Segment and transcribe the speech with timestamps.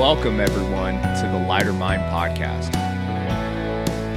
[0.00, 2.74] Welcome, everyone, to the Lighter Mind podcast.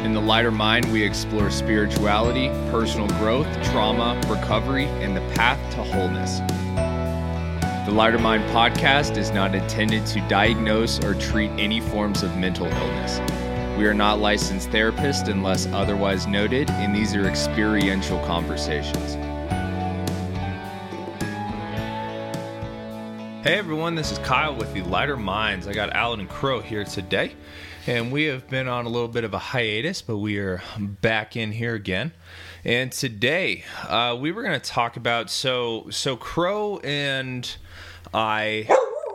[0.06, 5.84] In the Lighter Mind, we explore spirituality, personal growth, trauma, recovery, and the path to
[5.84, 6.40] wholeness.
[7.86, 12.68] The Lighter Mind podcast is not intended to diagnose or treat any forms of mental
[12.68, 13.20] illness.
[13.78, 19.18] We are not licensed therapists unless otherwise noted, and these are experiential conversations.
[23.44, 25.68] Hey everyone, this is Kyle with the Lighter Minds.
[25.68, 27.34] I got Alan and Cro here today,
[27.86, 31.36] and we have been on a little bit of a hiatus, but we are back
[31.36, 32.14] in here again.
[32.64, 37.54] And today, uh, we were going to talk about so so Cro and
[38.14, 38.66] I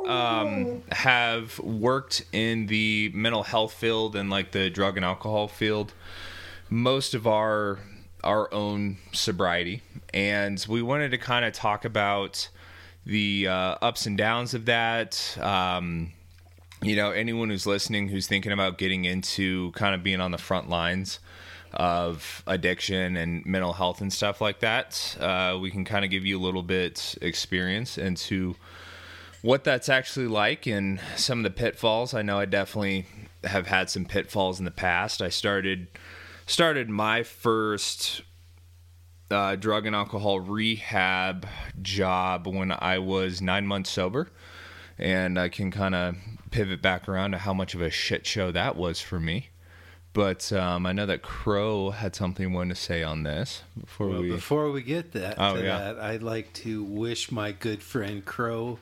[0.06, 5.95] um, have worked in the mental health field and like the drug and alcohol field
[6.69, 7.78] most of our
[8.22, 9.80] our own sobriety,
[10.12, 12.50] and we wanted to kind of talk about
[13.09, 15.37] the uh, ups and downs of that.
[15.41, 16.12] Um,
[16.83, 20.39] you know, anyone who's listening who's thinking about getting into kind of being on the
[20.39, 21.19] front lines
[21.73, 26.25] of addiction and mental health and stuff like that, uh, we can kind of give
[26.25, 28.55] you a little bit experience into
[29.43, 32.12] what that's actually like and some of the pitfalls.
[32.12, 33.06] I know I definitely
[33.43, 35.22] have had some pitfalls in the past.
[35.22, 35.89] I started
[36.47, 38.22] started my first
[39.31, 41.47] uh, drug and alcohol rehab
[41.83, 44.29] job when I was nine months sober.
[44.98, 46.17] And I can kind of
[46.51, 49.49] pivot back around to how much of a shit show that was for me.
[50.12, 54.23] But um, I know that Cro had something one to say on this before well,
[54.23, 54.31] we.
[54.31, 55.79] Before we get that, Oh, to yeah.
[55.79, 58.79] that, I'd like to wish my good friend Cro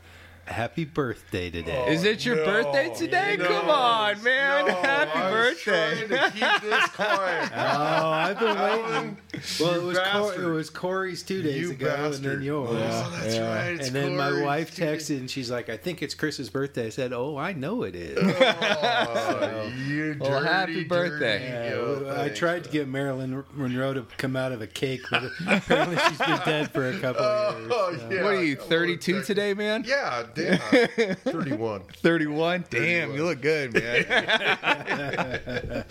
[0.47, 1.87] happy birthday today.
[1.93, 3.37] Is it your oh, No, birthday today?
[3.39, 4.67] no, Come on, man!
[4.67, 6.07] no, Happy I was birthday!
[6.07, 7.51] trying to keep this quiet.
[7.57, 9.17] Oh, I've been waiting.
[9.61, 12.71] Well, it was Cor- it was Corey's two days You ago, and then yours.
[12.73, 13.55] Oh, that's Yeah.
[13.55, 13.73] right.
[13.75, 16.91] it's and then my wife texted, and she's like, "I think it's Chris's birthday." I
[16.91, 21.39] said, "Oh, I know it is." Oh, you Well, dirty, happy birthday.
[21.39, 25.03] dirty Yeah, yo, I tried to get Marilyn Monroe to come out of a cake,
[25.11, 27.73] but apparently she's been dead for a couple of oh, years.
[27.75, 28.15] Oh, so.
[28.15, 28.23] yeah.
[28.25, 29.85] What are you, 32 today, man?
[29.87, 30.25] Yeah,
[30.97, 31.17] damn.
[31.17, 31.83] 31.
[31.97, 32.65] 31?
[32.71, 34.05] Damn, you look good, man.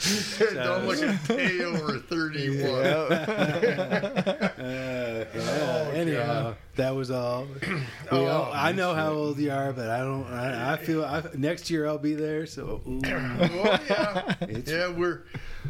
[0.54, 2.66] Don't look a day over 31.
[4.66, 5.90] Uh, yeah.
[5.94, 7.48] Anyhow, that was all.
[8.12, 10.26] We all- I know how old you are, but I don't.
[10.28, 12.46] I, I feel I, next year I'll be there.
[12.46, 13.02] So ooh.
[13.06, 14.36] Oh, yeah.
[14.42, 15.24] It's- yeah, we're.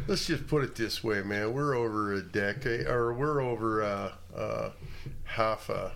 [0.06, 1.52] Let's just put it this way, man.
[1.52, 4.70] We're over a decade, or we're over uh, uh,
[5.24, 5.92] half a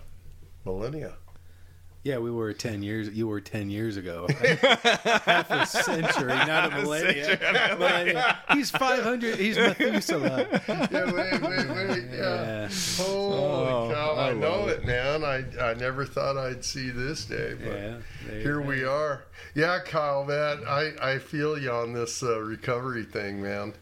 [0.65, 1.13] millennia.
[2.03, 3.09] Yeah, we were ten years.
[3.09, 4.27] You were ten years ago.
[4.39, 7.37] Half a century, not a millennium.
[7.79, 8.23] Millennium.
[8.53, 9.35] He's five hundred.
[9.37, 10.47] He's Methuselah.
[10.91, 12.03] Yeah, wait, wait, wait.
[12.11, 12.67] Yeah.
[12.67, 12.69] Yeah.
[12.97, 14.13] Holy Oh, cow!
[14.15, 15.23] I I, know love it, man.
[15.23, 17.97] I I never thought I'd see this day, but Yeah.
[18.41, 18.67] here go.
[18.67, 19.23] we are.
[19.53, 20.63] Yeah, Kyle, man.
[20.67, 23.73] I I feel you on this uh, recovery thing, man.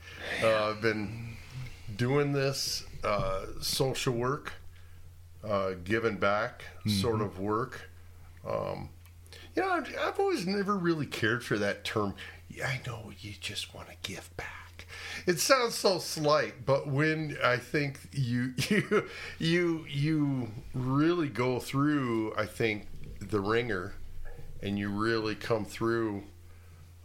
[0.43, 1.37] Uh, I've been
[1.95, 4.53] doing this uh, social work,
[5.47, 7.88] uh, giving back sort of work.
[8.47, 8.89] Um,
[9.55, 12.15] you know, I've, always never really cared for that term.
[12.63, 14.85] I know you just want to give back.
[15.25, 19.05] It sounds so slight, but when I think you you
[19.37, 22.87] you you really go through, I think
[23.19, 23.93] the ringer,
[24.61, 26.23] and you really come through.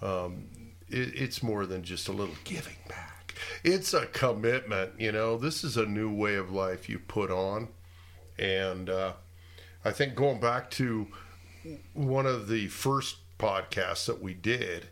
[0.01, 0.49] Um,
[0.89, 3.35] it, it's more than just a little giving back.
[3.63, 4.93] It's a commitment.
[4.99, 7.69] You know, this is a new way of life you put on,
[8.39, 9.13] and uh,
[9.85, 11.09] I think going back to
[11.93, 14.87] one of the first podcasts that we did,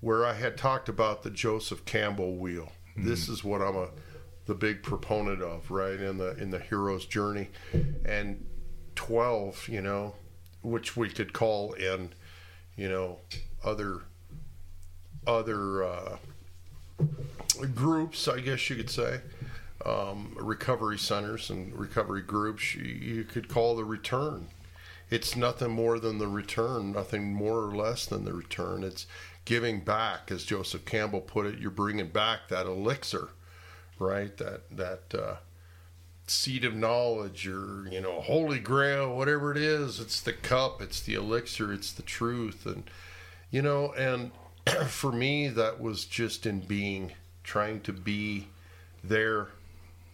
[0.00, 2.72] where I had talked about the Joseph Campbell wheel.
[2.96, 3.88] This is what I'm a
[4.46, 7.48] the big proponent of, right in the in the hero's journey,
[8.04, 8.46] and
[8.94, 10.14] twelve, you know,
[10.62, 12.12] which we could call in,
[12.76, 13.18] you know,
[13.64, 14.02] other
[15.26, 16.16] other uh,
[17.74, 19.20] groups, I guess you could say,
[19.84, 22.74] um, recovery centers and recovery groups.
[22.76, 24.46] You, you could call the return.
[25.08, 28.82] It's nothing more than the return, nothing more or less than the return.
[28.82, 29.06] It's
[29.44, 31.58] giving back, as Joseph Campbell put it.
[31.58, 33.28] You're bringing back that elixir,
[33.98, 34.36] right?
[34.36, 35.36] That that uh,
[36.26, 40.00] seed of knowledge, or you know, holy grail, whatever it is.
[40.00, 40.82] It's the cup.
[40.82, 41.72] It's the elixir.
[41.72, 42.84] It's the truth, and
[43.50, 44.32] you know, and
[44.88, 47.12] for me, that was just in being,
[47.44, 48.48] trying to be
[49.04, 49.48] there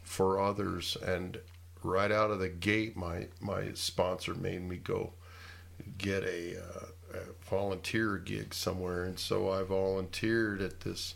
[0.04, 0.98] for others.
[1.02, 1.38] And
[1.82, 5.12] right out of the gate, my my sponsor made me go
[5.98, 11.14] get a, uh, a volunteer gig somewhere, and so I volunteered at this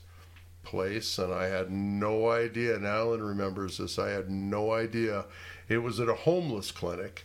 [0.65, 2.75] place, and I had no idea.
[2.75, 3.99] And Alan remembers this.
[3.99, 5.25] I had no idea.
[5.69, 7.25] It was at a homeless clinic,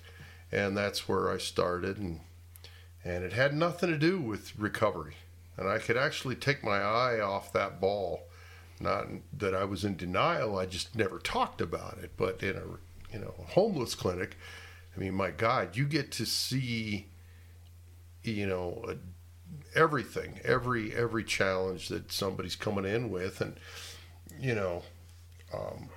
[0.52, 1.98] and that's where I started.
[1.98, 2.22] And
[3.04, 5.16] and it had nothing to do with recovery.
[5.58, 8.24] And I could actually take my eye off that ball.
[8.80, 9.08] Not
[9.38, 12.12] that I was in denial, I just never talked about it.
[12.18, 12.64] But in a
[13.12, 14.38] you know homeless clinic,
[14.96, 17.08] I mean, my God, you get to see
[18.24, 18.98] you know
[19.76, 23.56] everything, every every challenge that somebody's coming in with, and
[24.40, 24.84] you know.
[25.54, 25.90] Um,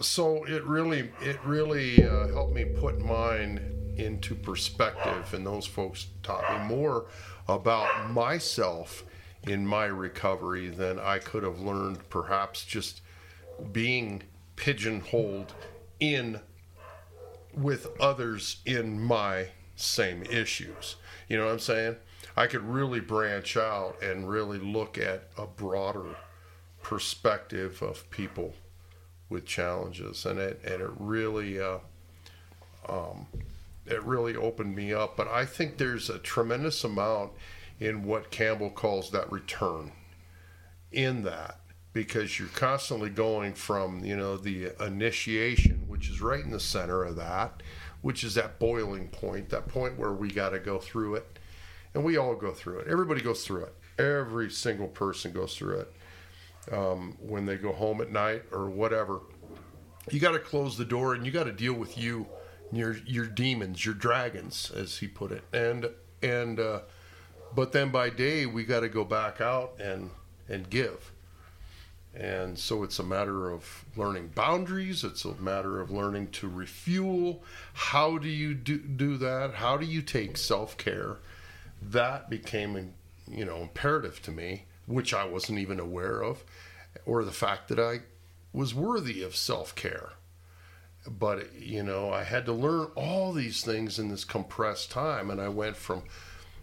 [0.00, 6.06] so it really it really uh, helped me put mine into perspective and those folks
[6.22, 7.06] taught me more
[7.48, 9.04] about myself
[9.42, 13.02] in my recovery than I could have learned perhaps just
[13.72, 14.22] being
[14.56, 15.52] pigeonholed
[16.00, 16.40] in
[17.54, 20.96] with others in my same issues.
[21.28, 21.96] You know what I'm saying?
[22.36, 26.16] I could really branch out and really look at a broader
[26.82, 28.54] perspective of people
[29.28, 31.78] with challenges, and it and it really uh,
[32.88, 33.26] um,
[33.86, 35.16] it really opened me up.
[35.16, 37.32] But I think there's a tremendous amount
[37.80, 39.92] in what Campbell calls that return
[40.90, 41.58] in that
[41.92, 47.04] because you're constantly going from you know the initiation which is right in the center
[47.04, 47.62] of that
[48.00, 51.38] which is that boiling point that point where we got to go through it
[51.94, 55.78] and we all go through it everybody goes through it every single person goes through
[55.78, 55.92] it
[56.70, 59.20] um, when they go home at night or whatever.
[60.10, 62.26] You got to close the door and you got to deal with you,
[62.72, 65.42] your your demons, your dragons, as he put it.
[65.52, 65.90] And
[66.22, 66.80] and uh,
[67.54, 70.10] but then by day we got to go back out and
[70.48, 71.11] and give.
[72.14, 75.02] And so it's a matter of learning boundaries.
[75.02, 77.42] It's a matter of learning to refuel.
[77.72, 79.54] How do you do, do that?
[79.54, 81.16] How do you take self care?
[81.80, 82.94] That became,
[83.26, 86.44] you know, imperative to me which I wasn't even aware of,
[87.06, 88.00] or the fact that I
[88.52, 90.10] was worthy of self care.
[91.06, 95.40] But, you know, I had to learn all these things in this compressed time, and
[95.40, 96.02] I went from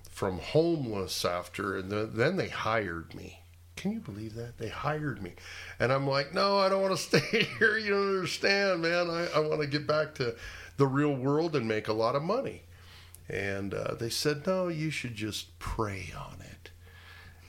[0.10, 3.39] from homeless after, and the, then they hired me.
[3.80, 4.58] Can you believe that?
[4.58, 5.32] They hired me.
[5.80, 7.78] And I'm like, no, I don't want to stay here.
[7.78, 9.10] You don't understand, man.
[9.10, 10.36] I, I want to get back to
[10.76, 12.64] the real world and make a lot of money.
[13.30, 16.72] And uh, they said, no, you should just pray on it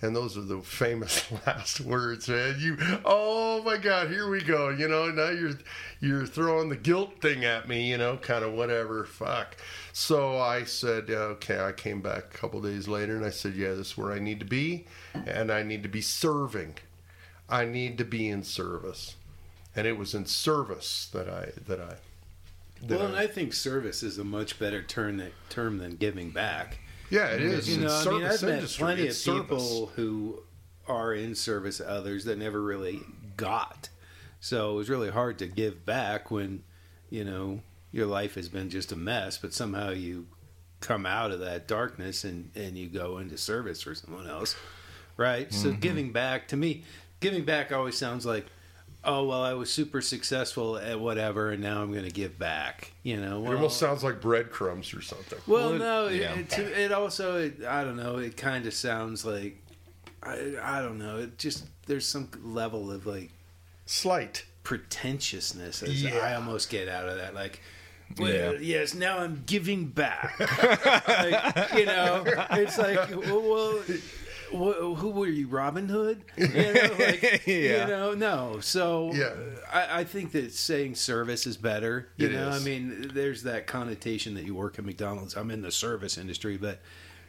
[0.02, 2.56] and those are the famous last words, man.
[2.58, 4.70] You, oh my God, here we go.
[4.70, 5.58] You know, now you're
[6.00, 7.90] you're throwing the guilt thing at me.
[7.90, 9.04] You know, kind of whatever.
[9.04, 9.56] Fuck.
[9.92, 11.60] So I said, okay.
[11.60, 14.18] I came back a couple days later, and I said, yeah, this is where I
[14.18, 16.76] need to be, and I need to be serving.
[17.48, 19.16] I need to be in service,
[19.74, 21.94] and it was in service that I that I.
[22.86, 25.96] That well, I, and I think service is a much better term that, term than
[25.96, 26.78] giving back
[27.10, 27.68] yeah, it is.
[27.68, 30.42] You know, I mean, I've met plenty of people who
[30.86, 33.00] are in service to others that never really
[33.36, 33.88] got.
[34.38, 36.62] So it was really hard to give back when,
[37.10, 37.60] you know,
[37.92, 40.28] your life has been just a mess, but somehow you
[40.80, 44.56] come out of that darkness and, and you go into service for someone else.
[45.20, 45.50] Right?
[45.50, 45.62] Mm-hmm.
[45.62, 46.82] So giving back to me,
[47.20, 48.46] giving back always sounds like
[49.04, 52.92] oh well i was super successful at whatever and now i'm going to give back
[53.02, 56.34] you know well, it almost sounds like breadcrumbs or something well, well no yeah.
[56.34, 59.56] it, it, it, also it, i don't know it kind of sounds like
[60.22, 63.30] I, I don't know it just there's some level of like
[63.86, 66.18] slight pretentiousness as yeah.
[66.18, 67.62] i almost get out of that like
[68.18, 68.58] well, yeah.
[68.60, 70.38] yes, now I'm giving back.
[71.08, 73.80] like, you know, it's like, well,
[74.52, 76.22] well who were you, Robin Hood?
[76.36, 77.54] You know, like, yeah.
[77.54, 78.60] you know, no.
[78.60, 79.32] So yeah.
[79.72, 82.08] I, I, think that saying service is better.
[82.16, 82.60] You it know, is.
[82.60, 85.36] I mean, there's that connotation that you work at McDonald's.
[85.36, 86.80] I'm in the service industry, but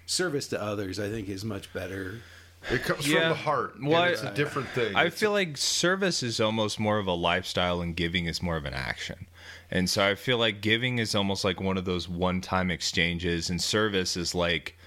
[0.05, 2.21] service to others, I think, is much better.
[2.69, 3.19] It comes yeah.
[3.19, 3.75] from the heart.
[3.81, 4.95] Well, it's a different thing.
[4.95, 8.41] I it's feel a- like service is almost more of a lifestyle, and giving is
[8.41, 9.27] more of an action.
[9.71, 13.61] And so I feel like giving is almost like one of those one-time exchanges, and
[13.61, 14.77] service is like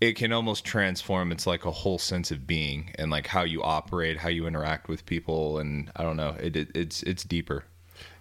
[0.00, 1.32] it can almost transform.
[1.32, 4.88] It's like a whole sense of being and like how you operate how you interact
[4.88, 5.58] with people.
[5.58, 6.36] And i don't know.
[6.40, 7.64] It, it it's it's deeper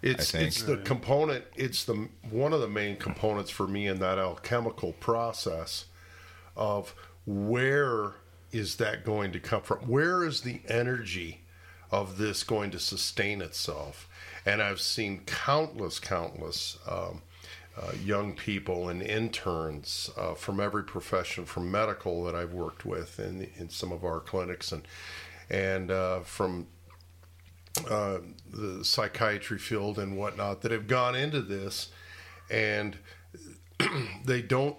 [0.01, 4.19] it's it's the component it's the one of the main components for me in that
[4.19, 5.85] alchemical process
[6.55, 6.93] of
[7.25, 8.13] where
[8.51, 9.79] is that going to come from?
[9.79, 11.41] Where is the energy
[11.91, 14.07] of this going to sustain itself?
[14.45, 17.21] And i've seen countless countless um,
[17.77, 23.19] uh, young people and interns uh, from every profession, from medical that I've worked with
[23.19, 24.87] in in some of our clinics, and
[25.49, 26.67] and uh, from
[27.89, 28.19] uh,
[28.51, 31.89] the psychiatry field and whatnot that have gone into this,
[32.49, 32.97] and
[34.25, 34.77] they don't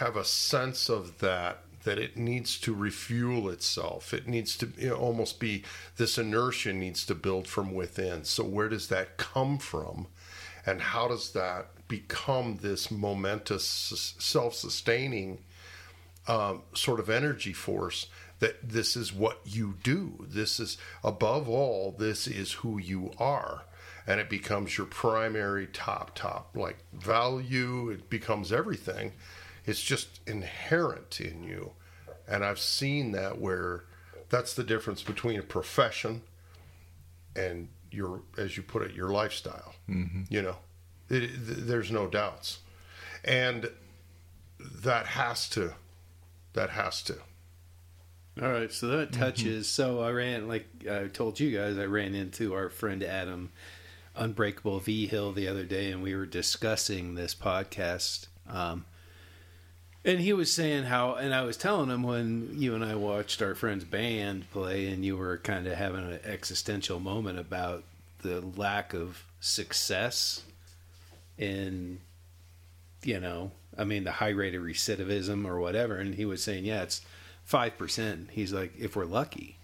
[0.00, 4.12] have a sense of that that it needs to refuel itself.
[4.12, 5.64] It needs to you know, almost be
[5.96, 8.24] this inertia needs to build from within.
[8.24, 10.08] So where does that come from?
[10.68, 15.38] and how does that become this momentous, self sustaining
[16.28, 18.06] um, sort of energy force
[18.38, 20.26] that this is what you do.
[20.28, 23.64] This is, above all, this is who you are.
[24.06, 27.90] And it becomes your primary top, top, like value.
[27.90, 29.12] It becomes everything.
[29.66, 31.72] It's just inherent in you.
[32.26, 33.84] And I've seen that where
[34.30, 36.22] that's the difference between a profession
[37.34, 39.74] and your, as you put it, your lifestyle.
[39.88, 40.22] Mm-hmm.
[40.30, 40.56] You know,
[41.08, 41.30] it, it,
[41.66, 42.58] there's no doubts.
[43.24, 43.70] And
[44.60, 45.74] that has to,
[46.52, 47.16] that has to.
[48.40, 49.66] All right, so that touches.
[49.66, 49.82] Mm-hmm.
[49.82, 53.50] So I ran, like I told you guys, I ran into our friend Adam
[54.14, 58.26] Unbreakable V Hill the other day, and we were discussing this podcast.
[58.48, 58.84] Um,
[60.04, 63.42] and he was saying how, and I was telling him when you and I watched
[63.42, 67.82] our friend's band play, and you were kind of having an existential moment about
[68.22, 70.42] the lack of success
[71.38, 72.00] in,
[73.02, 75.96] you know, I mean, the high rate of recidivism or whatever.
[75.96, 77.00] And he was saying, yeah, it's
[77.50, 78.30] 5%.
[78.30, 79.58] He's like, if we're lucky,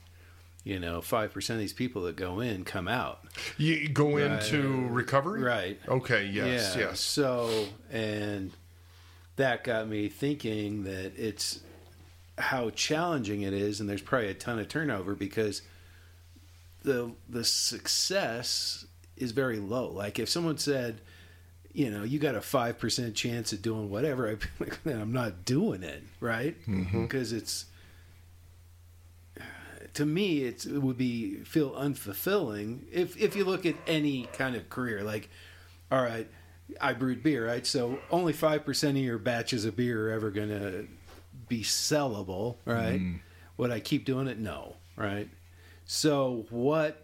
[0.62, 3.20] you know, 5% of these people that go in come out.
[3.58, 4.30] You go right.
[4.30, 5.42] into recovery?
[5.42, 5.78] Right.
[5.86, 6.86] Okay, yes, yeah.
[6.86, 7.00] yes.
[7.00, 8.52] So, and
[9.36, 11.60] that got me thinking that it's
[12.38, 15.62] how challenging it is, and there's probably a ton of turnover because
[16.82, 19.90] the the success is very low.
[19.90, 21.00] Like if someone said,
[21.74, 25.44] you know, you got a five percent chance of doing whatever, be like, I'm not
[25.44, 26.56] doing it, right?
[26.66, 27.02] Mm-hmm.
[27.02, 27.66] Because it's
[29.94, 34.70] to me, it would be feel unfulfilling if if you look at any kind of
[34.70, 35.02] career.
[35.02, 35.28] Like,
[35.90, 36.28] all right,
[36.80, 37.66] I brewed beer, right?
[37.66, 40.86] So only five percent of your batches of beer are ever going to
[41.48, 43.00] be sellable, right?
[43.00, 43.20] Mm.
[43.56, 44.38] Would I keep doing it?
[44.38, 45.28] No, right?
[45.86, 47.03] So what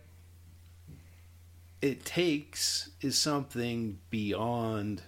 [1.83, 5.03] it takes is something beyond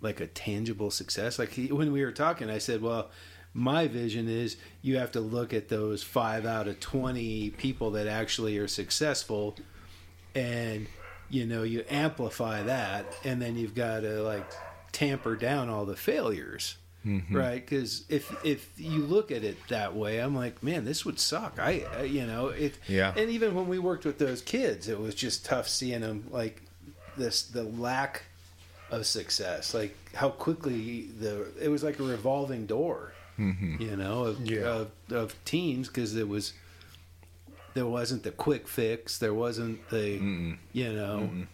[0.00, 1.38] like a tangible success.
[1.38, 3.10] Like when we were talking, I said, well
[3.54, 8.08] my vision is you have to look at those five out of 20 people that
[8.08, 9.54] actually are successful
[10.34, 10.88] and
[11.30, 14.44] you know you amplify that and then you've got to like
[14.90, 17.36] tamper down all the failures mm-hmm.
[17.36, 21.18] right because if if you look at it that way i'm like man this would
[21.18, 24.88] suck i, I you know it yeah and even when we worked with those kids
[24.88, 26.62] it was just tough seeing them like
[27.16, 28.24] this the lack
[28.90, 33.80] of success like how quickly the it was like a revolving door mm-hmm.
[33.80, 34.62] you know, of, yeah.
[34.62, 36.52] of, of teens because it was
[37.74, 40.58] there wasn't the quick fix, there wasn't the Mm-mm.
[40.72, 41.46] you know, Mm-mm.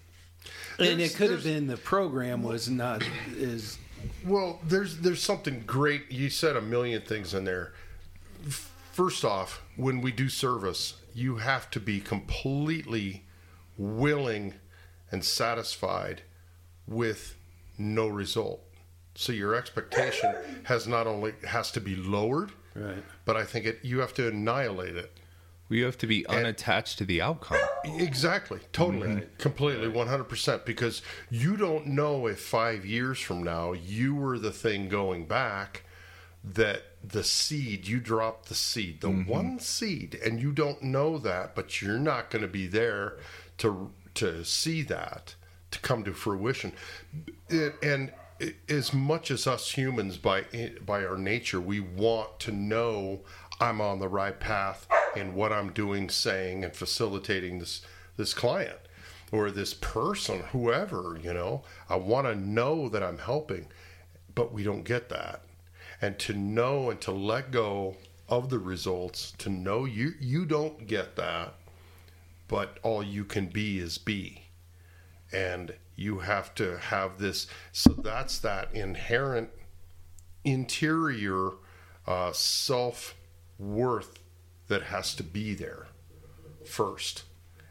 [0.79, 3.03] and it could have been the program was not
[3.33, 3.79] is
[4.25, 4.61] well.
[4.65, 6.11] There's there's something great.
[6.11, 7.73] You said a million things in there.
[8.93, 13.25] First off, when we do service, you have to be completely
[13.79, 14.55] willing
[15.11, 16.23] and satisfied
[16.87, 17.35] with
[17.79, 18.61] no result.
[19.15, 23.03] So your expectation has not only has to be lowered, right.
[23.25, 25.13] but I think it you have to annihilate it.
[25.71, 27.59] You have to be unattached to the outcome.
[27.85, 29.39] Exactly, totally, right.
[29.39, 30.67] completely, one hundred percent.
[30.67, 31.01] Because
[31.31, 35.85] you don't know if five years from now you were the thing going back
[36.43, 39.31] that the seed you dropped the seed, the mm-hmm.
[39.31, 43.17] one seed, and you don't know that, but you're not going to be there
[43.59, 45.37] to to see that
[45.71, 46.73] to come to fruition.
[47.49, 48.13] It, and
[48.69, 50.45] as much as us humans by
[50.85, 53.21] by our nature we want to know
[53.61, 57.83] I'm on the right path in what I'm doing saying and facilitating this
[58.17, 58.79] this client
[59.33, 61.63] or this person whoever you know?
[61.89, 63.67] I want to know that I'm helping
[64.35, 65.43] but we don't get that.
[66.01, 67.97] And to know and to let go
[68.29, 71.55] of the results to know you you don't get that
[72.49, 74.45] but all you can be is be.
[75.33, 79.51] And you have to have this so that's that inherent
[80.45, 81.51] interior
[82.07, 83.15] uh, self
[83.59, 84.20] worth
[84.71, 85.89] that has to be there
[86.65, 87.25] first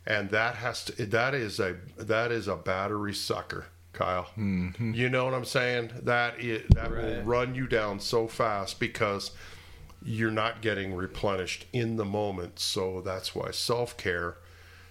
[0.06, 4.94] and that has to that is a that is a battery sucker kyle mm-hmm.
[4.94, 7.04] you know what i'm saying that is, that right.
[7.04, 9.32] will run you down so fast because
[10.04, 14.38] you're not getting replenished in the moment so that's why self-care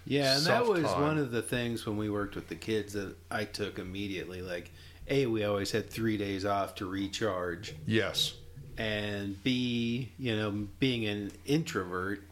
[0.08, 3.14] yeah, and that was one of the things when we worked with the kids that
[3.30, 4.40] I took immediately.
[4.40, 4.70] Like,
[5.08, 7.74] A, we always had three days off to recharge.
[7.86, 8.32] Yes.
[8.78, 12.22] And B, you know, being an introvert,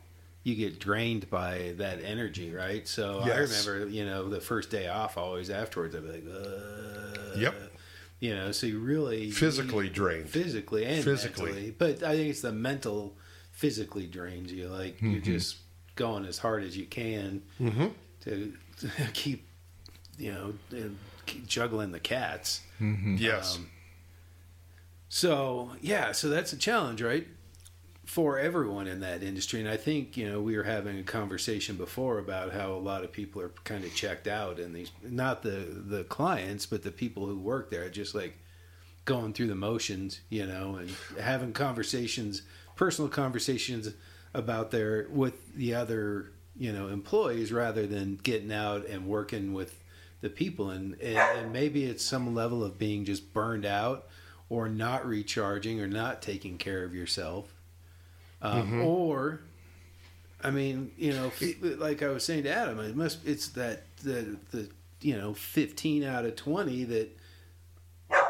[0.44, 2.86] you get drained by that energy, right?
[2.86, 3.66] So yes.
[3.66, 7.54] I remember, you know, the first day off, always afterwards, I'd be like, uh, yep.
[8.20, 11.52] You know, so you really physically drained, physically and physically.
[11.52, 11.70] Mentally.
[11.76, 13.16] But I think it's the mental,
[13.52, 14.68] physically drains you.
[14.68, 15.10] Like mm-hmm.
[15.10, 15.56] you just
[15.96, 17.88] going as hard as you can mm-hmm.
[18.22, 19.46] to, to, keep
[20.16, 20.54] you know,
[21.46, 22.60] juggling the cats.
[22.80, 23.16] Mm-hmm.
[23.18, 23.56] Yes.
[23.56, 23.68] Um,
[25.08, 27.26] so yeah, so that's a challenge, right?
[28.04, 31.76] For everyone in that industry, and I think you know we were having a conversation
[31.76, 35.42] before about how a lot of people are kind of checked out, and these not
[35.42, 38.38] the the clients, but the people who work there, just like
[39.04, 42.42] going through the motions, you know, and having conversations,
[42.76, 43.88] personal conversations
[44.34, 49.82] about their with the other you know employees rather than getting out and working with
[50.20, 54.06] the people and, and, and maybe it's some level of being just burned out
[54.48, 57.52] or not recharging or not taking care of yourself
[58.42, 58.84] um, mm-hmm.
[58.84, 59.40] or
[60.42, 61.30] i mean you know
[61.78, 64.68] like i was saying to adam it must it's that the the
[65.00, 67.16] you know 15 out of 20 that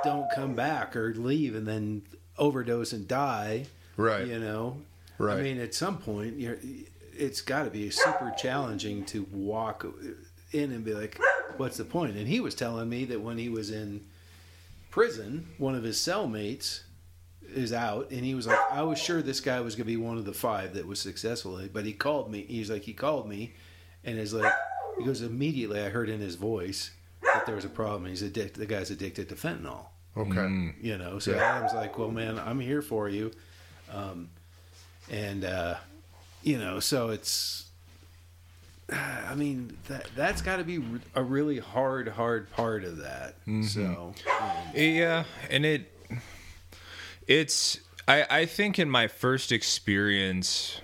[0.02, 2.02] don't come back or leave and then
[2.38, 4.78] overdose and die right you know
[5.18, 6.58] right i mean at some point you're
[7.18, 9.86] it's got to be super challenging to walk
[10.52, 11.18] in and be like,
[11.56, 14.06] "What's the point?" And he was telling me that when he was in
[14.96, 16.80] prison, one of his cellmates
[17.54, 19.98] is out, and he was like, "I was sure this guy was going to be
[19.98, 22.46] one of the five that was successful," but he called me.
[22.48, 23.52] He's like, he called me,
[24.04, 24.50] and is like,
[24.98, 25.82] he goes immediately.
[25.82, 28.06] I heard in his voice that there was a problem.
[28.06, 28.58] He's addicted.
[28.58, 29.84] The guy's addicted to fentanyl.
[30.16, 30.32] Okay.
[30.32, 30.74] Mm.
[30.80, 31.56] You know, so yeah.
[31.56, 33.32] Adam's like, "Well, man, I'm here for you,"
[33.92, 34.30] um,
[35.10, 35.74] and uh,
[36.42, 37.65] you know, so it's.
[38.92, 40.82] I mean that that's got to be
[41.14, 43.34] a really hard, hard part of that.
[43.46, 43.62] Mm-hmm.
[43.64, 45.92] So, um, yeah, and it,
[47.26, 47.80] it's.
[48.06, 50.80] I I think in my first experience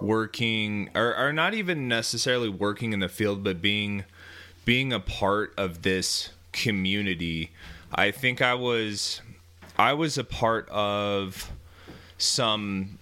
[0.00, 4.04] working, or, or not even necessarily working in the field, but being
[4.64, 7.50] being a part of this community,
[7.92, 9.20] I think I was
[9.76, 11.50] I was a part of
[12.18, 12.98] some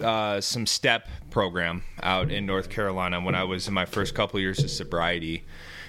[0.00, 4.38] uh, some step program out in North Carolina when I was in my first couple
[4.38, 5.44] of years of sobriety.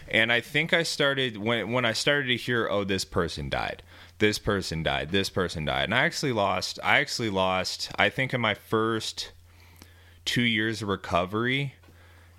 [0.08, 3.82] And I think I started when when I started to hear, oh, this person died,
[4.20, 6.80] this person died, this person died, and I actually lost.
[6.84, 7.92] I actually lost.
[7.98, 9.32] I think in my first
[10.24, 11.74] two years of recovery,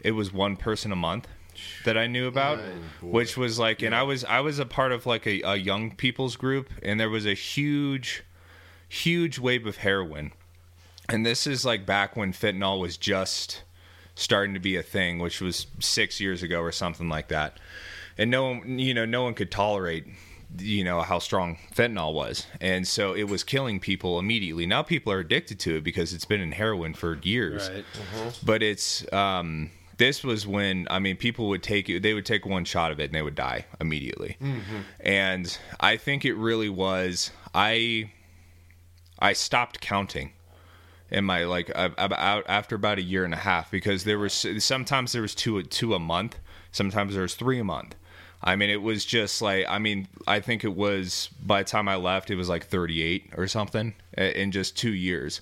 [0.00, 1.26] it was one person a month
[1.84, 4.92] that I knew about, oh, which was like, and I was I was a part
[4.92, 8.22] of like a, a young people's group, and there was a huge,
[8.88, 10.30] huge wave of heroin
[11.08, 13.62] and this is like back when fentanyl was just
[14.14, 17.58] starting to be a thing, which was six years ago or something like that.
[18.18, 20.06] And no one, you know, no one could tolerate,
[20.58, 24.66] you know, how strong fentanyl was, and so it was killing people immediately.
[24.66, 27.68] Now people are addicted to it because it's been in heroin for years.
[27.68, 27.84] Right.
[27.94, 28.30] Uh-huh.
[28.42, 32.46] But it's um, this was when I mean people would take it, they would take
[32.46, 34.36] one shot of it and they would die immediately.
[34.40, 34.80] Mm-hmm.
[35.00, 38.10] And I think it really was I
[39.18, 40.32] I stopped counting
[41.10, 45.12] in my like about after about a year and a half because there was sometimes
[45.12, 46.38] there was two two a month,
[46.72, 47.94] sometimes there was three a month.
[48.42, 51.88] I mean, it was just like I mean, I think it was by the time
[51.88, 55.40] I left, it was like 38 or something in just two years,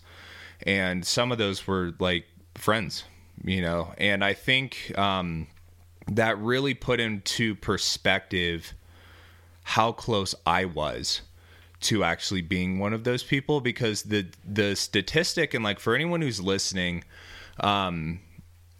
[0.62, 3.04] and some of those were like friends,
[3.42, 3.92] you know.
[3.98, 5.46] And I think um,
[6.08, 8.74] that really put into perspective
[9.62, 11.22] how close I was
[11.84, 16.20] to actually being one of those people because the the statistic and like for anyone
[16.20, 17.04] who's listening
[17.60, 18.18] um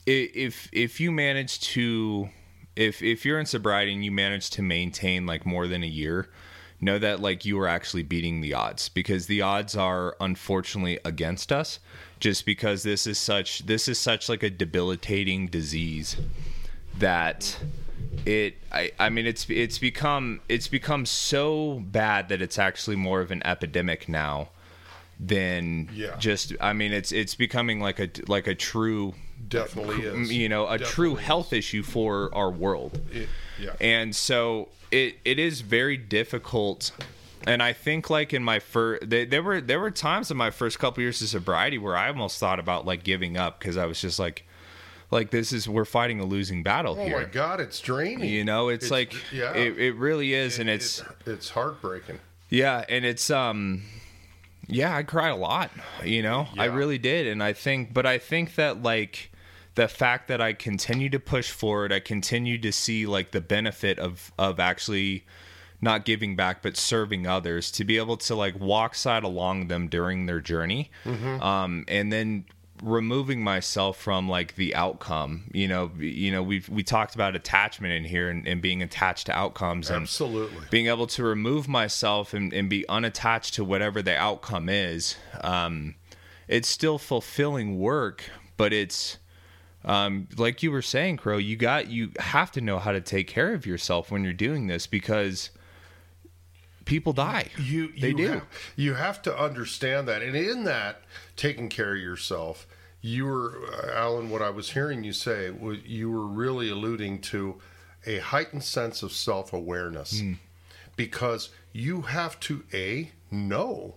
[0.06, 2.28] if if you manage to
[2.76, 6.28] if if you're in sobriety and you manage to maintain like more than a year
[6.80, 11.52] know that like you are actually beating the odds because the odds are unfortunately against
[11.52, 11.78] us
[12.20, 16.16] just because this is such this is such like a debilitating disease
[16.98, 17.58] that
[18.26, 23.20] it I, I mean it's it's become it's become so bad that it's actually more
[23.20, 24.48] of an epidemic now
[25.20, 26.16] than yeah.
[26.18, 29.14] just I mean it's it's becoming like a like a true
[29.48, 31.58] definitely is you know a definitely true health is.
[31.58, 33.00] issue for our world.
[33.12, 33.28] It,
[33.60, 33.74] yeah.
[33.80, 36.92] And so it it is very difficult
[37.46, 40.78] and I think like in my first there were there were times in my first
[40.78, 44.00] couple years of sobriety where I almost thought about like giving up because I was
[44.00, 44.46] just like
[45.14, 47.16] like this is we're fighting a losing battle oh here.
[47.16, 48.28] Oh my god, it's draining.
[48.28, 49.54] You know, it's, it's like yeah.
[49.54, 52.18] it, it really is, it, and it's it, it's heartbreaking.
[52.50, 53.84] Yeah, and it's um
[54.66, 55.70] yeah, I cried a lot,
[56.04, 56.48] you know.
[56.54, 56.62] Yeah.
[56.62, 59.30] I really did and I think but I think that like
[59.76, 63.98] the fact that I continue to push forward, I continue to see like the benefit
[63.98, 65.24] of of actually
[65.80, 69.86] not giving back but serving others to be able to like walk side along them
[69.86, 71.42] during their journey mm-hmm.
[71.42, 72.44] um, and then
[72.84, 77.94] removing myself from like the outcome you know you know we we talked about attachment
[77.94, 82.34] in here and, and being attached to outcomes and absolutely being able to remove myself
[82.34, 85.94] and, and be unattached to whatever the outcome is um,
[86.46, 88.24] it's still fulfilling work
[88.56, 89.18] but it's
[89.86, 93.28] um, like you were saying, Cro, you got you have to know how to take
[93.28, 95.50] care of yourself when you're doing this because
[96.84, 97.48] people die.
[97.58, 98.28] You they do.
[98.28, 98.44] Have,
[98.76, 101.02] you have to understand that, and in that
[101.36, 102.66] taking care of yourself,
[103.04, 104.30] you were Alan.
[104.30, 105.52] What I was hearing you say,
[105.84, 107.60] you were really alluding to
[108.06, 110.38] a heightened sense of self awareness, mm.
[110.96, 113.96] because you have to a know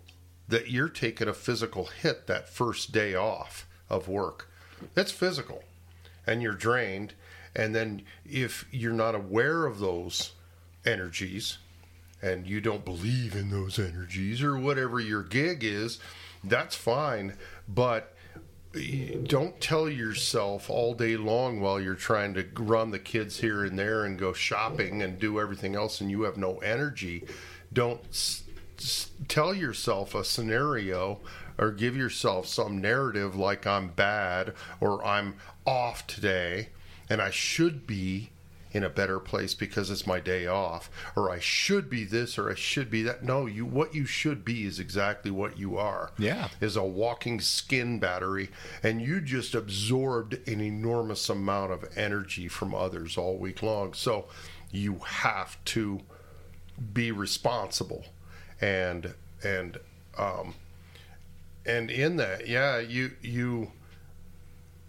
[0.50, 4.50] that you're taking a physical hit that first day off of work.
[4.94, 5.64] That's physical
[6.28, 7.14] and you're drained.
[7.56, 10.34] And then if you're not aware of those
[10.86, 11.58] energies
[12.22, 16.00] and you don't believe in those energies or whatever your gig is,
[16.44, 17.34] that's fine.
[17.68, 18.14] But
[19.24, 23.78] don't tell yourself all day long while you're trying to run the kids here and
[23.78, 27.26] there and go shopping and do everything else and you have no energy.
[27.74, 28.44] Don't s-
[28.78, 31.20] s- tell yourself a scenario
[31.58, 35.36] or give yourself some narrative like I'm bad or I'm
[35.66, 36.70] off today
[37.10, 38.30] and I should be
[38.72, 42.50] in a better place because it's my day off or I should be this or
[42.50, 43.24] I should be that.
[43.24, 46.12] No you what you should be is exactly what you are.
[46.18, 46.50] Yeah.
[46.60, 48.50] Is a walking skin battery
[48.84, 53.94] and you just absorbed an enormous amount of energy from others all week long.
[53.94, 54.28] So
[54.72, 56.02] you have to
[56.94, 58.06] be responsible.
[58.60, 59.78] And and
[60.18, 60.56] um
[61.66, 63.72] and in that, yeah, you you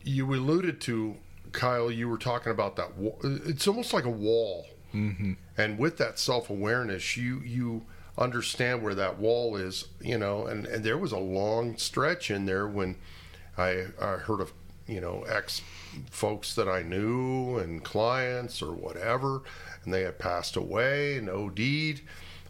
[0.02, 1.16] you alluded to
[1.52, 1.90] Kyle.
[1.90, 2.90] You were talking about that.
[3.22, 5.34] It's almost like a wall, mm-hmm.
[5.56, 9.88] and with that self awareness, you you understand where that wall is.
[10.00, 12.96] You know, and and there was a long stretch in there when
[13.56, 14.52] I I heard of
[14.86, 15.62] you know ex
[16.10, 19.42] folks that I knew and clients or whatever,
[19.84, 22.02] and they had passed away and OD'd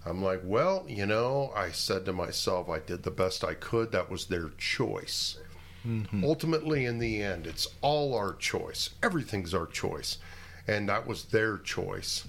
[0.09, 3.93] I'm like, well, you know, I said to myself, I did the best I could.
[3.93, 5.39] That was their choice.
[5.87, 6.25] Mm-hmm.
[6.25, 8.91] Ultimately, in the end, it's all our choice.
[9.03, 10.19] Everything's our choice.
[10.67, 12.27] And that was their choice.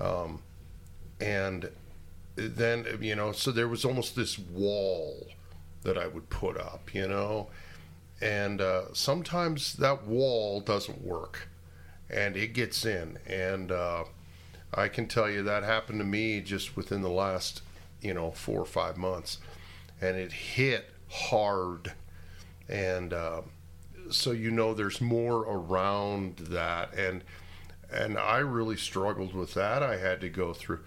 [0.00, 0.42] Um,
[1.20, 1.70] and
[2.36, 5.26] then, you know, so there was almost this wall
[5.82, 7.48] that I would put up, you know.
[8.20, 11.48] And uh, sometimes that wall doesn't work
[12.10, 13.18] and it gets in.
[13.26, 14.04] And, uh,
[14.74, 17.62] I can tell you that happened to me just within the last,
[18.00, 19.38] you know, four or five months,
[20.00, 21.92] and it hit hard,
[22.68, 23.42] and uh,
[24.10, 27.24] so you know there's more around that, and
[27.92, 29.82] and I really struggled with that.
[29.82, 30.80] I had to go through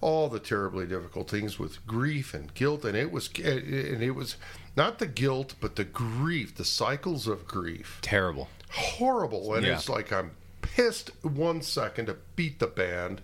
[0.00, 4.36] all the terribly difficult things with grief and guilt, and it was and it was
[4.76, 7.98] not the guilt, but the grief, the cycles of grief.
[8.02, 9.74] Terrible, horrible, and yeah.
[9.74, 13.20] it's like I'm pissed one second to beat the band.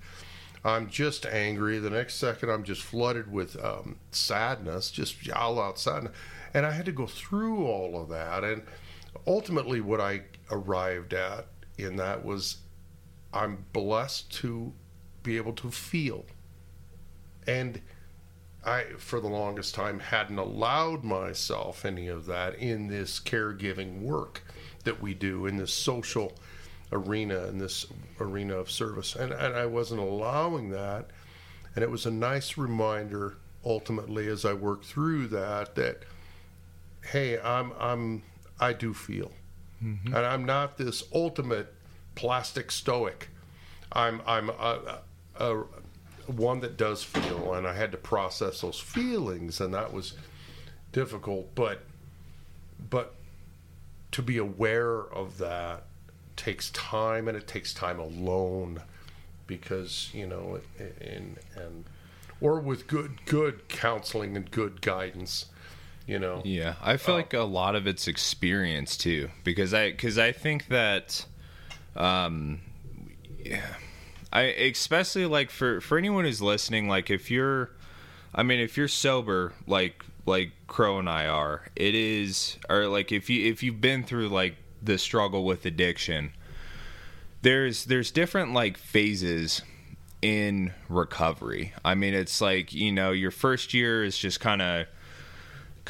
[0.65, 1.79] I'm just angry.
[1.79, 6.13] The next second, I'm just flooded with um, sadness, just all out sadness.
[6.55, 8.45] And I had to go through all of that.
[8.45, 8.63] And
[9.27, 11.47] ultimately, what I arrived at
[11.79, 12.59] in that was
[13.33, 14.73] I'm blessed to
[15.23, 16.25] be able to feel.
[17.47, 17.81] And
[18.65, 24.43] I, for the longest time, hadn't allowed myself any of that in this caregiving work
[24.85, 26.33] that we do, in this social
[26.93, 27.87] arena in this
[28.19, 31.11] arena of service, and, and I wasn't allowing that.
[31.75, 36.03] And it was a nice reminder, ultimately, as I worked through that, that
[37.03, 38.23] hey, I'm I'm
[38.59, 39.33] I do feel,
[39.83, 40.15] mm-hmm.
[40.15, 41.73] and I'm not this ultimate
[42.15, 43.29] plastic stoic.
[43.93, 45.01] I'm I'm a,
[45.39, 45.65] a, a,
[46.31, 50.15] one that does feel, and I had to process those feelings, and that was
[50.93, 51.55] difficult.
[51.55, 51.83] But
[52.89, 53.15] but
[54.13, 55.85] to be aware of that
[56.37, 58.83] takes time and it takes time alone
[59.47, 61.85] because you know and and
[62.41, 65.47] or with good good counseling and good guidance
[66.11, 66.43] you know?
[66.45, 70.33] Yeah i feel uh, like a lot of it's experience too because i because i
[70.33, 71.25] think that
[71.97, 72.61] um
[73.45, 73.75] yeah
[74.33, 77.71] i especially like for for anyone who's listening like if you're
[78.35, 83.13] i mean if you're sober like like cro and i are it is or like
[83.13, 86.33] if you if you've been through like the struggle with addiction
[87.43, 89.63] there's there's different like phases
[90.23, 91.73] in recovery.
[91.85, 94.87] I mean it's like you know your first year is just kind of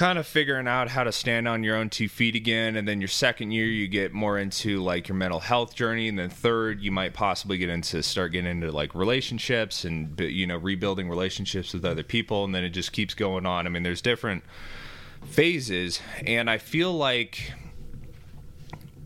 [0.01, 3.03] kind of figuring out how to stand on your own two feet again and then
[3.03, 6.81] your second year you get more into like your mental health journey and then third
[6.81, 11.75] you might possibly get into start getting into like relationships and you know rebuilding relationships
[11.75, 13.67] with other people and then it just keeps going on.
[13.67, 14.43] I mean there's different
[15.27, 17.53] phases and i feel like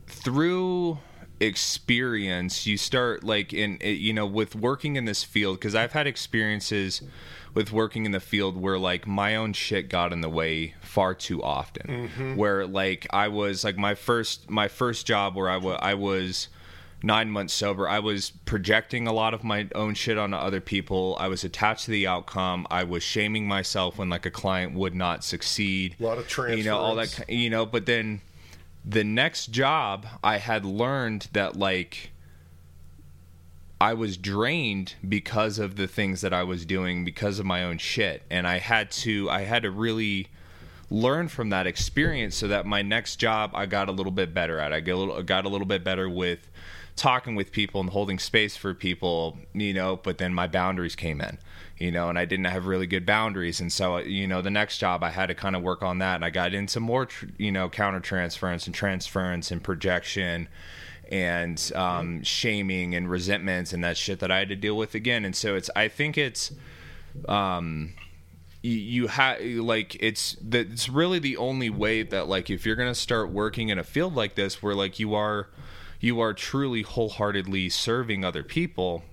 [0.07, 0.97] through
[1.41, 6.07] experience you start like in you know with working in this field because i've had
[6.07, 7.03] experiences
[7.55, 11.15] with working in the field where like my own shit got in the way far
[11.15, 12.37] too often mm-hmm.
[12.37, 15.95] where like i was like my first my first job where I, w- I was
[15.95, 16.49] I was
[17.03, 21.17] nine months sober i was projecting a lot of my own shit onto other people
[21.21, 24.95] i was attached to the outcome i was shaming myself when like a client would
[24.95, 26.65] not succeed a lot of transference.
[26.65, 28.23] you know all that you know but then
[28.85, 32.11] the next job I had learned that like
[33.85, 37.77] I was drained because of the things that I was doing because of my own
[37.77, 40.29] shit and I had to I had to really
[40.89, 44.59] learn from that experience so that my next job I got a little bit better
[44.59, 44.73] at.
[44.73, 46.49] I got a little, got a little bit better with
[46.97, 51.21] talking with people and holding space for people, you know, but then my boundaries came
[51.21, 51.37] in
[51.77, 53.61] you know, and I didn't have really good boundaries.
[53.61, 56.15] And so, you know, the next job I had to kind of work on that.
[56.15, 60.49] And I got into more, you know, counter transference and transference and projection
[61.15, 65.25] and um, shaming and resentments and that shit that I had to deal with again.
[65.25, 66.51] And so it's, I think it's,
[67.29, 67.93] um,
[68.63, 72.75] you, you have like it's the, it's really the only way that like if you're
[72.75, 75.51] gonna start working in a field like this where like you are
[76.01, 79.05] you are truly wholeheartedly serving other people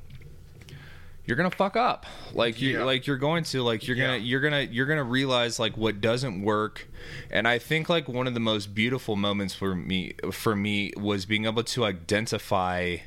[1.25, 2.83] you're gonna fuck up like you yeah.
[2.83, 4.07] like you're going to like you're yeah.
[4.07, 6.87] gonna you're gonna you're gonna realize like what doesn't work
[7.29, 11.25] and i think like one of the most beautiful moments for me for me was
[11.25, 12.97] being able to identify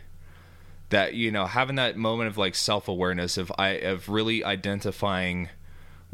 [0.90, 5.48] that you know having that moment of like self-awareness of i of really identifying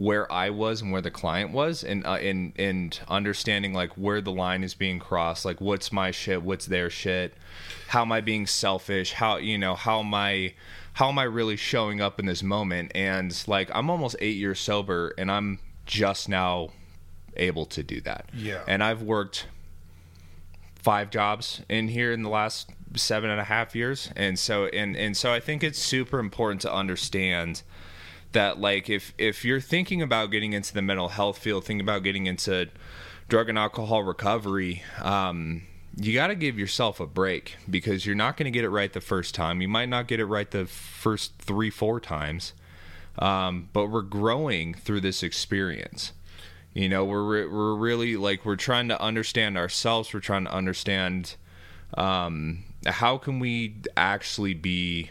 [0.00, 4.22] where I was and where the client was, and uh, and and understanding like where
[4.22, 7.34] the line is being crossed, like what's my shit, what's their shit,
[7.88, 10.54] how am I being selfish, how you know how am I
[10.94, 12.92] how am I really showing up in this moment?
[12.94, 16.70] And like, I'm almost eight years sober, and I'm just now
[17.36, 18.28] able to do that.
[18.34, 18.62] Yeah.
[18.66, 19.46] And I've worked
[20.74, 24.96] five jobs in here in the last seven and a half years, and so and
[24.96, 27.62] and so I think it's super important to understand
[28.32, 32.02] that like if if you're thinking about getting into the mental health field, thinking about
[32.02, 32.68] getting into
[33.28, 35.62] drug and alcohol recovery, um,
[35.96, 38.92] you got to give yourself a break because you're not going to get it right
[38.92, 39.60] the first time.
[39.60, 42.52] You might not get it right the first three, four times,
[43.18, 46.12] um, but we're growing through this experience.
[46.74, 50.14] You know, we're re- we're really like we're trying to understand ourselves.
[50.14, 51.34] We're trying to understand
[51.94, 55.10] um, how can we actually be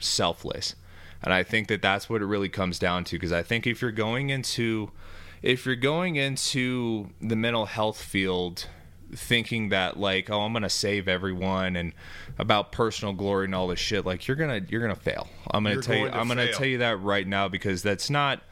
[0.00, 0.74] selfless,
[1.22, 3.16] and I think that that's what it really comes down to.
[3.16, 4.90] Because I think if you're going into
[5.42, 8.66] if you're going into the mental health field
[9.14, 11.92] thinking that like oh i'm gonna save everyone and
[12.38, 15.28] about personal glory and all this shit like you're gonna you're gonna fail.
[15.50, 18.42] I'm gonna you're tell you i'm gonna tell you that right now because that's not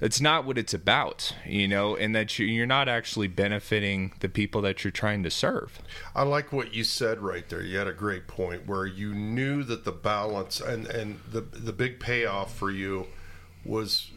[0.00, 4.60] that's not what it's about you know and that you're not actually benefiting the people
[4.62, 5.80] that you're trying to serve.
[6.14, 7.62] I like what you said right there.
[7.62, 11.72] You had a great point where you knew that the balance and and the the
[11.72, 13.06] big payoff for you
[13.64, 14.10] was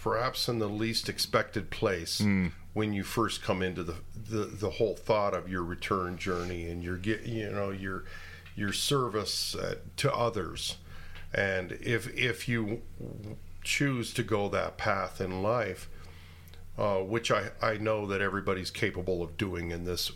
[0.00, 4.70] perhaps in the least expected place mm when you first come into the, the, the
[4.70, 8.04] whole thought of your return journey and your get you know your
[8.54, 10.76] your service uh, to others
[11.32, 12.82] and if if you
[13.62, 15.88] choose to go that path in life
[16.76, 20.10] uh, which I, I know that everybody's capable of doing in this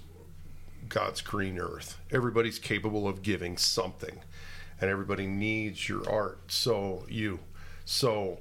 [0.89, 1.99] God's green earth.
[2.11, 4.21] Everybody's capable of giving something,
[4.81, 6.51] and everybody needs your art.
[6.51, 7.41] So you,
[7.85, 8.39] so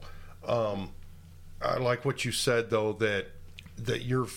[0.47, 0.91] um,
[1.61, 3.27] I like what you said though that
[3.77, 4.27] that your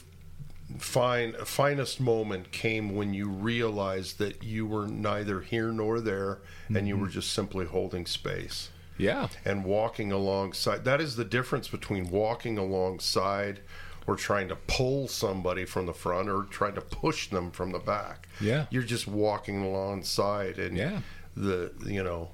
[0.79, 6.77] fine finest moment came when you realized that you were neither here nor there and
[6.77, 6.87] mm-hmm.
[6.87, 8.71] you were just simply holding space.
[8.97, 9.29] Yeah.
[9.45, 13.61] And walking alongside that is the difference between walking alongside
[14.07, 17.79] or trying to pull somebody from the front or trying to push them from the
[17.79, 18.29] back.
[18.41, 18.67] Yeah.
[18.71, 21.01] You're just walking alongside and yeah.
[21.37, 22.31] the you know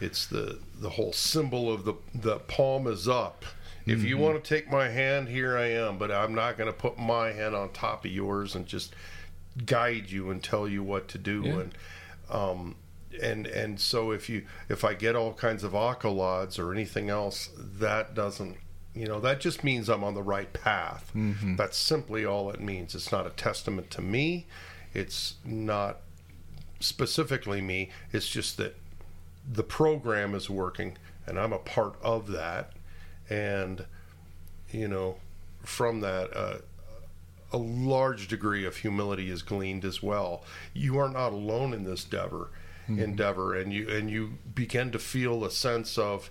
[0.00, 3.44] it's the the whole symbol of the the palm is up
[3.90, 4.24] if you mm-hmm.
[4.24, 7.32] want to take my hand, here I am, but I'm not going to put my
[7.32, 8.94] hand on top of yours and just
[9.64, 11.42] guide you and tell you what to do.
[11.44, 11.52] Yeah.
[11.52, 11.74] And
[12.30, 12.76] um,
[13.22, 17.50] and and so if you if I get all kinds of accolades or anything else,
[17.56, 18.56] that doesn't
[18.94, 21.10] you know that just means I'm on the right path.
[21.14, 21.56] Mm-hmm.
[21.56, 22.94] That's simply all it means.
[22.94, 24.46] It's not a testament to me.
[24.94, 25.98] It's not
[26.80, 27.90] specifically me.
[28.12, 28.76] It's just that
[29.50, 30.96] the program is working
[31.26, 32.72] and I'm a part of that
[33.30, 33.84] and
[34.70, 35.16] you know
[35.62, 36.58] from that uh,
[37.52, 40.42] a large degree of humility is gleaned as well
[40.74, 42.50] you are not alone in this endeavor
[42.88, 42.98] mm-hmm.
[42.98, 46.30] endeavor and you and you begin to feel a sense of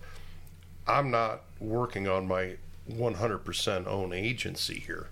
[0.88, 2.56] i'm not working on my
[2.90, 5.08] 100% own agency here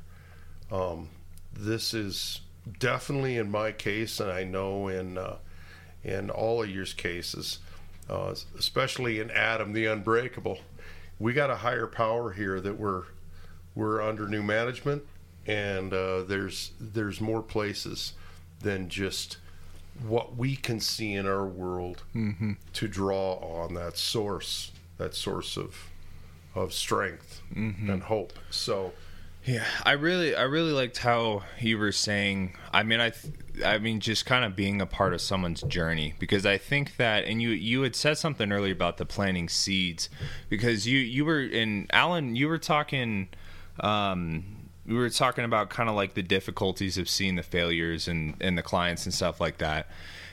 [0.72, 1.10] um,
[1.54, 2.40] this is
[2.80, 5.36] definitely in my case and i know in uh,
[6.06, 7.60] in all of your cases,
[8.10, 10.60] uh, especially in Adam the Unbreakable.
[11.20, 13.04] We got a higher power here that we're
[13.74, 15.04] we're under new management,
[15.46, 18.14] and uh, there's there's more places
[18.62, 19.38] than just
[20.08, 22.54] what we can see in our world mm-hmm.
[22.74, 25.90] to draw on that source, that source of
[26.54, 27.90] of strength mm-hmm.
[27.90, 28.34] and hope.
[28.50, 28.94] So
[29.46, 32.56] yeah, I really, I really liked how you were saying.
[32.74, 33.14] I mean, I,
[33.64, 37.26] I mean, just kind of being a part of someone's journey because I think that,
[37.26, 40.10] and you, you had said something earlier about the planting seeds,
[40.50, 43.30] because you, you were in Alan, you were talking,
[43.82, 44.44] um,
[44.88, 48.58] we were talking about kind of like the difficulties of seeing the failures and and
[48.58, 49.90] the clients and stuff like that,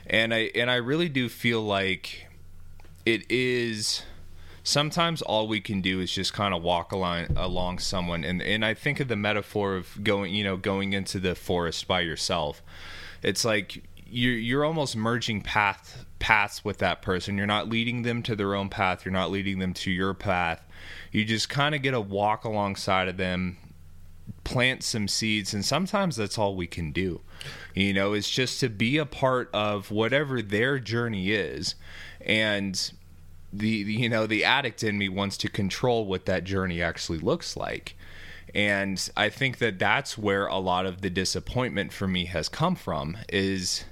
[0.07, 2.27] and I, and I really do feel like
[3.07, 4.03] it is
[4.65, 8.65] sometimes all we can do is just kind of walk along along someone and and
[8.65, 12.63] I think of the metaphor of going you know going into the forest by yourself.
[13.23, 17.37] It's like you're you're almost merging path paths with that person.
[17.37, 19.05] You're not leading them to their own path.
[19.05, 20.63] You're not leading them to your path.
[21.11, 23.59] You just kind of get a walk alongside of them
[24.45, 27.21] plant some seeds and sometimes that's all we can do.
[27.75, 31.75] You know it's just to be a part of whatever their journey is
[32.21, 32.93] and
[33.53, 37.57] the you know the addict in me wants to control what that journey actually looks
[37.57, 37.97] like.
[38.55, 42.75] And i think that that's where a lot of the disappointment for me has come
[42.75, 43.85] from is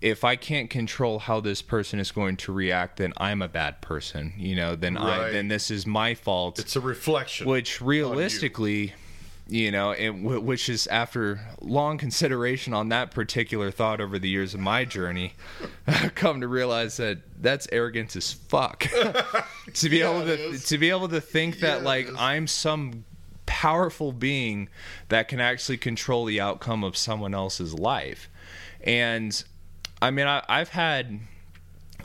[0.00, 3.82] if i can't control how this person is going to react then i'm a bad
[3.82, 5.20] person you know then right.
[5.20, 6.58] i then this is my fault.
[6.58, 8.94] It's a reflection which realistically
[9.48, 14.28] you know, and w- which is after long consideration on that particular thought over the
[14.28, 15.34] years of my journey,
[16.14, 18.80] come to realize that that's arrogant as fuck.
[19.74, 23.04] to be yeah, able to to be able to think that yeah, like I'm some
[23.46, 24.68] powerful being
[25.08, 28.28] that can actually control the outcome of someone else's life,
[28.82, 29.44] and
[30.02, 31.20] I mean I, I've had.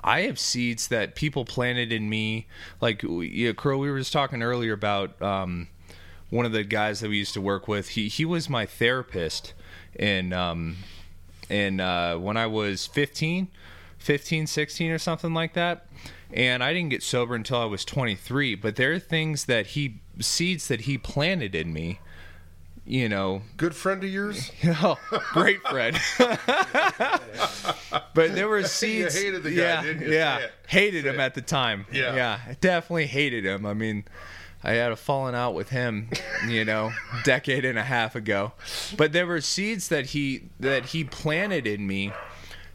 [0.03, 2.47] I have seeds that people planted in me.
[2.79, 5.67] Like, yeah, Cro, we were just talking earlier about um,
[6.31, 7.89] one of the guys that we used to work with.
[7.89, 9.53] He he was my therapist
[9.95, 10.77] and um
[11.51, 13.49] in uh, when I was 15,
[13.99, 15.85] 15, 16 or something like that.
[16.33, 18.55] And I didn't get sober until I was 23.
[18.55, 21.99] But there are things that he seeds that he planted in me.
[22.83, 24.51] You know, good friend of yours.
[24.65, 24.97] oh,
[25.33, 25.99] great friend.
[26.17, 27.21] but
[28.33, 29.15] there were seeds.
[29.15, 30.13] You hated the guy, yeah, didn't you?
[30.13, 31.85] Yeah, hated him at the time.
[31.91, 33.67] Yeah, yeah, definitely hated him.
[33.67, 34.05] I mean,
[34.63, 36.09] I had a falling out with him,
[36.47, 36.91] you know,
[37.23, 38.53] decade and a half ago.
[38.95, 42.11] But there were seeds that he that he planted in me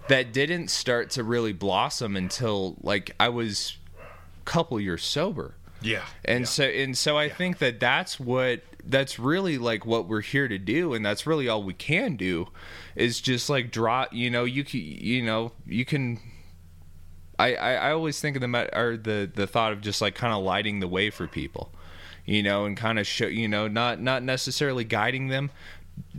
[0.09, 5.55] that didn't start to really blossom until like I was a couple years sober.
[5.81, 6.05] Yeah.
[6.25, 6.47] And yeah.
[6.47, 7.35] so and so I yeah.
[7.35, 11.49] think that that's what that's really like what we're here to do and that's really
[11.49, 12.49] all we can do
[12.95, 16.21] is just like draw, you know, you can you know, you can
[17.39, 20.33] I, I, I always think of the or the the thought of just like kind
[20.33, 21.71] of lighting the way for people
[22.27, 25.51] you know, and kind of show, you know, not not necessarily guiding them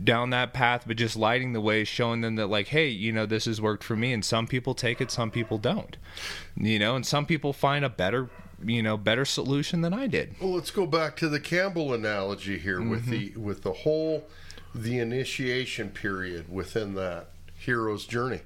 [0.02, 3.26] down that path, but just lighting the way, showing them that like, hey, you know,
[3.26, 5.96] this has worked for me, and some people take it, some people don't,
[6.56, 8.28] you know, and some people find a better
[8.64, 10.34] you know better solution than I did.
[10.40, 12.90] Well, let's go back to the Campbell analogy here mm-hmm.
[12.90, 14.26] with the with the whole
[14.74, 18.40] the initiation period within that hero's journey.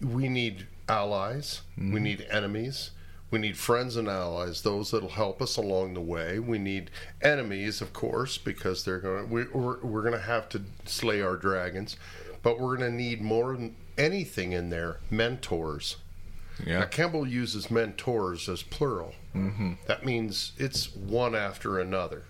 [0.00, 1.92] We need allies, mm-hmm.
[1.92, 2.90] we need enemies,
[3.32, 6.38] we need friends and allies, those that'll help us along the way.
[6.38, 6.90] We need
[7.22, 9.30] enemies, of course, because they're going.
[9.30, 11.96] We, we're we're going to have to slay our dragons,
[12.42, 14.98] but we're going to need more than anything in there.
[15.10, 15.96] Mentors.
[16.64, 16.80] Yeah.
[16.80, 19.14] Now, Campbell uses mentors as plural.
[19.34, 19.72] Mm-hmm.
[19.86, 22.24] That means it's one after another.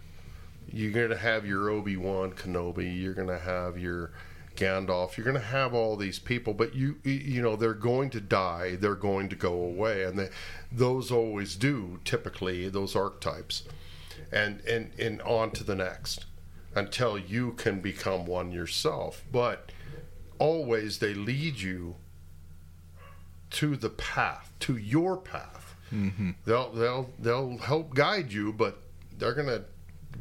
[0.72, 3.02] You're going to have your Obi Wan Kenobi.
[3.02, 4.12] You're going to have your
[4.56, 5.16] Gandalf.
[5.16, 8.76] You're going to have all these people, but you you know they're going to die.
[8.76, 10.28] They're going to go away, and they,
[10.70, 12.00] those always do.
[12.04, 13.64] Typically, those archetypes,
[14.30, 16.26] and and and on to the next
[16.74, 19.22] until you can become one yourself.
[19.30, 19.70] But
[20.38, 21.96] always they lead you
[23.50, 25.76] to the path, to your path.
[25.92, 26.30] Mm-hmm.
[26.44, 28.78] They'll they'll they'll help guide you, but
[29.18, 29.64] they're gonna.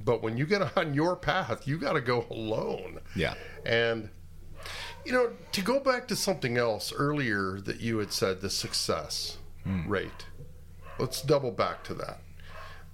[0.03, 2.99] But when you get on your path, you got to go alone.
[3.15, 4.09] Yeah, and
[5.05, 9.37] you know, to go back to something else earlier that you had said, the success
[9.65, 9.87] mm.
[9.87, 10.25] rate.
[10.99, 12.19] Let's double back to that.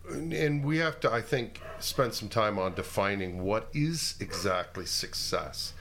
[0.10, 5.74] And we have to, I think, spend some time on defining what is exactly success.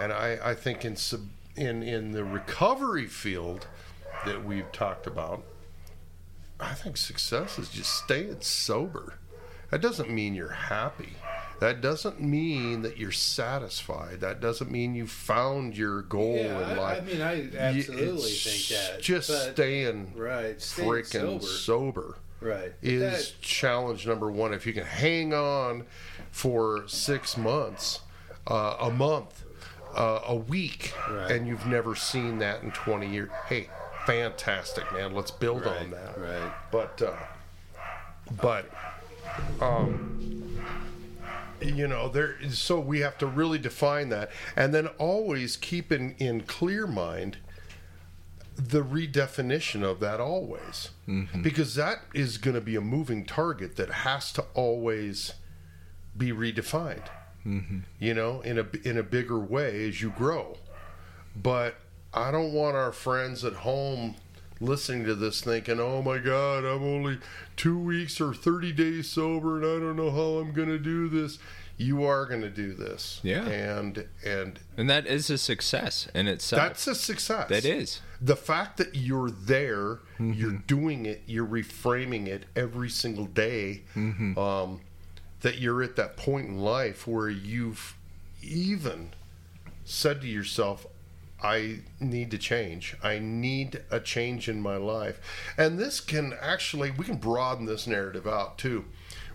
[0.00, 1.22] And I, I think in, sub,
[1.56, 3.66] in in the recovery field
[4.24, 5.42] that we've talked about,
[6.60, 9.18] I think success is just staying sober.
[9.70, 11.14] That doesn't mean you're happy.
[11.60, 14.20] That doesn't mean that you're satisfied.
[14.20, 17.02] That doesn't mean you found your goal Yeah, in I, life.
[17.02, 19.02] I mean, I absolutely It's think that.
[19.02, 21.46] Just but- staying right, staying freaking sober.
[21.46, 23.00] sober right is
[23.30, 24.52] That- challenge number one.
[24.52, 25.86] If you can hang on
[26.30, 28.00] for six months,
[28.46, 29.42] uh, a month,
[29.94, 31.30] uh, a week, Right.
[31.30, 33.70] and you've never seen that in 20 years, hey,
[34.04, 35.14] fantastic, man.
[35.14, 36.18] Let's build right, on that.
[36.20, 36.52] right.
[36.70, 37.16] But, uh,
[38.42, 38.70] but,
[39.62, 40.12] um,
[41.60, 42.36] you know, there.
[42.50, 47.38] So we have to really define that, and then always keep in in clear mind
[48.56, 50.90] the redefinition of that always.
[51.06, 51.42] Mm-hmm.
[51.42, 55.34] Because that is going to be a moving target that has to always
[56.16, 57.06] be redefined.
[57.46, 57.80] Mm-hmm.
[57.98, 60.58] You know in a in a bigger way as you grow.
[61.34, 61.76] But
[62.14, 64.16] i don't want our friends at home
[64.60, 67.18] listening to this thinking oh my god i'm only
[67.56, 71.08] 2 weeks or 30 days sober and i don't know how i'm going to do
[71.08, 71.38] this
[71.78, 73.44] you are going to do this Yeah.
[73.46, 76.62] and and And that is a success in itself.
[76.62, 78.00] that's a success that is.
[78.18, 80.32] the fact that you're there, Mm-hmm.
[80.32, 84.38] you're doing it, you're reframing it every single day, Mm-hmm.
[84.38, 84.80] um,
[85.42, 87.94] that you're at that point in life where you've
[88.42, 89.10] even
[89.84, 90.86] said to yourself,
[91.42, 92.96] I need to change.
[93.02, 95.20] I need a change in my life.
[95.58, 98.86] And this can actually, we can broaden this narrative out too.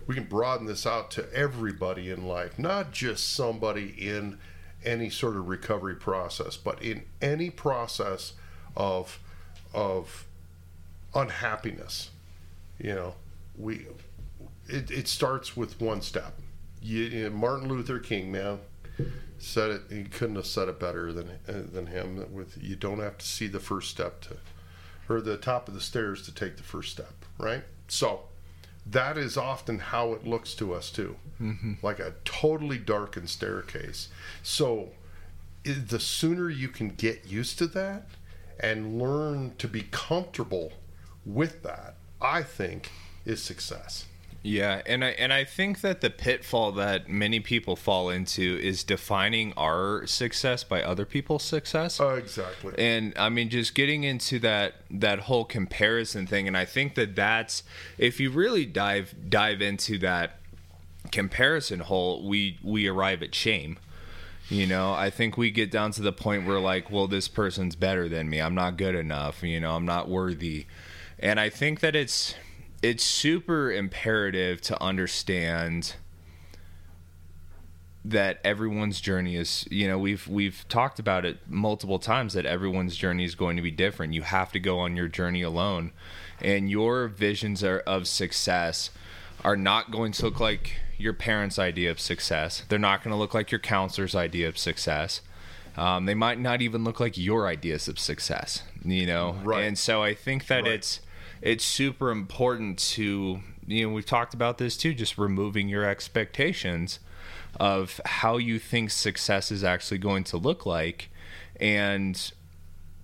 [0.06, 4.38] We can broaden this out to everybody in life, not just somebody in
[4.84, 8.32] any sort of recovery process, but in any process
[8.76, 9.20] of
[9.72, 10.26] of
[11.14, 12.10] unhappiness.
[12.78, 13.14] You know,
[13.56, 13.86] we
[14.68, 16.38] it, it starts with one step.
[16.80, 18.58] You, you know, Martin Luther King, man,
[19.42, 19.82] said it.
[19.90, 22.16] He couldn't have said it better than uh, than him.
[22.16, 24.36] That with you don't have to see the first step to,
[25.08, 27.64] or the top of the stairs to take the first step, right?
[27.88, 28.22] So,
[28.86, 31.16] that is often how it looks to us too,
[31.82, 34.08] like a totally darkened staircase.
[34.42, 34.90] So,
[35.64, 38.08] the sooner you can get used to that
[38.60, 40.72] and learn to be comfortable
[41.24, 42.90] with that, I think
[43.24, 44.06] is success.
[44.44, 48.82] Yeah, and I and I think that the pitfall that many people fall into is
[48.82, 52.00] defining our success by other people's success.
[52.00, 52.74] Uh, exactly.
[52.76, 57.14] and I mean just getting into that that whole comparison thing and I think that
[57.14, 57.62] that's
[57.98, 60.38] if you really dive dive into that
[61.12, 63.78] comparison hole we we arrive at shame
[64.48, 67.76] you know I think we get down to the point where like well this person's
[67.76, 70.66] better than me I'm not good enough you know I'm not worthy
[71.18, 72.34] and I think that it's
[72.82, 75.94] it's super imperative to understand
[78.04, 82.96] that everyone's journey is you know we've we've talked about it multiple times that everyone's
[82.96, 84.12] journey is going to be different.
[84.12, 85.92] You have to go on your journey alone.
[86.40, 88.90] And your visions are, of success
[89.44, 92.64] are not going to look like your parents idea of success.
[92.68, 95.20] They're not going to look like your counselor's idea of success.
[95.76, 99.36] Um, they might not even look like your ideas of success you know?
[99.42, 99.64] Right.
[99.64, 100.72] and so i think that Right.
[100.72, 101.00] it's
[101.42, 107.00] it's super important to you know we've talked about this too just removing your expectations
[107.60, 111.10] of how you think success is actually going to look like
[111.60, 112.32] and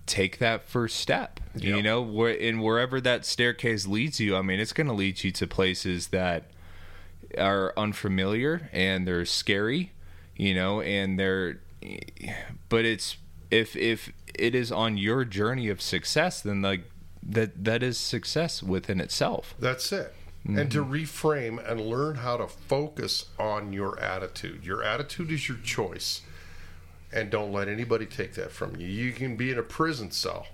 [0.05, 4.59] take that first step you know where in wherever that staircase leads you i mean
[4.59, 6.45] it's going to lead you to places that
[7.37, 9.91] are unfamiliar and they're scary
[10.35, 11.59] you know and they're
[12.69, 13.17] but it's
[13.51, 16.81] if if it is on your journey of success then like
[17.21, 20.13] that that is success within itself That's it.
[20.45, 24.65] And to reframe and learn how to focus on your attitude.
[24.65, 26.21] Your attitude is your choice.
[27.11, 28.87] And don't let anybody take that from you.
[28.87, 30.47] You can be in a prison cell.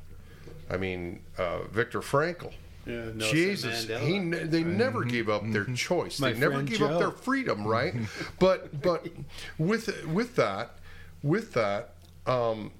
[0.70, 2.51] I mean, uh, Viktor Frankl.
[2.86, 3.99] Yeah, Nelson Jesus, Mandela.
[3.99, 6.20] he ne- they never gave up their choice.
[6.20, 6.88] My they never gave Joe.
[6.88, 7.95] up their freedom, right?
[8.39, 9.07] but but
[9.57, 10.72] with with that,
[11.24, 11.95] with that,
[12.28, 12.72] um,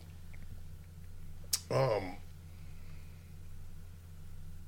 [1.72, 2.18] um,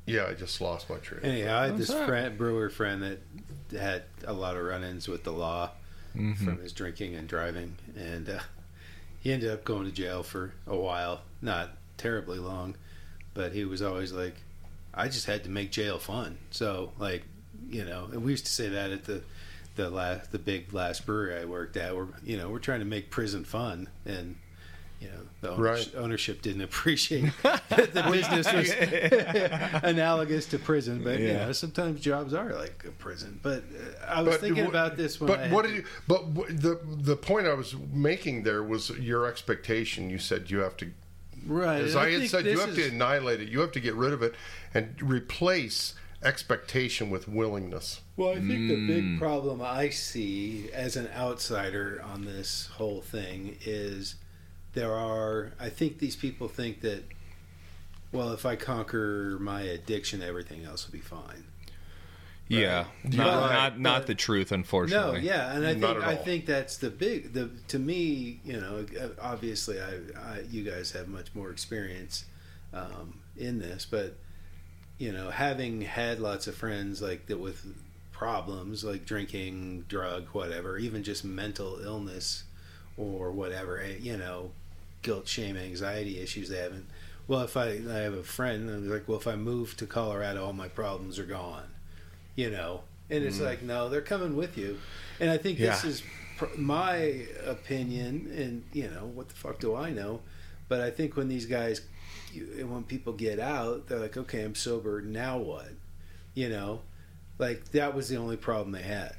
[0.07, 1.19] yeah, I just lost my train.
[1.19, 2.07] of Anyhow, I had this that?
[2.07, 3.19] friend, brewer friend that
[3.79, 5.69] had a lot of run-ins with the law
[6.15, 6.45] Mm-hmm.
[6.45, 8.39] from his drinking and driving, and uh,
[9.19, 11.21] he ended up going to jail for a while.
[11.43, 12.75] Not terribly long,
[13.35, 14.33] but he was always like,
[14.95, 17.23] "I just had to make jail fun." So, like,
[17.69, 19.21] you know, and we used to say that at the
[19.75, 21.95] the last the big last brewery I worked at.
[21.95, 24.37] We're you know we're trying to make prison fun, and
[24.99, 26.03] you know the ownership, Right.
[26.03, 28.71] ownership didn't appreciate that the business was
[29.83, 31.03] analogous to prison.
[31.03, 33.39] But you know sometimes jobs are like a prison.
[33.43, 35.83] But uh, I was But thinking wh- about this when But I what did you?
[36.07, 40.09] But wh- the the point I was making there was your expectation.
[40.09, 40.91] You said you have to,
[41.45, 41.81] right.
[41.81, 43.49] as and I, had said, you this have to annihilate it.
[43.49, 44.33] You have to get rid of it
[44.73, 45.93] and replace
[46.23, 48.01] expectation with willingness.
[48.15, 48.67] Well, I think mm.
[48.69, 49.19] the big mm.
[49.19, 54.15] problem I see as an outsider on this whole thing is
[54.77, 57.03] there are, I think these people think that,
[58.11, 61.45] well, if I conquer my addiction, everything else will be fine.
[62.47, 65.21] Yeah, not but, not, not but, the truth, unfortunately.
[65.21, 68.85] No, yeah, and I think I think that's the big the to me, you know,
[69.21, 72.23] obviously, I, I you guys have much more experience
[72.73, 74.15] um, in this, but
[74.97, 77.65] you know, having had lots of friends like that with
[78.13, 82.43] problems like drinking, drug, whatever, even just mental illness
[82.95, 84.51] or whatever, eh, you know,
[85.07, 86.87] guilt, shame, anxiety issues they haven't.
[87.27, 90.45] Well, if I I have a friend, I'm like, well, if I move to Colorado,
[90.45, 91.69] all my problems are gone
[92.37, 92.83] you know.
[93.09, 93.45] And it's mm.
[93.45, 94.79] like, no, they're coming with you.
[95.19, 95.71] And I think yeah.
[95.71, 96.03] this is
[96.37, 98.31] pr- my opinion.
[98.37, 100.21] And you know, what the fuck do I know?
[100.69, 101.81] But I think when these guys,
[102.33, 105.01] when people get out, they're like, okay, I'm sober.
[105.01, 105.69] Now what?
[106.33, 106.81] You know,
[107.39, 109.15] like that was the only problem they had,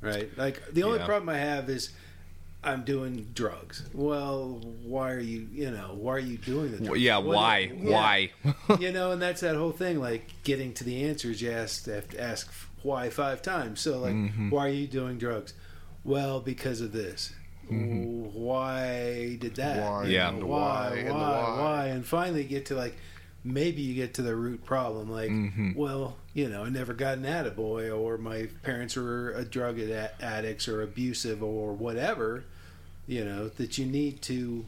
[0.00, 0.30] right?
[0.38, 1.06] Like the only yeah.
[1.06, 1.90] problem I have is
[2.64, 3.84] I'm doing drugs.
[3.92, 7.00] Well, why are you, you know, why are you doing the drugs?
[7.00, 7.72] Yeah, why?
[7.76, 7.90] Yeah.
[7.90, 8.30] Why?
[8.80, 12.08] you know, and that's that whole thing, like getting to the answers you ask, have
[12.08, 12.52] to ask
[12.82, 13.80] why five times.
[13.80, 14.50] So, like, mm-hmm.
[14.50, 15.54] why are you doing drugs?
[16.04, 17.32] Well, because of this.
[17.70, 18.38] Mm-hmm.
[18.38, 19.88] Why did that?
[19.88, 20.04] Why?
[20.06, 20.30] Yeah.
[20.32, 20.42] Why?
[20.44, 21.10] Why?
[21.10, 21.20] Why?
[21.20, 21.60] why?
[21.60, 21.86] Why?
[21.88, 22.96] And finally get to like,
[23.46, 25.10] maybe you get to the root problem.
[25.10, 25.72] Like, mm-hmm.
[25.74, 30.68] well, you know, I never got an attaboy, or my parents were a drug addicts
[30.68, 32.44] or abusive or whatever
[33.06, 34.64] you know, that you need to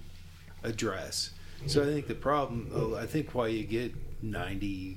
[0.63, 1.31] address.
[1.67, 3.93] So I think the problem, oh, I think why you get
[4.25, 4.97] 95%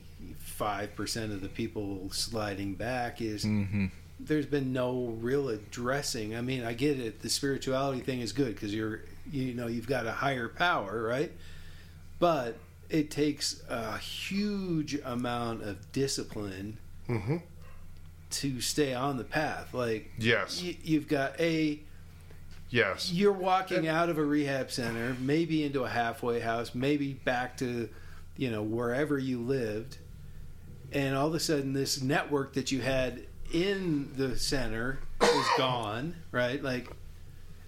[1.33, 3.87] of the people sliding back is mm-hmm.
[4.19, 6.35] there's been no real addressing.
[6.35, 7.23] I mean, I get it.
[7.23, 9.01] The spirituality thing is good because you're,
[9.31, 11.31] you know, you've got a higher power, right?
[12.19, 12.57] But
[12.91, 16.77] it takes a huge amount of discipline
[17.07, 17.37] mm-hmm.
[18.29, 19.73] to stay on the path.
[19.73, 21.79] Like, yes, y- you've got a
[22.71, 23.11] Yes.
[23.11, 27.89] You're walking out of a rehab center, maybe into a halfway house, maybe back to,
[28.37, 29.97] you know, wherever you lived.
[30.93, 33.23] And all of a sudden, this network that you had
[33.53, 36.63] in the center is gone, right?
[36.63, 36.87] Like,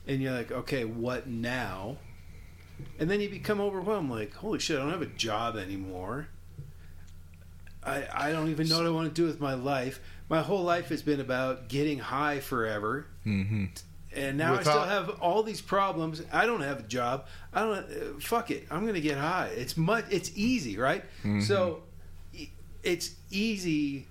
[0.08, 1.98] and you're like, okay, what now?
[3.00, 6.28] And then you become overwhelmed, like, holy shit, I don't have a job anymore.
[7.84, 10.00] I, I don't even know what I want to do with my life.
[10.30, 13.08] My whole life has been about getting high forever.
[13.26, 13.66] Mm-hmm
[14.16, 16.22] and now Without, I still have all these problems.
[16.32, 17.26] I don't have a job.
[17.54, 17.74] I don't.
[17.78, 18.68] Uh, fuck it.
[18.70, 19.52] I'm going to get high.
[19.56, 20.06] It's much.
[20.10, 21.04] It's easy, right?
[21.20, 21.42] Mm-hmm.
[21.42, 21.84] So
[22.84, 24.08] it's easy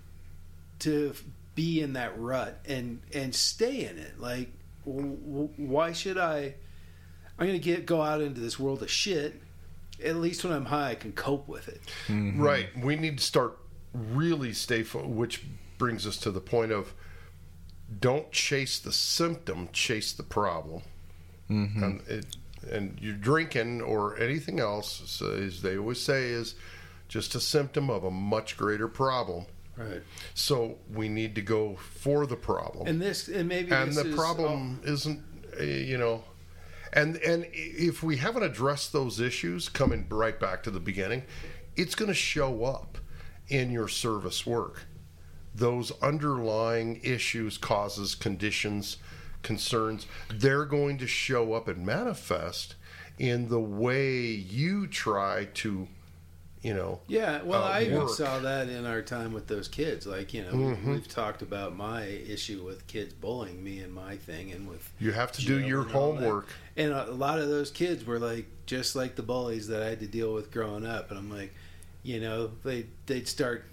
[0.81, 1.15] to
[1.55, 4.19] be in that rut and and stay in it.
[4.19, 4.51] Like,
[4.85, 6.55] w- why should I?
[7.43, 9.43] I'm going to get go out into this world of shit.
[10.05, 11.80] At least when I'm high, I can cope with it.
[12.07, 12.40] Mm-hmm.
[12.40, 12.68] Right.
[12.80, 13.59] We need to start
[13.93, 14.84] really stay.
[14.84, 15.43] Fo- which
[15.76, 16.95] brings us to the point of
[17.99, 20.82] don't chase the symptom, chase the problem.
[21.51, 21.82] Mm-hmm.
[21.82, 22.36] And, it,
[22.70, 26.55] and you're drinking or anything else, as they always say, is
[27.09, 29.47] just a symptom of a much greater problem.
[29.76, 30.03] Right.
[30.34, 32.86] So we need to go for the problem.
[32.86, 34.93] And this, and maybe, and the problem oh.
[34.93, 35.20] isn't,
[35.59, 36.22] eh, you know,
[36.93, 41.24] and and if we haven't addressed those issues, coming right back to the beginning,
[41.76, 42.99] it's going to show up
[43.49, 44.84] in your service work.
[45.55, 48.97] Those underlying issues, causes, conditions,
[49.43, 52.74] concerns, they're going to show up and manifest
[53.18, 55.88] in the way you try to
[56.63, 60.07] you know yeah well uh, i even saw that in our time with those kids
[60.07, 60.93] like you know mm-hmm.
[60.93, 65.11] we've talked about my issue with kids bullying me and my thing and with you
[65.11, 69.17] have to do your homework and a lot of those kids were like just like
[69.17, 71.53] the bullies that i had to deal with growing up and i'm like
[72.05, 73.65] you know they they'd start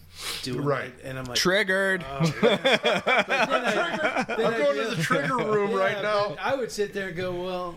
[0.43, 0.87] doing right.
[0.87, 2.03] It, and I'm like triggered.
[2.09, 3.01] Oh, yeah.
[4.27, 6.35] I'm going to the trigger room yeah, right now.
[6.41, 7.75] I would sit there and go, well,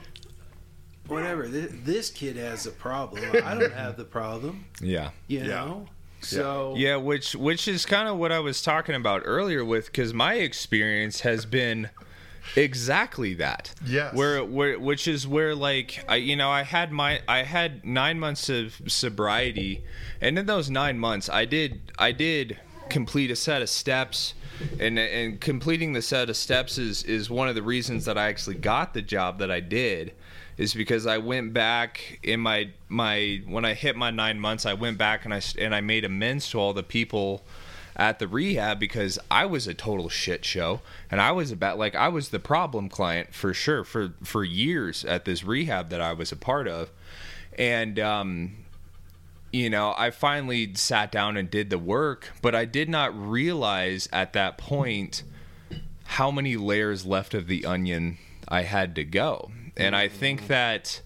[1.12, 1.48] whatever.
[1.48, 3.24] This, this, kid has a problem.
[3.44, 4.64] I don't have the problem.
[4.80, 5.10] Yeah.
[5.28, 5.46] You yeah.
[5.46, 5.86] know.
[6.20, 10.14] So yeah, which which is kind of what I was talking about earlier with because
[10.14, 11.90] my experience has been
[12.56, 13.74] exactly that.
[13.86, 14.14] Yes.
[14.14, 18.18] Where, where, which is where, like, I, you know, I had my, I had nine
[18.18, 19.84] months of sobriety,
[20.20, 22.58] and in those nine months, I did, I did
[22.88, 24.34] complete a set of steps,
[24.78, 28.28] and and completing the set of steps is is one of the reasons that I
[28.28, 30.12] actually got the job that I did,
[30.56, 34.74] is because I went back in my my when I hit my nine months, I
[34.74, 37.42] went back and I and I made amends to all the people
[37.94, 40.80] at the rehab because I was a total shit show
[41.10, 45.04] and I was about like I was the problem client for sure for for years
[45.04, 46.90] at this rehab that I was a part of
[47.58, 48.56] and um
[49.52, 54.08] you know, I finally sat down and did the work, but I did not realize
[54.10, 55.22] at that point
[56.04, 58.16] how many layers left of the onion
[58.48, 59.50] I had to go.
[59.76, 61.02] And I think that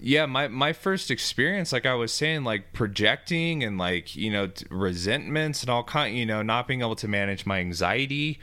[0.00, 4.50] yeah, my my first experience like I was saying like projecting and like, you know,
[4.68, 8.40] resentments and all kind, you know, not being able to manage my anxiety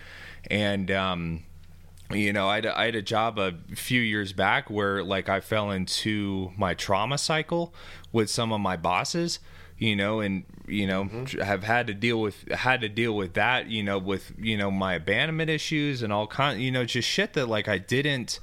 [0.50, 1.44] and um
[2.12, 5.30] you know, I had, a, I had a job a few years back where like
[5.30, 7.74] I fell into my trauma cycle
[8.12, 9.40] with some of my bosses,
[9.78, 11.42] you know, and you know mm-hmm.
[11.42, 14.72] have had to deal with had to deal with that, you know, with you know
[14.72, 18.40] my abandonment issues and all kind, you know, just shit that like I didn't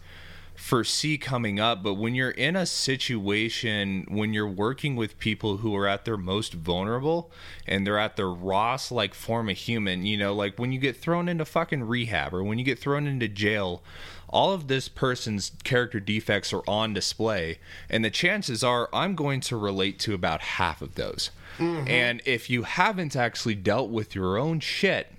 [0.56, 5.76] foresee coming up but when you're in a situation when you're working with people who
[5.76, 7.30] are at their most vulnerable
[7.66, 10.96] and they're at their rawest like form of human you know like when you get
[10.96, 13.82] thrown into fucking rehab or when you get thrown into jail
[14.28, 17.58] all of this person's character defects are on display
[17.90, 21.86] and the chances are i'm going to relate to about half of those mm-hmm.
[21.86, 25.12] and if you haven't actually dealt with your own shit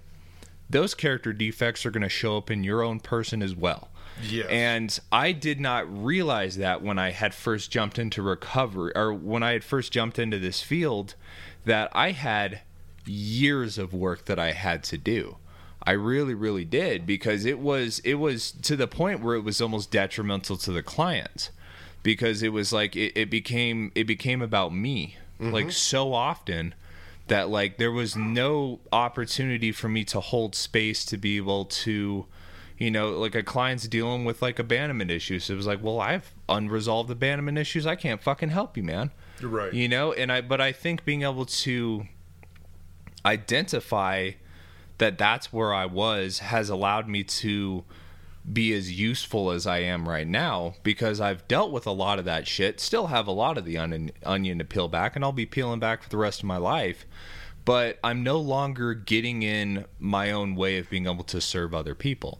[0.69, 3.89] those character defects are going to show up in your own person as well
[4.23, 4.47] Yes.
[4.49, 9.43] And I did not realize that when I had first jumped into recovery or when
[9.43, 11.15] I had first jumped into this field
[11.65, 12.61] that I had
[13.05, 15.37] years of work that I had to do.
[15.83, 19.61] I really really did because it was it was to the point where it was
[19.61, 21.49] almost detrimental to the client
[22.03, 25.53] because it was like it, it became it became about me mm-hmm.
[25.53, 26.73] like so often
[27.27, 32.25] that like there was no opportunity for me to hold space to be able to
[32.77, 35.45] you know, like a client's dealing with like abandonment issues.
[35.45, 37.87] So it was like, well, I have unresolved abandonment issues.
[37.87, 39.11] I can't fucking help you, man.
[39.39, 39.73] You're right.
[39.73, 42.05] You know, and I, but I think being able to
[43.25, 44.31] identify
[44.99, 47.83] that that's where I was has allowed me to
[48.51, 52.25] be as useful as I am right now because I've dealt with a lot of
[52.25, 55.31] that shit, still have a lot of the onion, onion to peel back, and I'll
[55.31, 57.05] be peeling back for the rest of my life.
[57.65, 61.93] But I'm no longer getting in my own way of being able to serve other
[61.93, 62.39] people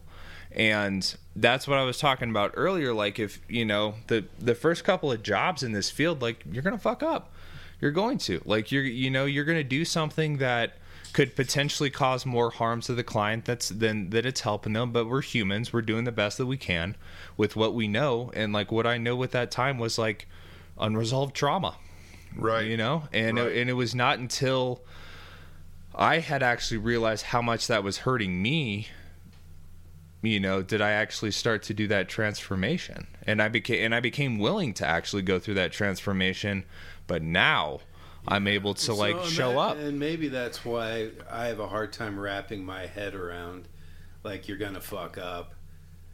[0.58, 2.92] and that's what I was talking about earlier.
[2.92, 6.62] Like if you know the the first couple of jobs in this field, like you're
[6.62, 7.32] gonna fuck up.
[7.80, 10.72] You're going to like you're you know you're gonna do something that
[11.12, 15.06] could potentially cause more harm to the client that's than that it's helping them but
[15.06, 16.94] we're humans we're doing the best that we can
[17.36, 20.28] with what we know and like what i know at that time was like
[20.78, 21.76] unresolved trauma
[22.36, 23.48] right you know and right.
[23.48, 24.82] it, and it was not until
[25.94, 28.86] i had actually realized how much that was hurting me
[30.22, 34.00] you know did i actually start to do that transformation and i became and i
[34.00, 36.64] became willing to actually go through that transformation
[37.06, 37.78] but now
[38.26, 41.68] i'm able to so, like show that, up and maybe that's why i have a
[41.68, 43.68] hard time wrapping my head around
[44.24, 45.54] like you're gonna fuck up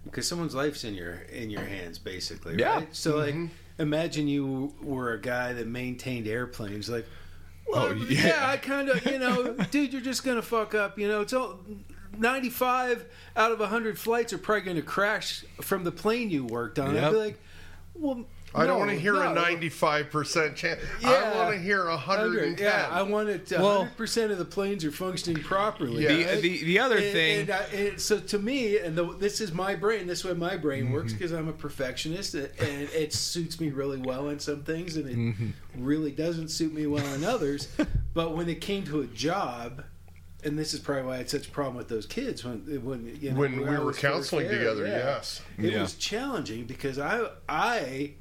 [0.05, 2.77] because someone's life's in your in your hands basically yeah.
[2.77, 3.43] right so mm-hmm.
[3.43, 7.07] like imagine you were a guy that maintained airplanes like
[7.67, 8.27] well, oh, yeah.
[8.27, 10.99] yeah I kind of, you know, dude, you're just gonna fuck up.
[10.99, 11.61] You know, it's all
[12.19, 13.07] 95
[13.37, 16.95] out of 100 flights are probably going to crash from the plane you worked on.
[16.95, 17.05] Yep.
[17.05, 17.41] I'd be like,
[17.95, 19.33] well, I no, don't want to hear no.
[19.33, 20.81] a 95% chance.
[21.01, 22.65] Yeah, I want to hear 110.
[22.65, 26.05] Yeah, I want it 100% well, of the planes are functioning properly.
[26.05, 26.37] Yeah.
[26.37, 27.41] The, the, the other and, thing.
[27.41, 30.57] And, I, and, so to me, and the, this is my brain, this way my
[30.57, 30.95] brain mm-hmm.
[30.95, 35.09] works because I'm a perfectionist and it suits me really well in some things and
[35.09, 35.51] it mm-hmm.
[35.77, 37.69] really doesn't suit me well in others.
[38.15, 39.83] but when it came to a job,
[40.45, 43.19] and this is probably why I had such a problem with those kids when when
[43.21, 44.87] you know, when we were counseling there, together.
[44.87, 44.97] Yeah.
[44.97, 45.83] Yes, it yeah.
[45.83, 48.13] was challenging because I I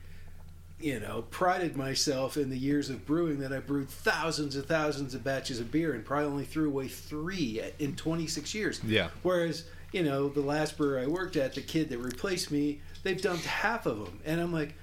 [0.79, 5.13] you know prided myself in the years of brewing that I brewed thousands and thousands
[5.13, 8.81] of batches of beer and probably only threw away three in 26 years.
[8.83, 9.09] Yeah.
[9.21, 13.21] Whereas you know the last brewer I worked at, the kid that replaced me, they've
[13.21, 14.75] dumped half of them, and I'm like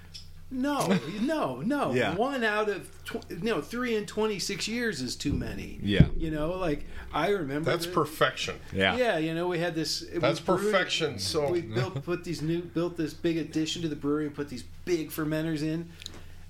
[0.51, 1.92] no, no, no.
[2.01, 2.14] Yeah.
[2.14, 5.78] One out of tw- you know three in twenty six years is too many.
[5.82, 6.07] Yeah.
[6.16, 8.57] You know, like I remember that's perfection.
[8.72, 8.96] Yeah.
[8.96, 9.18] Yeah.
[9.18, 10.05] You know, we had this.
[10.14, 11.11] That's perfection.
[11.11, 14.34] Brewed, so we built put these new built this big addition to the brewery and
[14.34, 15.90] put these big fermenters in,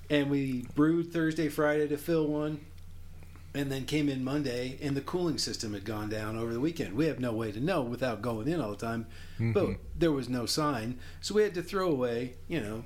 [0.08, 2.60] and we brewed Thursday, Friday to fill one.
[3.52, 6.94] And then came in Monday, and the cooling system had gone down over the weekend.
[6.94, 9.08] We have no way to know without going in all the time,
[9.40, 9.50] mm-hmm.
[9.50, 12.84] but there was no sign, so we had to throw away, you know,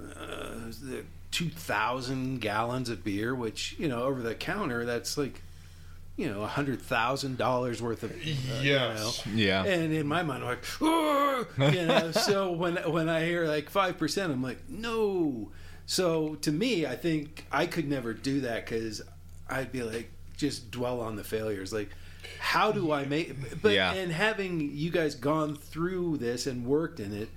[0.00, 5.42] uh, the 2,000 gallons of beer, which, you know, over the counter, that's like,
[6.16, 8.14] you know, a hundred thousand dollars worth of, uh,
[8.62, 9.38] yes, you know?
[9.38, 9.64] yeah.
[9.64, 13.98] And in my mind, I'm like, you know, so when when I hear like five
[13.98, 15.50] percent, I'm like, no.
[15.84, 19.02] So to me, I think I could never do that because
[19.48, 21.90] I'd be like, just dwell on the failures, like.
[22.40, 23.62] How do I make?
[23.62, 23.92] But yeah.
[23.92, 27.28] and having you guys gone through this and worked in it,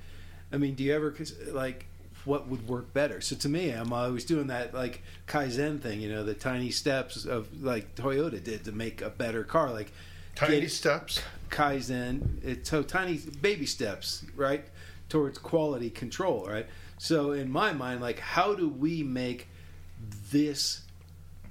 [0.51, 1.15] I mean, do you ever
[1.51, 1.85] like
[2.25, 3.21] what would work better.
[3.21, 7.25] So to me, I'm always doing that like Kaizen thing, you know, the tiny steps
[7.25, 9.91] of like Toyota did to make a better car, like
[10.35, 11.21] tiny steps.
[11.49, 14.65] Kaizen, it's so tiny baby steps, right,
[15.09, 16.67] towards quality control, right.
[16.97, 19.47] So in my mind, like, how do we make
[20.31, 20.81] this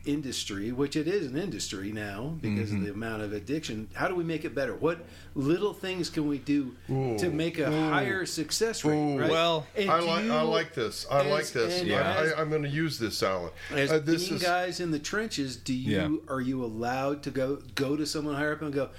[0.05, 2.79] industry, which it is an industry now because mm-hmm.
[2.79, 3.89] of the amount of addiction.
[3.95, 4.75] How do we make it better?
[4.75, 7.19] What little things can we do Ooh.
[7.19, 7.91] to make a Ooh.
[7.91, 9.19] higher success rate?
[9.19, 9.31] Right?
[9.31, 11.07] Well, I like I like this.
[11.11, 11.83] I as, like this.
[11.83, 12.33] Yeah.
[12.37, 13.51] I, am going to use this, Alan.
[13.71, 16.33] As uh, this is, guys in the trenches, do you yeah.
[16.33, 18.91] are you allowed to go go to someone higher up and go?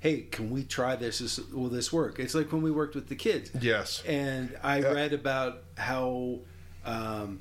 [0.00, 1.40] hey, can we try this?
[1.52, 2.20] Will this work?
[2.20, 3.50] It's like when we worked with the kids.
[3.60, 4.00] Yes.
[4.06, 6.38] And I uh, read about how
[6.84, 7.40] um,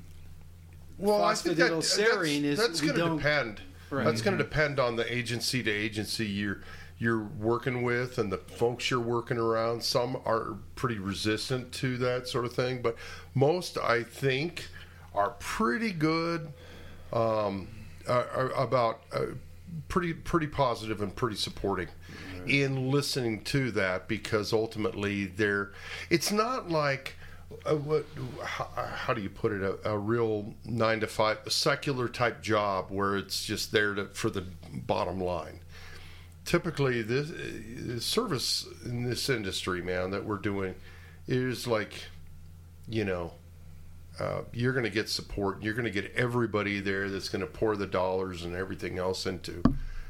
[0.97, 3.61] well, I think that, that's, that's going to depend.
[3.89, 4.03] Right.
[4.03, 6.61] That's going to depend on the agency to agency you're
[6.99, 9.83] you're working with and the folks you're working around.
[9.83, 12.95] Some are pretty resistant to that sort of thing, but
[13.35, 14.67] most I think
[15.13, 16.51] are pretty good
[17.13, 17.67] um,
[18.07, 19.25] uh, about uh,
[19.89, 21.87] pretty pretty positive and pretty supporting
[22.39, 22.49] right.
[22.49, 25.71] in listening to that because ultimately they're
[26.09, 27.15] it's not like
[27.65, 28.05] uh, what
[28.43, 29.61] how, how, do you put it?
[29.61, 34.29] A, a, real nine to five secular type job where it's just there to, for
[34.29, 34.43] the
[34.73, 35.59] bottom line.
[36.43, 40.75] Typically this service in this industry man that we're doing
[41.27, 42.05] is like
[42.87, 43.33] you know
[44.19, 45.61] uh, you're going to get support.
[45.61, 49.25] You're going to get everybody there that's going to pour the dollars and everything else
[49.25, 49.61] into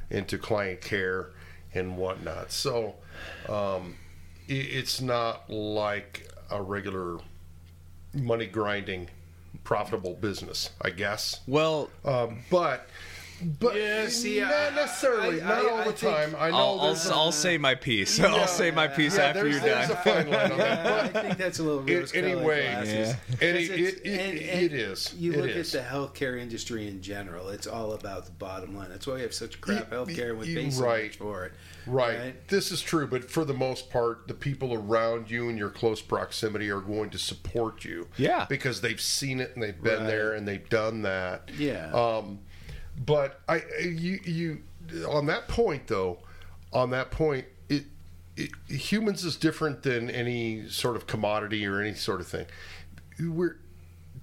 [0.10, 1.32] into client care
[1.74, 2.52] and whatnot.
[2.52, 2.96] So
[3.50, 3.96] um,
[4.48, 7.20] it, it's not like a regular
[8.14, 9.10] money grinding
[9.64, 11.42] profitable business, I guess.
[11.48, 12.90] Well, um, but
[13.60, 16.36] but yeah, see, not I, necessarily, I, not I, all the time.
[16.38, 16.58] I know.
[16.58, 18.18] I'll, I'll, I'll, say my piece.
[18.18, 19.92] Yeah, I'll say my piece yeah, after you're done.
[19.92, 21.14] A fine line on that.
[21.14, 22.64] But I think that's a little it, anyway.
[22.64, 23.16] Yeah.
[23.40, 25.14] It, it, it, and, and it is.
[25.14, 28.90] You look at the healthcare industry in general; it's all about the bottom line.
[28.90, 31.16] That's why we have such crap healthcare with basic right.
[31.16, 31.54] for it.
[31.88, 32.20] Right.
[32.20, 32.48] right.
[32.48, 36.02] This is true, but for the most part, the people around you in your close
[36.02, 38.08] proximity are going to support you.
[38.18, 38.46] Yeah.
[38.50, 40.08] Because they've seen it and they've been right.
[40.08, 41.50] there and they've done that.
[41.58, 41.92] Yeah.
[41.94, 42.40] Um,
[43.06, 44.62] but I you you
[45.08, 46.20] on that point though,
[46.74, 47.84] on that point, it,
[48.36, 52.46] it humans is different than any sort of commodity or any sort of thing.
[53.20, 53.58] We're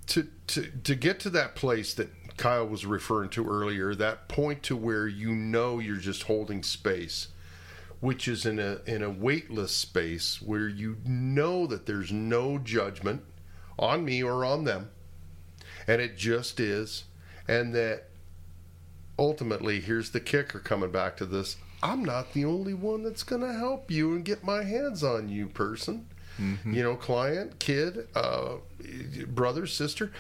[0.09, 4.63] to to to get to that place that Kyle was referring to earlier, that point
[4.65, 7.29] to where you know you're just holding space
[8.05, 13.23] which is in a in a weightless space where you know that there's no judgment
[13.79, 14.91] on me or on them
[15.87, 17.05] and it just is
[17.49, 18.11] and that
[19.19, 23.43] ultimately here's the kicker coming back to this I'm not the only one that's going
[23.43, 26.09] to help you and get my hands on you person
[26.39, 26.75] mm-hmm.
[26.75, 28.57] you know client kid uh,
[29.29, 30.13] brother sister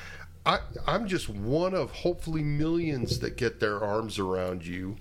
[0.46, 4.96] I, I'm just one of hopefully millions that get their arms around you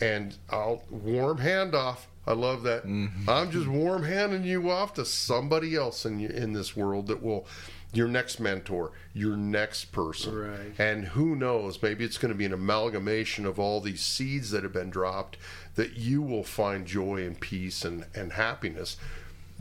[0.00, 2.08] and I'll warm hand off.
[2.26, 2.84] I love that.
[2.84, 3.28] Mm-hmm.
[3.28, 7.46] I'm just warm handing you off to somebody else in in this world that will
[7.92, 10.34] your next mentor, your next person.
[10.34, 10.72] Right.
[10.78, 14.62] And who knows, maybe it's going to be an amalgamation of all these seeds that
[14.62, 15.36] have been dropped
[15.74, 18.96] that you will find joy and peace and, and happiness.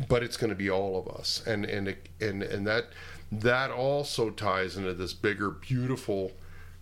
[0.08, 1.44] But it's going to be all of us.
[1.46, 2.88] And and and and that
[3.32, 6.32] that also ties into this bigger beautiful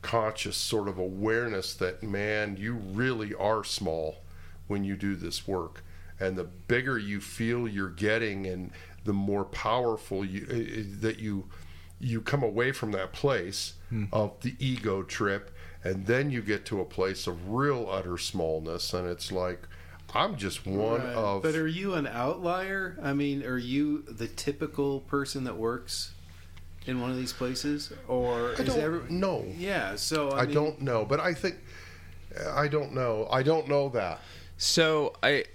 [0.01, 4.19] conscious sort of awareness that man you really are small
[4.67, 5.83] when you do this work
[6.19, 8.71] and the bigger you feel you're getting and
[9.05, 11.45] the more powerful you uh, that you
[11.99, 14.05] you come away from that place hmm.
[14.11, 15.51] of the ego trip
[15.83, 19.67] and then you get to a place of real utter smallness and it's like
[20.13, 21.13] I'm just one right.
[21.13, 22.97] of But are you an outlier?
[23.01, 26.13] I mean, are you the typical person that works
[26.89, 29.45] in one of these places, or I is don't know.
[29.57, 31.57] Yeah, so I, I mean, don't know, but I think
[32.51, 33.27] I don't know.
[33.31, 34.19] I don't know that.
[34.57, 35.45] So I,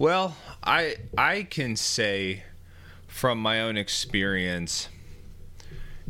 [0.00, 0.34] well,
[0.64, 2.42] I I can say
[3.06, 4.88] from my own experience,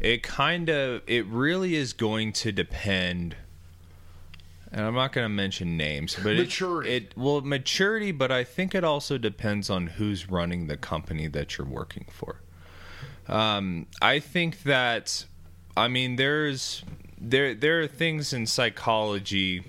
[0.01, 3.35] it kind of it really is going to depend
[4.73, 6.91] and I'm not going to mention names, but maturity.
[6.91, 11.27] It, it well maturity, but I think it also depends on who's running the company
[11.27, 12.41] that you're working for.
[13.27, 15.25] Um, I think that,
[15.77, 16.85] I mean, there's
[17.21, 19.65] there there are things in psychology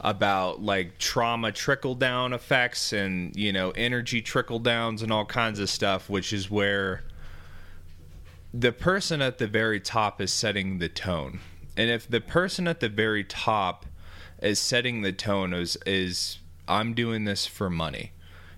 [0.00, 5.58] about like trauma trickle down effects and you know energy trickle downs and all kinds
[5.58, 7.02] of stuff, which is where
[8.54, 11.40] the person at the very top is setting the tone,
[11.76, 13.86] and if the person at the very top
[14.40, 16.38] is setting the tone is is
[16.68, 18.12] I'm doing this for money,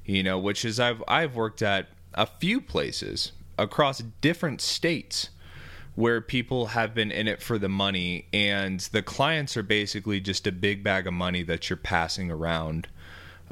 [0.04, 5.30] you know, which is I've I've worked at a few places across different states
[5.94, 10.46] where people have been in it for the money and the clients are basically just
[10.46, 12.88] a big bag of money that you're passing around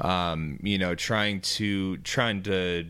[0.01, 2.85] um, you know trying to trying to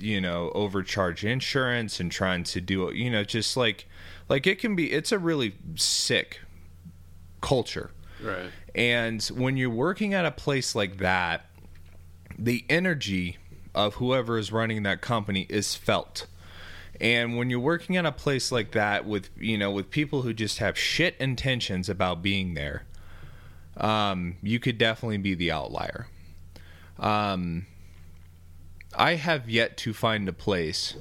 [0.00, 3.86] you know overcharge insurance and trying to do you know just like
[4.28, 6.40] like it can be it's a really sick
[7.40, 7.90] culture.
[8.22, 8.50] Right.
[8.74, 11.46] And when you're working at a place like that
[12.38, 13.38] the energy
[13.74, 16.26] of whoever is running that company is felt
[17.00, 20.32] and when you're working at a place like that with you know with people who
[20.32, 22.84] just have shit intentions about being there,
[23.76, 26.08] um, you could definitely be the outlier.
[26.98, 27.66] Um,
[28.94, 30.94] I have yet to find a place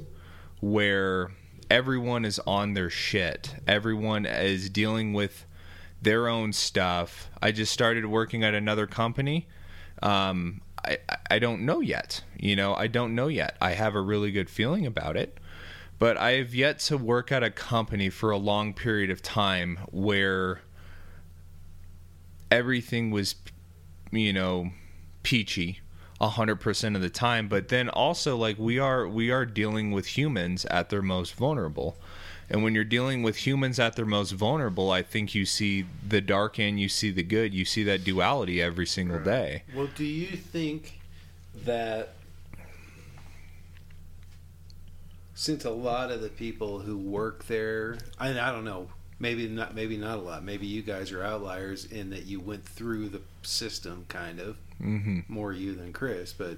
[0.59, 1.31] where
[1.69, 3.55] everyone is on their shit.
[3.67, 5.45] Everyone is dealing with
[6.01, 7.29] their own stuff.
[7.41, 9.47] I just started working at another company.
[10.03, 10.97] Um, I,
[11.31, 12.21] I don't know yet.
[12.37, 13.55] You know, I don't know yet.
[13.61, 15.39] I have a really good feeling about it
[15.99, 19.79] but I have yet to work at a company for a long period of time
[19.91, 20.61] where
[22.51, 23.35] everything was,
[24.11, 24.71] you know,
[25.23, 25.79] peachy
[26.21, 27.47] a hundred percent of the time.
[27.47, 31.97] But then also like we are we are dealing with humans at their most vulnerable.
[32.47, 36.21] And when you're dealing with humans at their most vulnerable, I think you see the
[36.21, 37.55] dark and you see the good.
[37.55, 39.25] You see that duality every single right.
[39.25, 39.63] day.
[39.73, 40.99] Well, do you think
[41.63, 42.13] that
[45.35, 48.87] since a lot of the people who work there, I, I don't know,
[49.19, 50.43] maybe not, maybe not a lot.
[50.43, 55.19] Maybe you guys are outliers in that you went through the system, kind of mm-hmm.
[55.27, 56.57] more you than Chris, but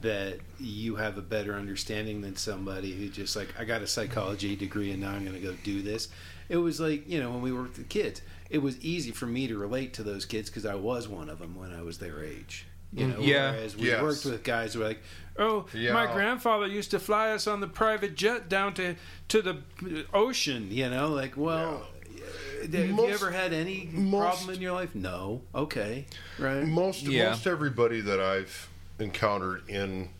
[0.00, 4.56] that you have a better understanding than somebody who just like I got a psychology
[4.56, 6.08] degree and now I'm going to go do this.
[6.48, 9.48] It was like you know when we worked with kids, it was easy for me
[9.48, 12.24] to relate to those kids because I was one of them when I was their
[12.24, 12.66] age.
[12.92, 13.52] You know, yeah.
[13.52, 14.02] whereas we yes.
[14.02, 15.02] worked with guys who were like,
[15.38, 15.94] "Oh, yeah.
[15.94, 18.96] my grandfather used to fly us on the private jet down to
[19.28, 19.58] to the
[20.12, 22.22] ocean." You know, like, well, yeah.
[22.62, 24.94] Uh, have most, you ever had any most, problem in your life?
[24.94, 25.40] No.
[25.54, 26.06] Okay.
[26.38, 26.64] Right.
[26.64, 27.30] Most yeah.
[27.30, 28.68] most everybody that I've
[28.98, 30.10] encountered in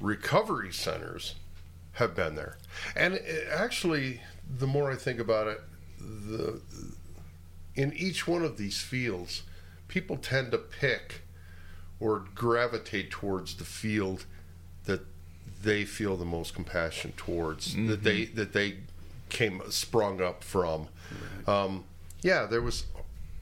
[0.00, 1.34] recovery centers
[1.92, 2.58] have been there,
[2.94, 5.60] and it, actually, the more I think about it,
[5.98, 6.60] the
[7.74, 9.42] in each one of these fields,
[9.88, 11.23] people tend to pick
[12.00, 14.24] or gravitate towards the field
[14.84, 15.00] that
[15.62, 17.88] they feel the most compassion towards mm-hmm.
[17.88, 18.76] that they that they
[19.30, 20.88] came sprung up from.
[21.46, 21.48] Right.
[21.48, 21.84] Um,
[22.22, 22.84] yeah, there was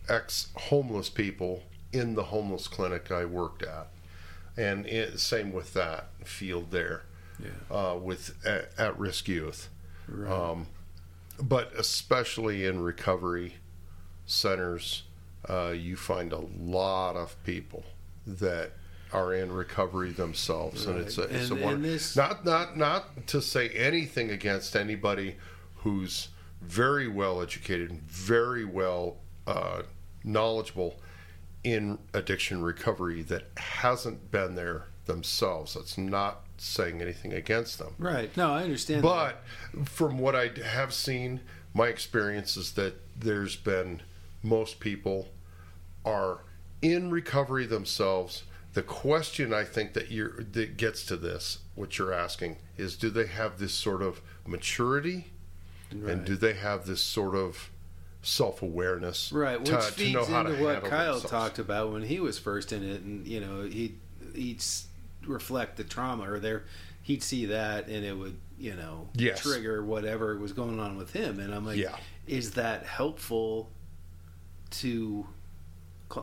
[0.09, 3.89] ex homeless people in the homeless clinic I worked at,
[4.57, 7.03] and it, same with that field there,
[7.39, 7.77] yeah.
[7.77, 9.69] uh, with at, risk youth.
[10.09, 10.31] Right.
[10.31, 10.67] Um,
[11.41, 13.55] but especially in recovery
[14.27, 15.03] centers,
[15.49, 17.85] uh, you find a lot of people
[18.27, 18.73] that
[19.13, 20.97] are in recovery themselves, right.
[20.97, 21.83] and it's a, it's and, a one.
[21.83, 22.17] This...
[22.17, 25.37] Not not not to say anything against anybody
[25.77, 26.29] who's
[26.61, 29.17] very well educated and very well
[29.47, 29.83] uh,
[30.25, 31.01] knowledgeable
[31.65, 35.75] in addiction recovery that hasn't been there themselves.
[35.75, 37.95] That's not saying anything against them.
[37.99, 38.35] Right.
[38.37, 39.03] No, I understand.
[39.03, 39.43] But
[39.75, 39.89] that.
[39.89, 41.41] from what I have seen,
[41.75, 44.03] my experience is that there's been
[44.43, 45.29] most people
[46.05, 46.41] are
[46.83, 48.43] in recovery themselves.
[48.75, 53.11] The question I think that you that gets to this, what you're asking, is do
[53.11, 55.27] they have this sort of maturity,
[55.95, 56.13] right.
[56.13, 57.71] and do they have this sort of
[58.23, 59.61] self awareness, right?
[59.61, 61.31] Which to, feeds to into what Kyle themselves.
[61.31, 63.97] talked about when he was first in it, and you know he
[64.35, 64.63] he'd
[65.27, 66.65] reflect the trauma, or there
[67.03, 69.41] he'd see that, and it would you know yes.
[69.41, 71.97] trigger whatever was going on with him, and I'm like, yeah.
[72.27, 73.69] is that helpful
[74.71, 75.27] to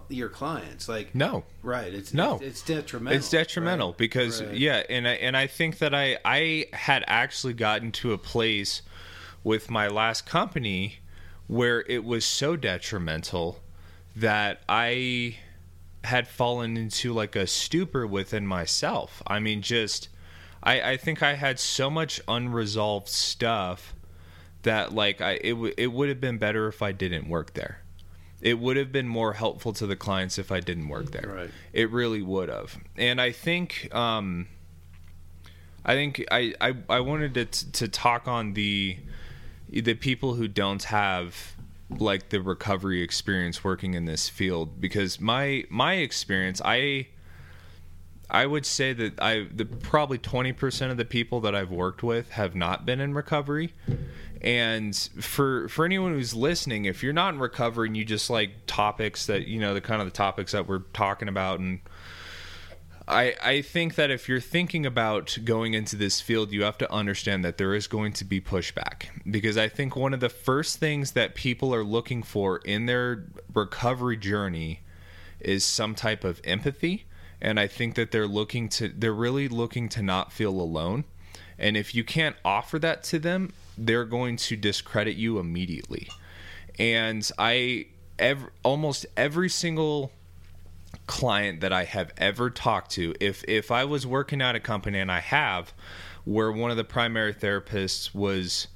[0.10, 3.98] your clients like no right it's no it's, it's detrimental it's detrimental right?
[3.98, 4.56] because right.
[4.56, 8.82] yeah and I, and I think that I I had actually gotten to a place
[9.44, 11.00] with my last company
[11.48, 13.60] where it was so detrimental
[14.16, 15.38] that I
[16.04, 20.10] had fallen into like a stupor within myself I mean just
[20.62, 23.94] I I think I had so much unresolved stuff
[24.64, 27.82] that like I it, w- it would have been better if I didn't work there
[28.42, 31.32] it would have been more helpful to the clients if I didn't work there.
[31.36, 31.50] Right.
[31.74, 32.78] It really would have.
[32.96, 34.48] And I think um,
[35.86, 38.98] I think I, I, I wanted to to talk on the
[39.70, 41.56] the people who don't have
[41.90, 47.08] like the recovery experience working in this field because my my experience I
[48.30, 52.32] I would say that I the probably 20% of the people that I've worked with
[52.32, 53.74] have not been in recovery
[54.42, 58.52] and for for anyone who's listening, if you're not in recovery and you just like
[58.68, 61.80] topics that you know the kind of the topics that we're talking about, and
[63.10, 66.92] I, I think that if you're thinking about going into this field, you have to
[66.94, 69.08] understand that there is going to be pushback.
[69.30, 73.26] Because I think one of the first things that people are looking for in their
[73.52, 74.82] recovery journey
[75.40, 77.06] is some type of empathy.
[77.42, 81.04] And I think that they're looking to, they're really looking to not feel alone.
[81.58, 86.10] And if you can't offer that to them, they're going to discredit you immediately.
[86.78, 90.12] And I, every, almost every single
[91.08, 95.00] client that I have ever talked to, if if I was working at a company
[95.00, 95.74] and I have,
[96.26, 98.68] where one of the primary therapists was,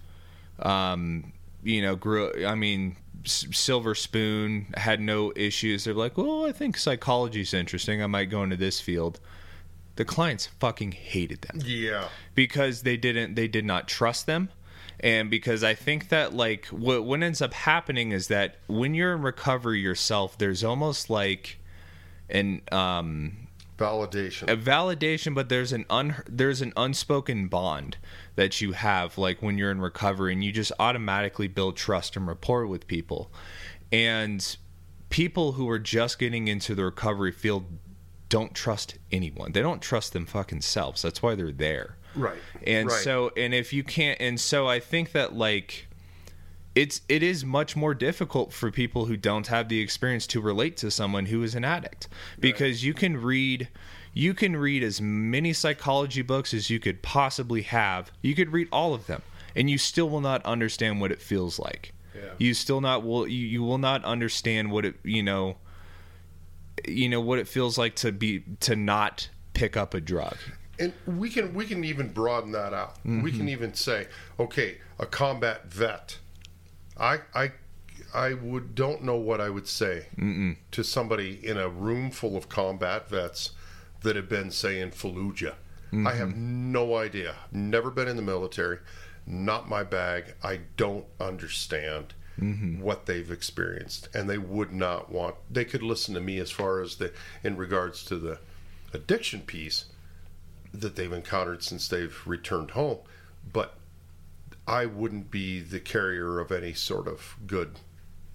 [0.60, 1.34] um,
[1.64, 2.46] you know, grew.
[2.46, 2.96] I mean,
[3.26, 5.84] silver spoon had no issues.
[5.84, 8.02] They're like, well, I think psychology is interesting.
[8.02, 9.20] I might go into this field.
[9.96, 11.60] The clients fucking hated them.
[11.64, 13.36] Yeah, because they didn't.
[13.36, 14.50] They did not trust them
[15.04, 19.14] and because I think that like what what ends up happening is that when you're
[19.14, 21.60] in recovery yourself, there's almost like
[22.30, 24.50] an um, validation.
[24.50, 27.98] a validation but there's an un there's an unspoken bond
[28.36, 32.26] that you have like when you're in recovery and you just automatically build trust and
[32.26, 33.30] rapport with people.
[33.92, 34.56] And
[35.10, 37.66] people who are just getting into the recovery field
[38.30, 39.52] don't trust anyone.
[39.52, 43.04] They don't trust them fucking selves that's why they're there right and right.
[43.04, 45.88] so and if you can't and so i think that like
[46.76, 50.76] it's it is much more difficult for people who don't have the experience to relate
[50.78, 52.08] to someone who is an addict
[52.40, 52.84] because right.
[52.84, 53.68] you can read
[54.14, 58.68] you can read as many psychology books as you could possibly have you could read
[58.72, 59.22] all of them
[59.56, 62.32] and you still will not understand what it feels like yeah.
[62.38, 65.56] you still not will you, you will not understand what it you know
[66.88, 70.36] you know what it feels like to be to not pick up a drug
[70.80, 73.22] and we can we can even broaden that out mm-hmm.
[73.22, 74.08] we can even say
[74.40, 76.18] okay a combat vet
[76.98, 77.52] I I
[78.14, 80.58] I would don't know what I would say Mm-mm.
[80.72, 83.52] to somebody in a room full of combat vets
[84.02, 85.56] that have been say in Fallujah.
[85.88, 86.08] Mm-hmm.
[86.08, 86.72] I have mm-hmm.
[86.72, 87.36] no idea.
[87.52, 88.80] Never been in the military.
[89.26, 90.36] Not my bag.
[90.44, 92.82] I don't understand mm-hmm.
[92.82, 95.36] what they've experienced, and they would not want.
[95.50, 97.14] They could listen to me as far as the
[97.44, 98.40] in regards to the
[98.94, 99.86] addiction piece
[100.74, 103.00] that they've encountered since they've returned home,
[103.52, 103.76] but
[104.68, 107.80] I wouldn't be the carrier of any sort of good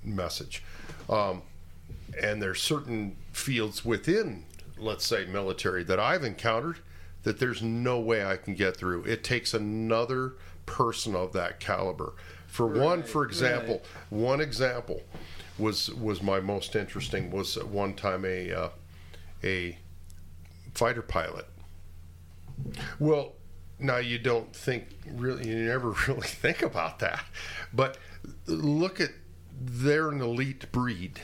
[0.05, 0.63] message.
[1.09, 1.43] Um,
[2.23, 4.45] and there's certain fields within,
[4.77, 6.79] let's say, military that I've encountered
[7.23, 9.05] that there's no way I can get through.
[9.05, 10.35] It takes another
[10.67, 12.15] person of that caliber.
[12.47, 14.21] For right, one, for example, right.
[14.21, 15.03] one example
[15.59, 18.69] was was my most interesting was at one time a uh,
[19.43, 19.79] a
[20.75, 21.47] fighter pilot.
[22.99, 23.35] Well,
[23.79, 27.25] now you don't think really, you never really think about that.
[27.73, 27.99] But
[28.47, 29.11] look at
[29.61, 31.21] they're an elite breed,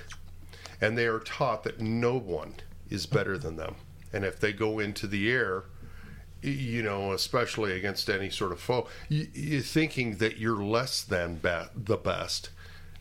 [0.81, 2.57] and they are taught that no one
[2.91, 3.77] is better than them.
[4.13, 5.65] And if they go into the air,
[6.43, 11.41] you know, especially against any sort of foe, you, are thinking that you're less than
[11.43, 12.51] the best.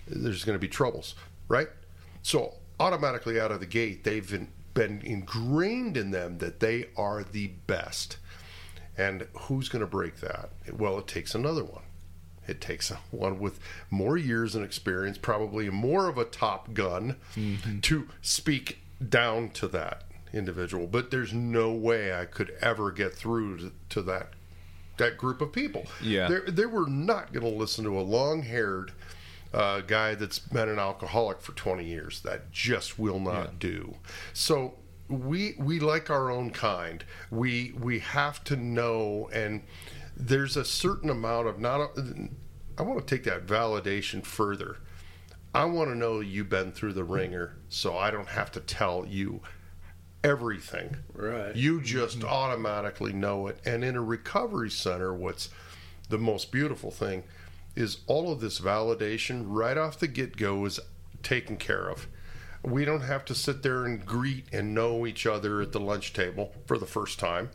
[0.08, 1.16] There's going to be troubles,
[1.48, 1.68] right?
[2.22, 7.48] So automatically out of the gate, they've been ingrained in them that they are the
[7.68, 8.18] best.
[8.98, 10.50] And who's going to break that?
[10.72, 11.84] Well, it takes another one.
[12.48, 17.80] It takes one with more years and experience, probably more of a top gun, mm-hmm.
[17.80, 20.88] to speak down to that individual.
[20.88, 24.30] But there's no way I could ever get through to, to that
[24.98, 25.86] that group of people.
[26.02, 28.91] Yeah, they they were not going to listen to a long haired
[29.54, 32.22] uh, guy that's been an alcoholic for 20 years.
[32.22, 33.52] That just will not yeah.
[33.60, 33.96] do.
[34.34, 34.76] So
[35.14, 37.03] we we like our own kind.
[37.32, 39.64] We we have to know, and
[40.16, 41.91] there's a certain amount of not.
[42.78, 44.78] I want to take that validation further.
[45.53, 49.05] I want to know you've been through the wringer, so I don't have to tell
[49.05, 49.41] you
[50.24, 50.97] everything.
[51.14, 51.55] Right.
[51.55, 52.30] You just mm-hmm.
[52.30, 53.59] automatically know it.
[53.66, 55.49] And in a recovery center, what's
[56.09, 57.24] the most beautiful thing
[57.76, 60.80] is all of this validation right off the get go is
[61.22, 62.07] taken care of
[62.64, 66.14] we don't have to sit there and greet and know each other at the lunch
[66.14, 67.49] table for the first time.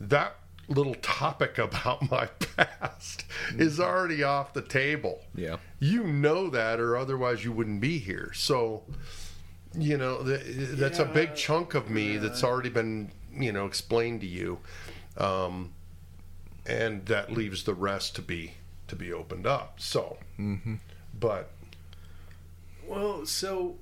[0.00, 0.36] That
[0.68, 3.24] little topic about my past
[3.56, 5.20] is already off the table.
[5.34, 5.56] Yeah.
[5.80, 8.32] You know that, or otherwise you wouldn't be here.
[8.34, 8.84] So,
[9.76, 11.04] you know, that's yeah.
[11.04, 12.20] a big chunk of me yeah.
[12.20, 14.58] that's already been, you know, explained to you.
[15.16, 15.72] Um,
[16.66, 18.54] and that leaves the rest to be
[18.88, 19.80] to be opened up.
[19.80, 20.76] So, mm-hmm.
[21.18, 21.50] but
[22.86, 23.76] well, so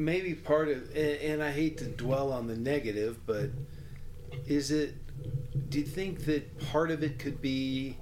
[0.00, 3.50] maybe part of, and, and I hate to dwell on the negative, but
[4.46, 4.94] is it?
[5.68, 7.96] Do you think that part of it could be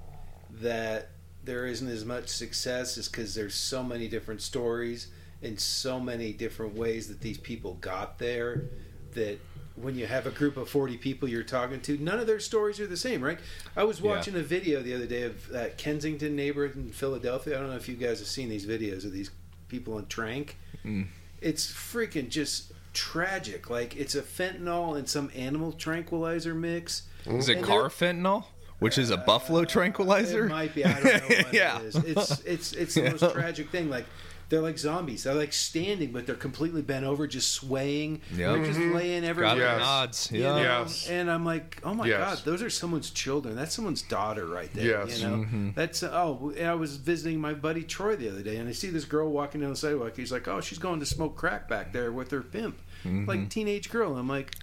[0.61, 1.09] that
[1.43, 5.07] there isn't as much success is because there's so many different stories
[5.41, 8.65] and so many different ways that these people got there
[9.13, 9.39] that
[9.75, 12.79] when you have a group of 40 people you're talking to, none of their stories
[12.79, 13.39] are the same, right?
[13.75, 14.41] I was watching yeah.
[14.41, 17.57] a video the other day of that Kensington neighborhood in Philadelphia.
[17.57, 19.31] I don't know if you guys have seen these videos of these
[19.69, 20.51] people in tranq.
[20.83, 21.07] Mm.
[21.41, 23.69] It's freaking just tragic.
[23.69, 27.03] Like it's a fentanyl and some animal tranquilizer mix.
[27.25, 28.45] Is it car fentanyl?
[28.79, 30.45] Which is a uh, buffalo tranquilizer?
[30.45, 30.85] It might be.
[30.85, 31.79] I don't know what yeah.
[31.79, 31.95] it is.
[31.95, 33.89] It's it's it's the most tragic thing.
[33.89, 34.05] Like
[34.49, 35.23] they're like zombies.
[35.23, 38.21] They're like standing, but they're completely bent over, just swaying.
[38.31, 38.37] Yep.
[38.37, 38.95] They're just mm-hmm.
[38.95, 39.57] laying everywhere.
[39.57, 39.79] Yes.
[39.79, 40.31] nods.
[40.31, 40.57] Yeah.
[40.57, 41.07] Yes.
[41.07, 42.17] And I'm like, oh my yes.
[42.17, 43.55] god, those are someone's children.
[43.55, 45.05] That's someone's daughter right there.
[45.05, 45.21] Yes.
[45.21, 45.35] You know.
[45.35, 45.69] Mm-hmm.
[45.75, 46.53] That's oh.
[46.59, 49.61] I was visiting my buddy Troy the other day, and I see this girl walking
[49.61, 50.15] down the sidewalk.
[50.15, 53.25] He's like, oh, she's going to smoke crack back there with her pimp, mm-hmm.
[53.25, 54.17] like teenage girl.
[54.17, 54.55] I'm like,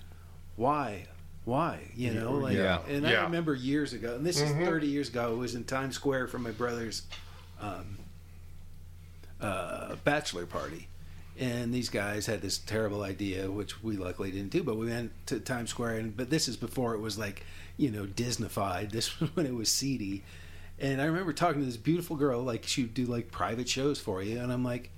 [0.56, 1.06] why?
[1.44, 1.78] Why?
[1.94, 2.80] You know, like, yeah.
[2.88, 3.20] and yeah.
[3.20, 4.64] I remember years ago, and this is mm-hmm.
[4.64, 5.32] 30 years ago.
[5.32, 7.02] it was in Times Square for my brother's
[7.60, 7.98] um,
[9.40, 10.88] uh, bachelor party.
[11.38, 15.12] And these guys had this terrible idea, which we luckily didn't do, but we went
[15.26, 15.96] to Times Square.
[15.98, 17.44] And but this is before it was like,
[17.76, 18.90] you know, Disneyfied.
[18.96, 20.22] This was when it was seedy.
[20.78, 23.98] And I remember talking to this beautiful girl, like she would do like private shows
[23.98, 24.90] for you, and I'm like,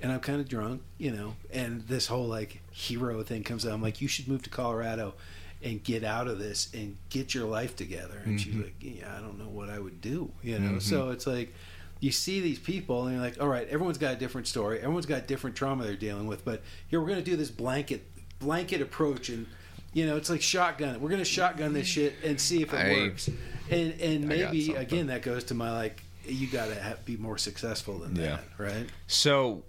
[0.00, 3.72] and I'm kind of drunk, you know, and this whole like hero thing comes out.
[3.72, 5.14] I'm like, you should move to Colorado
[5.62, 8.20] and get out of this and get your life together.
[8.24, 8.50] And mm-hmm.
[8.50, 10.70] she's like, yeah, I don't know what I would do, you know.
[10.70, 10.78] Mm-hmm.
[10.78, 11.52] So it's like
[12.00, 15.06] you see these people and you're like, all right, everyone's got a different story, everyone's
[15.06, 18.04] got different trauma they're dealing with, but here we're going to do this blanket
[18.38, 19.46] blanket approach and
[19.92, 21.00] you know it's like shotgun.
[21.00, 23.28] We're going to shotgun this shit and see if it I, works.
[23.70, 27.98] And and maybe again that goes to my like you got to be more successful
[27.98, 28.22] than yeah.
[28.22, 28.86] that right?
[29.06, 29.64] So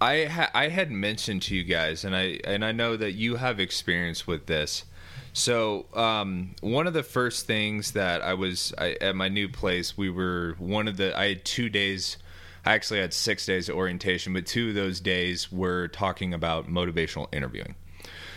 [0.00, 3.36] I ha- I had mentioned to you guys and I and I know that you
[3.36, 4.84] have experience with this
[5.32, 9.96] so um, one of the first things that I was I, at my new place,
[9.96, 12.16] we were one of the I had two days.
[12.64, 16.68] I actually had six days of orientation, but two of those days were talking about
[16.68, 17.76] motivational interviewing.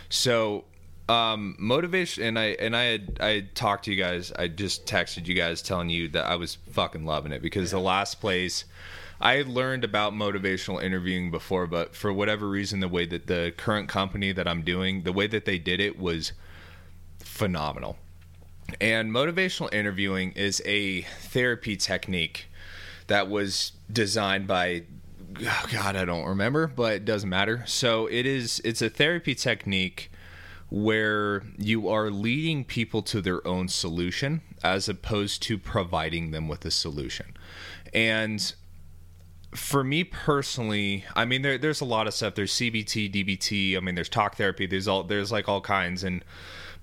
[0.10, 0.66] So
[1.10, 4.32] um, motivation, and I and I had I had talked to you guys.
[4.38, 7.80] I just texted you guys telling you that I was fucking loving it because yeah.
[7.80, 8.66] the last place.
[9.22, 13.54] I had learned about motivational interviewing before, but for whatever reason, the way that the
[13.58, 16.32] current company that I'm doing, the way that they did it was
[17.40, 17.96] phenomenal.
[18.82, 22.48] And motivational interviewing is a therapy technique
[23.08, 24.84] that was designed by
[25.42, 27.64] oh God, I don't remember, but it doesn't matter.
[27.66, 30.12] So it is it's a therapy technique
[30.70, 36.66] where you are leading people to their own solution as opposed to providing them with
[36.66, 37.38] a solution.
[37.94, 38.54] And
[39.56, 42.36] for me personally, I mean there, there's a lot of stuff.
[42.36, 46.22] There's CBT, DBT, I mean there's talk therapy, there's all there's like all kinds and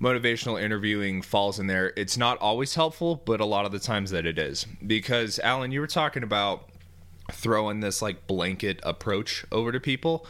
[0.01, 1.93] motivational interviewing falls in there.
[1.97, 4.67] It's not always helpful, but a lot of the times that it is.
[4.87, 6.69] Because Alan, you were talking about
[7.33, 10.27] throwing this like blanket approach over to people.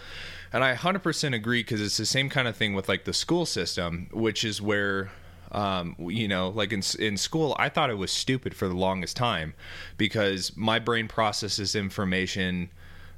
[0.53, 3.45] And I 100% agree because it's the same kind of thing with like the school
[3.47, 5.11] system, which is where
[5.53, 9.17] um, you know, like in in school, I thought it was stupid for the longest
[9.17, 9.55] time
[9.97, 12.71] because my brain processes information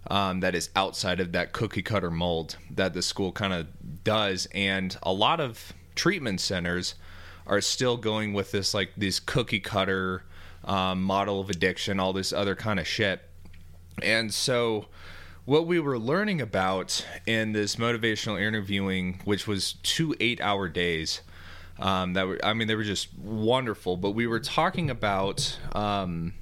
[0.08, 3.66] um, that is outside of that cookie cutter mold that the school kind of
[4.04, 6.94] does, and a lot of treatment centers
[7.46, 10.22] are still going with this like this cookie cutter
[10.64, 13.22] um, model of addiction, all this other kind of shit.
[14.02, 14.86] And so,
[15.44, 21.22] what we were learning about in this motivational interviewing, which was two eight hour days,
[21.78, 23.96] um, that were, I mean, they were just wonderful.
[23.96, 26.34] But we were talking about, um,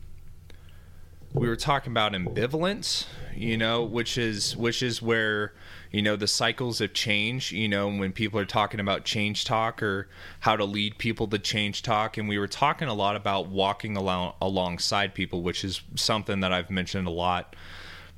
[1.32, 5.54] we were talking about ambivalence, you know, which is which is where
[5.96, 9.82] you know the cycles of change you know when people are talking about change talk
[9.82, 12.18] or how to lead people to change talk.
[12.18, 16.52] And we were talking a lot about walking along alongside people which is something that
[16.52, 17.56] I've mentioned a lot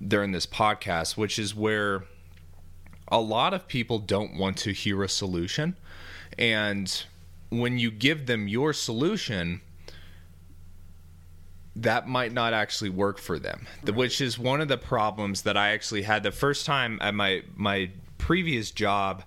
[0.04, 2.02] during this podcast which is where
[3.06, 5.76] a lot of people don't want to hear a solution.
[6.36, 7.04] And
[7.48, 9.60] when you give them your solution
[11.82, 13.94] that might not actually work for them, right.
[13.94, 17.42] which is one of the problems that I actually had the first time at my
[17.56, 19.22] my previous job.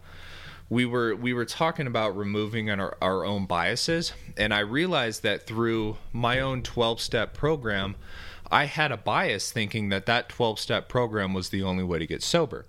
[0.69, 5.45] We were we were talking about removing our, our own biases, and I realized that
[5.45, 7.95] through my own twelve step program,
[8.49, 12.07] I had a bias thinking that that twelve step program was the only way to
[12.07, 12.65] get sober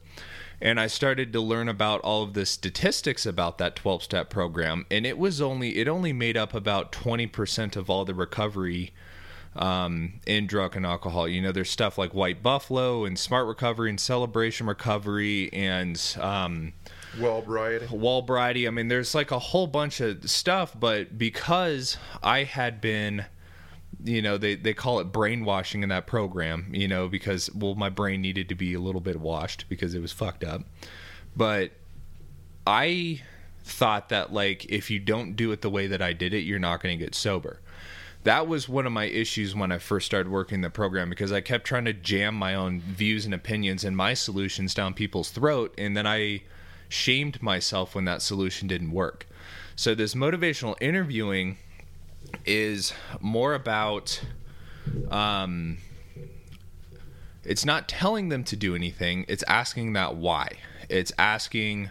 [0.60, 4.86] and I started to learn about all of the statistics about that 12 step program
[4.92, 8.92] and it was only it only made up about 20% of all the recovery
[9.56, 11.28] um, in drug and alcohol.
[11.28, 16.72] You know, there's stuff like White Buffalo and Smart Recovery and Celebrate Recovery and um.
[17.88, 18.66] Wellbriety.
[18.66, 23.26] I mean, there's like a whole bunch of stuff, but because I had been
[24.04, 27.90] you know they, they call it brainwashing in that program you know because well my
[27.90, 30.62] brain needed to be a little bit washed because it was fucked up
[31.36, 31.70] but
[32.66, 33.20] I
[33.64, 36.58] thought that like if you don't do it the way that I did it, you're
[36.58, 37.60] not going to get sober.
[38.24, 41.40] That was one of my issues when I first started working the program because I
[41.40, 45.74] kept trying to jam my own views and opinions and my solutions down people's throat
[45.76, 46.42] and then I
[46.88, 49.26] shamed myself when that solution didn't work.
[49.74, 51.56] So this motivational interviewing
[52.46, 54.22] is more about
[55.10, 55.78] um
[57.44, 60.58] it's not telling them to do anything, it's asking that why.
[60.88, 61.90] It's asking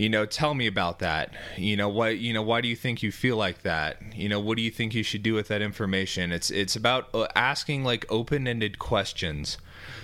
[0.00, 1.34] you know tell me about that.
[1.58, 4.00] You know what you know why do you think you feel like that?
[4.14, 6.32] You know what do you think you should do with that information?
[6.32, 9.58] It's it's about uh, asking like open-ended questions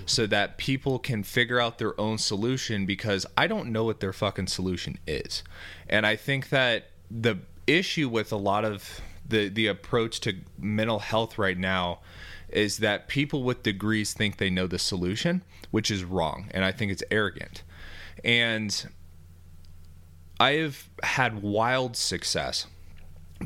[0.04, 4.12] so that people can figure out their own solution because I don't know what their
[4.12, 5.42] fucking solution is.
[5.88, 10.98] And I think that the issue with a lot of the the approach to mental
[10.98, 12.00] health right now
[12.50, 16.70] is that people with degrees think they know the solution, which is wrong, and I
[16.70, 17.62] think it's arrogant.
[18.22, 18.86] And
[20.38, 22.66] I have had wild success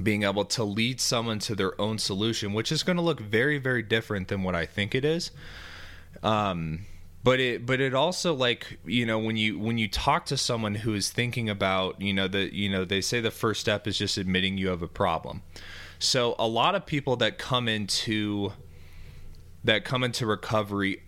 [0.03, 3.59] being able to lead someone to their own solution, which is going to look very,
[3.59, 5.31] very different than what I think it is.
[6.23, 6.87] Um,
[7.23, 10.75] but it, but it also like you know when you when you talk to someone
[10.75, 13.99] who is thinking about you know the you know they say the first step is
[13.99, 15.43] just admitting you have a problem.
[15.99, 18.53] So a lot of people that come into
[19.65, 21.03] that come into recovery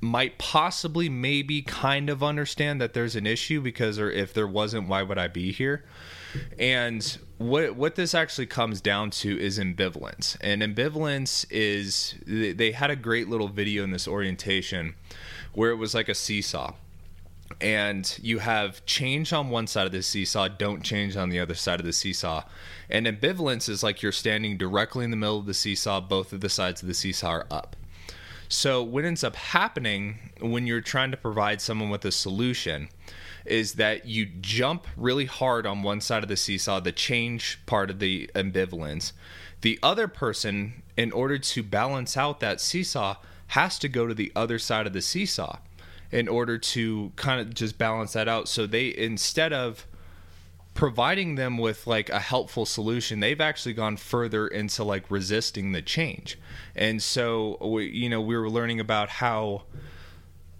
[0.00, 4.88] might possibly maybe kind of understand that there's an issue because or if there wasn't
[4.88, 5.84] why would I be here
[6.58, 12.90] and what what this actually comes down to is ambivalence and ambivalence is they had
[12.90, 14.94] a great little video in this orientation
[15.52, 16.72] where it was like a seesaw
[17.60, 21.54] and you have change on one side of the seesaw, don't change on the other
[21.54, 22.42] side of the seesaw.
[22.88, 26.40] And ambivalence is like you're standing directly in the middle of the seesaw, both of
[26.40, 27.76] the sides of the seesaw are up.
[28.52, 32.88] So, what ends up happening when you're trying to provide someone with a solution
[33.46, 37.90] is that you jump really hard on one side of the seesaw, the change part
[37.90, 39.12] of the ambivalence.
[39.60, 44.32] The other person, in order to balance out that seesaw, has to go to the
[44.34, 45.58] other side of the seesaw
[46.10, 48.48] in order to kind of just balance that out.
[48.48, 49.86] So, they, instead of
[50.74, 55.82] providing them with like a helpful solution they've actually gone further into like resisting the
[55.82, 56.38] change.
[56.74, 59.64] And so we, you know we were learning about how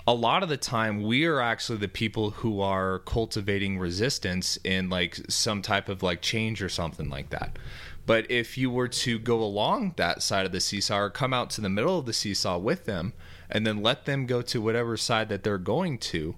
[0.07, 4.89] a lot of the time we are actually the people who are cultivating resistance in
[4.91, 7.59] like some type of like change or something like that.
[8.07, 11.51] But if you were to go along that side of the seesaw or come out
[11.51, 13.13] to the middle of the seesaw with them
[13.49, 16.35] and then let them go to whatever side that they're going to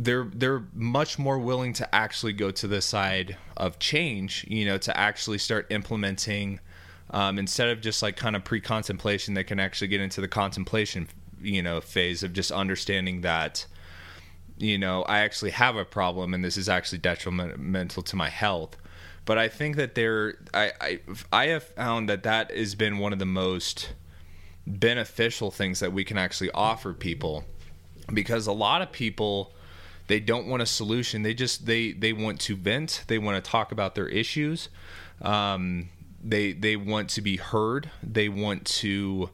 [0.00, 4.78] they're they're much more willing to actually go to the side of change, you know,
[4.78, 6.60] to actually start implementing
[7.10, 9.34] um, instead of just like kind of pre-contemplation.
[9.34, 11.08] They can actually get into the contemplation,
[11.42, 13.66] you know, phase of just understanding that,
[14.56, 18.76] you know, I actually have a problem and this is actually detrimental to my health.
[19.24, 21.00] But I think that there, I, I,
[21.32, 23.92] I have found that that has been one of the most
[24.64, 27.44] beneficial things that we can actually offer people
[28.12, 29.52] because a lot of people
[30.08, 31.22] they don't want a solution.
[31.22, 33.04] They just they they want to vent.
[33.06, 34.68] They want to talk about their issues.
[35.22, 35.90] Um,
[36.24, 37.90] they they want to be heard.
[38.02, 39.30] They want to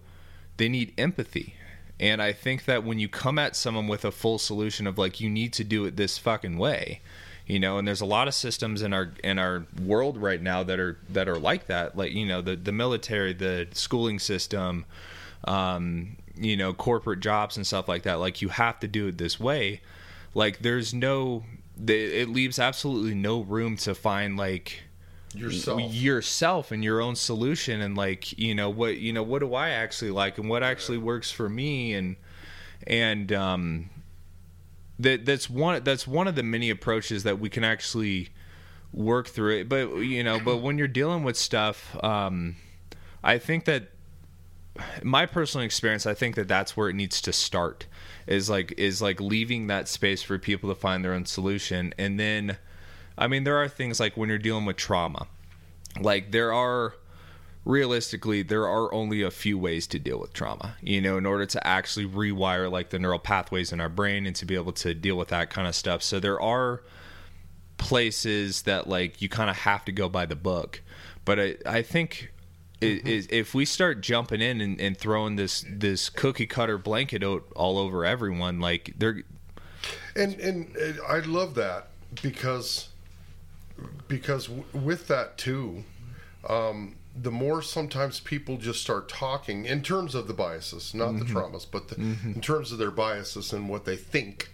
[0.57, 1.55] they need empathy.
[2.01, 5.21] And I think that when you come at someone with a full solution of like
[5.21, 7.01] you need to do it this fucking way,
[7.47, 10.65] you know, and there's a lot of systems in our in our world right now
[10.65, 14.87] that are that are like that, like you know the the military, the schooling system,
[15.45, 18.15] um, you know, corporate jobs and stuff like that.
[18.15, 19.81] Like you have to do it this way
[20.35, 21.45] like there's no
[21.87, 24.83] it leaves absolutely no room to find like
[25.35, 25.81] yourself.
[25.93, 29.71] yourself and your own solution and like you know what you know what do I
[29.71, 32.17] actually like and what actually works for me and
[32.87, 33.91] and um
[34.99, 38.29] that that's one that's one of the many approaches that we can actually
[38.93, 39.69] work through it.
[39.69, 42.57] But you know but when you're dealing with stuff um
[43.23, 43.89] I think that
[45.03, 47.87] my personal experience I think that that's where it needs to start
[48.27, 51.95] is like is like leaving that space for people to find their own solution.
[51.99, 52.59] And then
[53.17, 55.27] i mean there are things like when you're dealing with trauma
[56.01, 56.95] like there are
[57.65, 61.47] realistically there are only a few ways to deal with trauma you know in order
[61.47, 64.93] to actually rewire like the neural pathways in our brain and to be able to
[64.95, 66.03] deal with that kind of stuff.
[66.03, 66.83] So there are
[67.79, 70.83] places that like you kind of have to go by the book.
[71.25, 72.33] But I, I think
[72.81, 73.07] mm-hmm.
[73.07, 77.45] is, if we start jumping in and, and, throwing this this cookie cutter blanket out
[77.55, 79.23] all over everyone, like they're
[80.17, 80.77] and and
[81.09, 81.89] I love that
[82.23, 82.89] because
[84.09, 85.85] because with that too,
[86.49, 91.19] um, the more sometimes people just start talking in terms of the biases, not mm-hmm.
[91.21, 92.33] the traumas, but the, mm-hmm.
[92.33, 94.51] in terms of their biases and what they think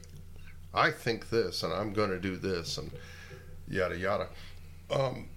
[0.72, 2.90] I think this, and I'm going to do this, and
[3.68, 4.28] yada yada.
[4.90, 5.28] Um,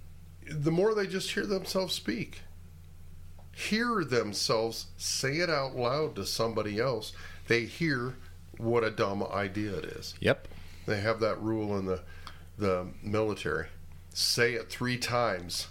[0.49, 2.41] the more they just hear themselves speak,
[3.53, 7.13] hear themselves say it out loud to somebody else,
[7.47, 8.15] they hear
[8.57, 10.15] what a dumb idea it is.
[10.19, 10.47] Yep.
[10.85, 12.01] They have that rule in the
[12.57, 13.67] the military.
[14.13, 15.67] Say it three times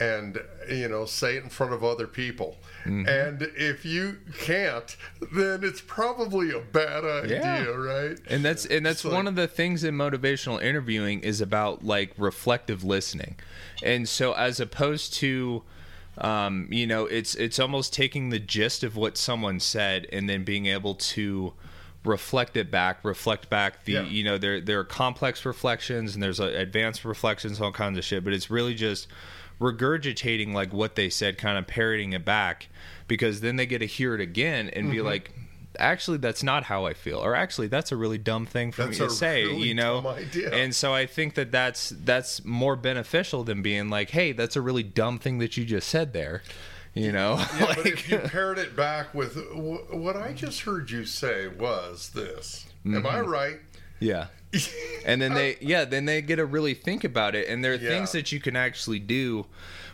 [0.00, 0.38] and
[0.70, 3.08] you know say it in front of other people mm-hmm.
[3.08, 4.96] and if you can't
[5.32, 7.64] then it's probably a bad idea yeah.
[7.64, 12.12] right and that's and that's one of the things in motivational interviewing is about like
[12.16, 13.36] reflective listening
[13.82, 15.62] and so as opposed to
[16.20, 20.44] um, you know it's it's almost taking the gist of what someone said and then
[20.44, 21.54] being able to
[22.04, 24.02] reflect it back, reflect back the yeah.
[24.02, 28.24] you know there there are complex reflections and there's advanced reflections, all kinds of shit.
[28.24, 29.08] But it's really just
[29.60, 32.68] regurgitating like what they said, kind of parroting it back,
[33.06, 34.92] because then they get to hear it again and mm-hmm.
[34.92, 35.32] be like,
[35.78, 38.98] actually that's not how I feel, or actually that's a really dumb thing for that's
[38.98, 40.16] me to say, really you know.
[40.52, 44.60] And so I think that that's that's more beneficial than being like, hey, that's a
[44.60, 46.42] really dumb thing that you just said there.
[46.94, 50.90] You know, yeah, like, but if you paired it back with what I just heard
[50.90, 52.66] you say was this.
[52.80, 52.96] Mm-hmm.
[52.96, 53.30] Am I mm-hmm.
[53.30, 53.58] right?
[54.00, 54.26] Yeah.
[55.04, 57.76] and then they yeah, then they get to really think about it and there are
[57.76, 57.90] yeah.
[57.90, 59.46] things that you can actually do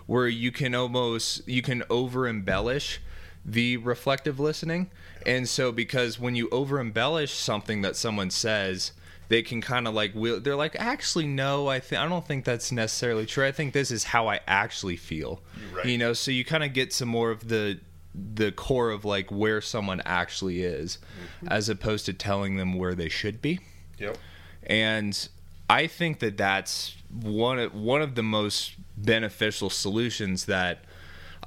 [0.07, 3.01] where you can almost you can over embellish
[3.45, 4.91] the reflective listening.
[5.27, 8.93] And so because when you over embellish something that someone says,
[9.29, 12.71] they can kind of like they're like actually no i think i don't think that's
[12.71, 15.41] necessarily true i think this is how i actually feel
[15.75, 15.87] right.
[15.87, 17.79] you know so you kind of get some more of the
[18.15, 21.49] the core of like where someone actually is mm-hmm.
[21.49, 23.59] as opposed to telling them where they should be
[23.99, 24.17] yep
[24.65, 25.29] and
[25.69, 30.85] i think that that's one of one of the most beneficial solutions that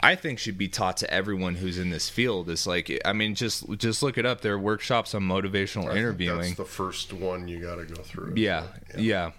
[0.01, 2.49] I think should be taught to everyone who's in this field.
[2.49, 4.41] Is like, I mean, just just look it up.
[4.41, 6.39] There are workshops on motivational I interviewing.
[6.39, 8.33] that's the first one you got to go through.
[8.35, 9.31] Yeah, yeah, yeah,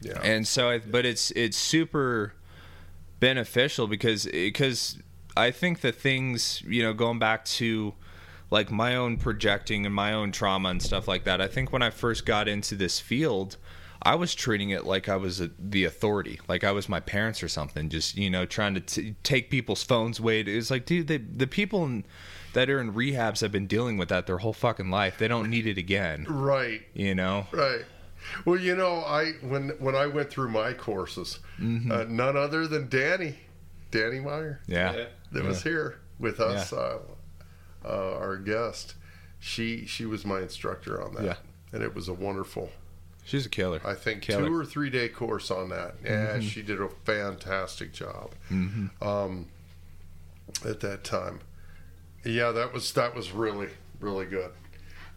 [0.00, 0.20] yeah.
[0.22, 2.34] And so, I, but it's it's super
[3.20, 4.98] beneficial because because
[5.36, 7.94] I think the things you know going back to
[8.50, 11.40] like my own projecting and my own trauma and stuff like that.
[11.40, 13.56] I think when I first got into this field
[14.04, 17.42] I was treating it like I was a, the authority, like I was my parents
[17.42, 17.88] or something.
[17.88, 20.40] Just you know, trying to t- take people's phones away.
[20.40, 22.04] It's like, dude, they, the people in,
[22.52, 25.18] that are in rehabs have been dealing with that their whole fucking life.
[25.18, 26.26] They don't need it again.
[26.28, 26.82] Right.
[26.92, 27.46] You know.
[27.50, 27.84] Right.
[28.44, 31.90] Well, you know, I when when I went through my courses, mm-hmm.
[31.90, 33.36] uh, none other than Danny,
[33.90, 34.60] Danny Meyer.
[34.66, 34.92] Yeah.
[35.32, 35.48] That yeah.
[35.48, 36.78] was here with us, yeah.
[36.78, 36.98] uh,
[37.84, 38.94] uh, our guest.
[39.40, 41.24] She she was my instructor on that.
[41.24, 41.34] Yeah.
[41.72, 42.70] And it was a wonderful
[43.24, 43.80] She's a killer.
[43.84, 44.46] I think killer.
[44.46, 45.96] two or three day course on that.
[46.04, 46.40] Yeah, mm-hmm.
[46.40, 49.06] she did a fantastic job mm-hmm.
[49.06, 49.46] um,
[50.64, 51.40] at that time.
[52.24, 53.68] Yeah, that was that was really
[54.00, 54.50] really good.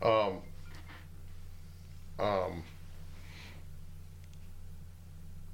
[0.02, 0.40] Um,
[2.18, 2.64] um,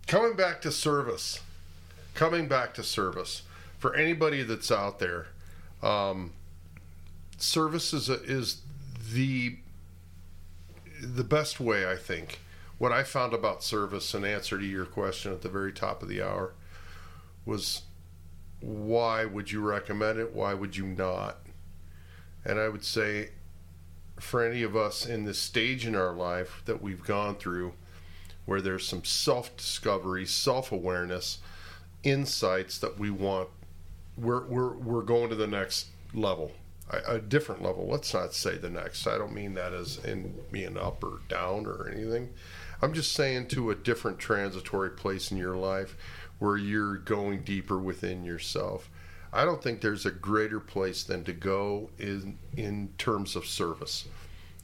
[0.06, 1.42] coming back to service,
[2.14, 3.44] coming back to service
[3.80, 5.28] for anybody that's out there.
[5.82, 6.34] Um,
[7.38, 8.62] service is a, is
[9.12, 9.58] the
[11.02, 12.40] the best way I think
[12.84, 16.10] what I found about service in answer to your question at the very top of
[16.10, 16.54] the hour
[17.46, 17.84] was
[18.60, 20.34] why would you recommend it?
[20.34, 21.38] Why would you not?
[22.44, 23.30] And I would say
[24.20, 27.72] for any of us in this stage in our life that we've gone through
[28.46, 31.38] where there's some self discovery, self awareness,
[32.04, 33.48] insights that we want,
[34.18, 36.52] we're, we're, we're going to the next level
[36.90, 37.88] a, different level.
[37.88, 39.08] Let's not say the next.
[39.08, 42.34] I don't mean that as in being up or down or anything.
[42.84, 45.96] I'm just saying to a different transitory place in your life
[46.38, 48.90] where you're going deeper within yourself.
[49.32, 54.06] I don't think there's a greater place than to go in in terms of service.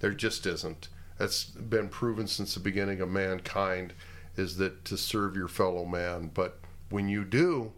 [0.02, 0.90] There just isn't.
[1.18, 3.94] That's been proven since the beginning of mankind
[4.36, 6.30] is that to serve your fellow man.
[6.34, 6.60] But
[6.90, 7.72] when you do,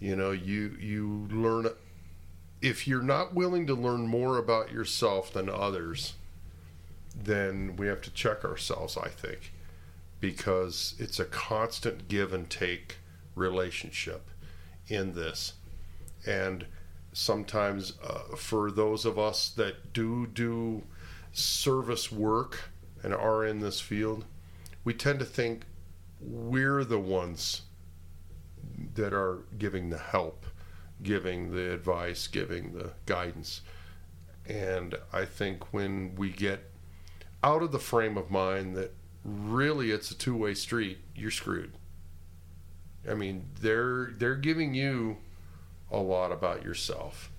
[0.00, 1.68] you know, you you learn
[2.60, 6.14] if you're not willing to learn more about yourself than others,
[7.14, 9.52] then we have to check ourselves, I think,
[10.20, 12.96] because it's a constant give and take
[13.34, 14.30] relationship
[14.88, 15.54] in this.
[16.26, 16.66] And
[17.12, 20.82] sometimes uh, for those of us that do do
[21.32, 22.70] service work
[23.02, 24.24] and are in this field,
[24.84, 25.64] we tend to think
[26.20, 27.62] we're the ones
[28.94, 30.46] that are giving the help,
[31.02, 33.62] giving the advice, giving the guidance.
[34.46, 36.70] And I think when we get
[37.44, 41.74] out of the frame of mind that really it's a two-way street, you're screwed.
[43.08, 45.18] I mean, they're they're giving you
[45.92, 47.30] a lot about yourself.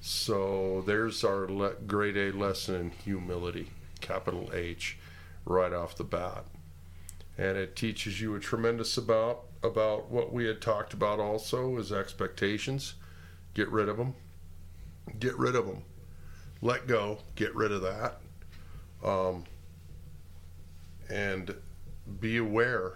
[0.00, 3.70] So there's our le- grade A lesson in humility,
[4.00, 4.96] capital H.
[5.44, 6.44] right off the bat.
[7.36, 11.90] And it teaches you a tremendous about about what we had talked about also is
[11.90, 12.94] expectations.
[13.54, 14.14] Get rid of them.
[15.18, 15.82] Get rid of them.
[16.62, 17.18] Let go.
[17.34, 18.20] Get rid of that.
[19.02, 19.44] Um,
[21.08, 21.54] and
[22.20, 22.94] be aware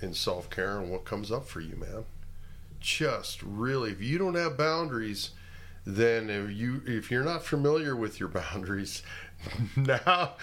[0.00, 2.04] in self care and what comes up for you, man.
[2.80, 5.30] Just really, if you don't have boundaries,
[5.86, 9.02] then if you if you're not familiar with your boundaries,
[9.76, 10.34] now,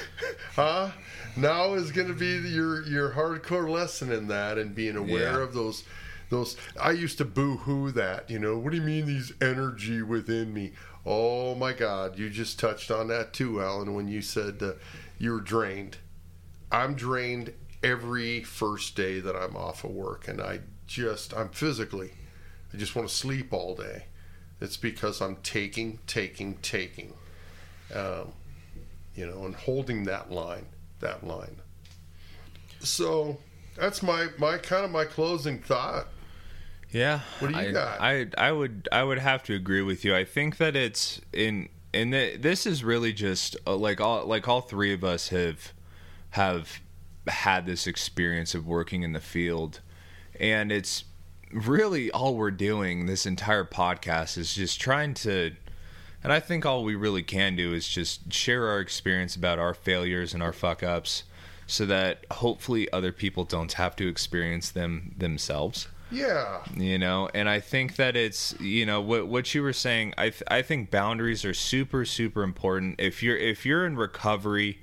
[0.54, 0.90] huh?
[1.36, 5.42] Now is going to be your your hardcore lesson in that and being aware yeah.
[5.42, 5.84] of those
[6.30, 6.56] those.
[6.80, 8.30] I used to boo hoo that.
[8.30, 10.72] You know, what do you mean these energy within me?
[11.04, 14.72] Oh my God, you just touched on that too, Alan, when you said uh,
[15.18, 15.98] you were drained.
[16.70, 17.52] I'm drained
[17.82, 22.12] every first day that I'm off of work, and I just I'm physically,
[22.72, 24.04] I just want to sleep all day.
[24.60, 27.14] It's because I'm taking, taking, taking.
[27.94, 28.32] Um,
[29.14, 30.66] you know, and holding that line,
[31.00, 31.56] that line.
[32.80, 33.38] So
[33.76, 36.08] that's my my kind of my closing thought.
[36.92, 37.20] Yeah.
[37.38, 38.00] What do you I, got?
[38.00, 40.14] I I would I would have to agree with you.
[40.14, 44.60] I think that it's in and this is really just uh, like all like all
[44.60, 45.72] three of us have
[46.30, 46.80] have
[47.26, 49.80] had this experience of working in the field
[50.38, 51.04] and it's
[51.52, 55.52] really all we're doing this entire podcast is just trying to
[56.22, 59.74] and I think all we really can do is just share our experience about our
[59.74, 61.24] failures and our fuck ups
[61.66, 65.88] so that hopefully other people don't have to experience them themselves.
[66.10, 66.60] Yeah.
[66.76, 70.30] You know, and I think that it's, you know, what what you were saying, I
[70.30, 72.96] th- I think boundaries are super super important.
[72.98, 74.80] If you're if you're in recovery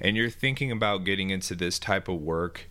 [0.00, 2.68] and you're thinking about getting into this type of work,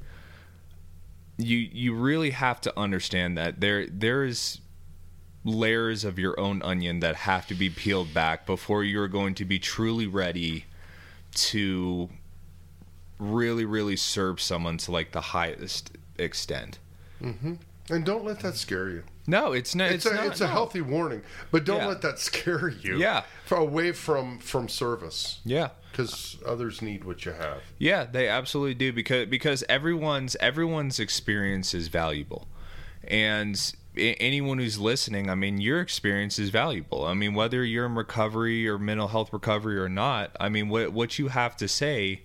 [1.38, 4.60] you you really have to understand that there there is
[5.44, 9.46] layers of your own onion that have to be peeled back before you're going to
[9.46, 10.66] be truly ready
[11.34, 12.10] to
[13.20, 16.80] really really serve someone to like the highest extent
[17.22, 17.54] mm-hmm.
[17.90, 20.46] And don't let that scare you no it's, not it's, it's a, not, it's a
[20.46, 20.52] no.
[20.52, 21.88] healthy warning but don't yeah.
[21.88, 27.32] let that scare you yeah away from from service yeah because others need what you
[27.32, 32.48] have yeah they absolutely do because because everyone's everyone's experience is valuable
[33.08, 37.06] and anyone who's listening, I mean, your experience is valuable.
[37.06, 40.94] I mean, whether you're in recovery or mental health recovery or not, I mean, what
[40.94, 42.22] what you have to say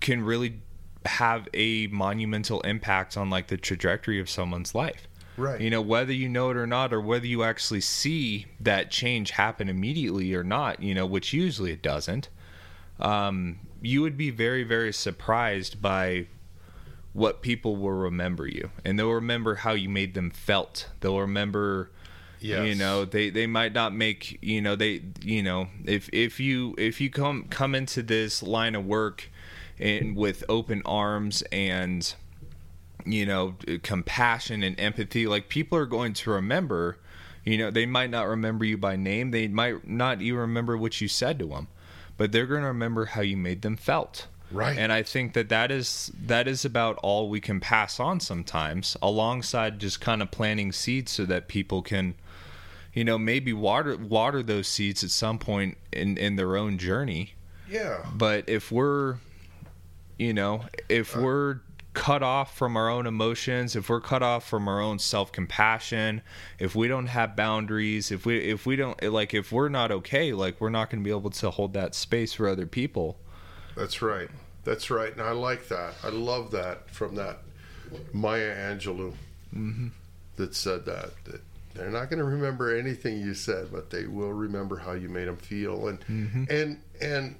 [0.00, 0.60] can really
[1.06, 5.08] have a monumental impact on like the trajectory of someone's life.
[5.36, 5.60] Right.
[5.60, 9.30] You know, whether you know it or not, or whether you actually see that change
[9.32, 12.28] happen immediately or not, you know, which usually it doesn't.
[13.00, 16.26] Um, you would be very, very surprised by
[17.12, 21.90] what people will remember you and they'll remember how you made them felt they'll remember
[22.40, 22.66] yes.
[22.66, 26.74] you know they they might not make you know they you know if if you
[26.78, 29.30] if you come come into this line of work
[29.82, 32.14] and with open arms and
[33.04, 36.98] you know compassion and empathy like people are going to remember
[37.44, 41.00] you know they might not remember you by name they might not even remember what
[41.00, 41.66] you said to them
[42.16, 44.76] but they're going to remember how you made them felt Right.
[44.76, 48.96] And I think that that is that is about all we can pass on sometimes,
[49.00, 52.14] alongside just kind of planting seeds so that people can,
[52.92, 57.32] you know, maybe water water those seeds at some point in in their own journey.
[57.68, 58.04] Yeah.
[58.14, 59.16] But if we're,
[60.22, 61.60] you know, if we're
[61.94, 66.22] cut off from our own emotions, if we're cut off from our own self-compassion,
[66.58, 70.32] if we don't have boundaries, if we if we don't like if we're not okay,
[70.32, 73.18] like we're not going to be able to hold that space for other people.
[73.76, 74.28] That's right.
[74.64, 75.94] That's right, and I like that.
[76.04, 77.38] I love that from that
[78.12, 79.12] Maya Angelou
[79.54, 79.88] mm-hmm.
[80.36, 81.40] that said that that
[81.74, 85.26] they're not going to remember anything you said, but they will remember how you made
[85.26, 85.88] them feel.
[85.88, 86.44] And mm-hmm.
[86.48, 87.34] and and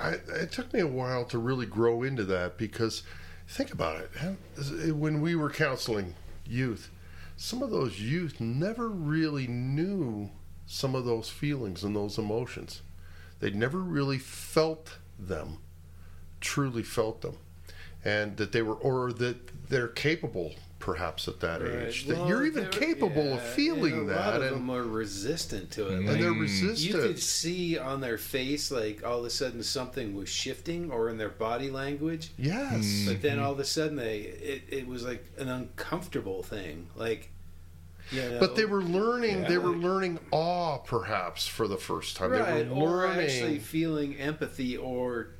[0.00, 3.02] I, it took me a while to really grow into that because
[3.46, 4.92] think about it.
[4.94, 6.14] When we were counseling
[6.46, 6.90] youth,
[7.36, 10.30] some of those youth never really knew
[10.66, 12.82] some of those feelings and those emotions.
[13.40, 15.58] They never really felt them
[16.40, 17.36] truly felt them
[18.04, 21.88] and that they were or that they're capable perhaps at that right.
[21.88, 24.70] age that well, you're even capable yeah, of feeling that a lot of and them
[24.70, 26.40] are resistant to it and like, they're mm.
[26.40, 30.90] resistant you could see on their face like all of a sudden something was shifting
[30.90, 33.44] or in their body language yes but then mm-hmm.
[33.44, 37.30] all of a sudden they it, it was like an uncomfortable thing like
[38.10, 39.42] you know, but they were learning.
[39.42, 39.48] Yeah.
[39.48, 42.32] They were learning awe, perhaps, for the first time.
[42.32, 45.30] Right, they were learning, or actually feeling empathy or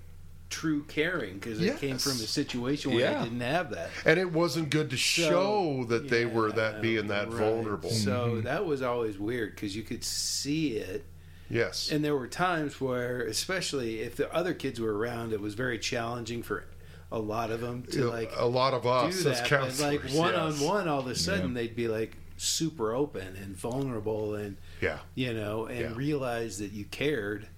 [0.51, 1.77] true caring because yes.
[1.77, 3.19] it came from a situation where yeah.
[3.19, 6.53] they didn't have that, and it wasn't good to so, show that yeah, they were
[6.53, 7.39] that being that right.
[7.39, 7.91] vulnerable.
[7.91, 8.43] So mm-hmm.
[8.43, 11.07] that was always weird because you could see it,
[11.51, 11.91] Yes.
[11.91, 15.79] And there were times where, especially if the other kids were around, it was very
[15.79, 16.65] challenging for
[17.13, 19.49] a lot of them to like a lot of us do as that.
[19.49, 19.81] counselors.
[19.81, 20.63] But like one yes.
[20.63, 24.99] on one, all of a sudden they'd be like super open and vulnerable, and Yeah.
[25.15, 25.95] you know, and Yeah.
[25.95, 27.49] realize that you cared.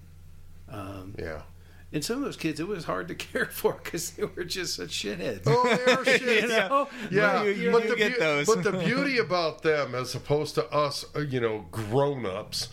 [0.67, 1.43] Um, Yeah.
[1.93, 4.75] And some of those kids, it was hard to care for because they were just
[4.75, 5.43] such shitheads.
[5.45, 6.41] Oh, they are shit.
[6.43, 6.89] you know?
[7.11, 8.47] Yeah, You- you- but you the get beau- those.
[8.47, 12.67] but the beauty about them, as opposed to us, uh, you know, grown-ups,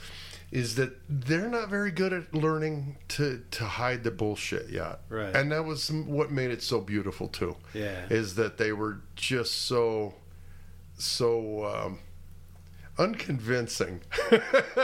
[0.52, 4.98] is that they're not very good at learning to to hide the bullshit yet.
[5.08, 5.32] Right.
[5.36, 7.54] And that was what made it so beautiful too.
[7.72, 8.06] Yeah.
[8.10, 10.14] Is that they were just so
[10.98, 11.98] so um,
[13.00, 14.00] unconvincing.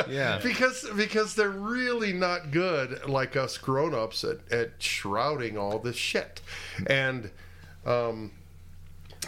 [0.08, 0.40] Yeah.
[0.42, 6.40] because because they're really not good like us grown-ups at, at shrouding all this shit.
[6.86, 7.30] And
[7.84, 8.32] um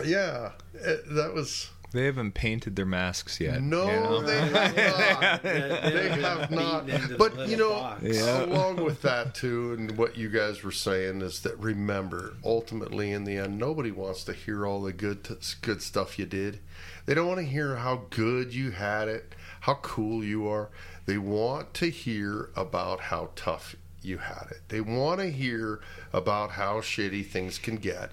[0.04, 3.62] yeah, it, that was They haven't painted their masks yet.
[3.62, 4.22] no, you know?
[4.22, 5.42] they have not.
[5.42, 6.86] They- They have not.
[6.86, 7.96] beaten into the But you know.
[8.02, 8.44] Yeah.
[8.44, 13.24] along with that too, and what you guys were saying is that remember, ultimately, in
[13.24, 15.26] the end, nobody wants to hear all the good
[15.62, 16.60] good stuff you did.
[17.08, 20.68] They don't want to hear how good you had it, how cool you are.
[21.06, 24.60] They want to hear about how tough you had it.
[24.68, 25.80] They want to hear
[26.12, 28.10] about how shitty things can get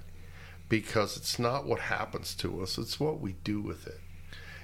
[0.70, 4.00] because it's not what happens to us, it's what we do with it.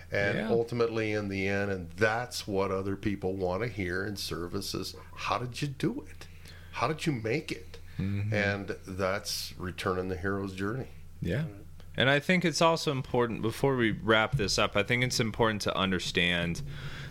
[0.09, 0.47] And Yeah.
[0.47, 5.39] ultimately, in the end, and that's what other people want to hear in services how
[5.39, 6.27] did you do it?
[6.71, 7.79] How did you make it?
[7.99, 8.33] Mm-hmm.
[8.33, 10.87] And that's returning the hero's journey.
[11.21, 11.43] Yeah.
[11.97, 15.61] And I think it's also important before we wrap this up, I think it's important
[15.63, 16.61] to understand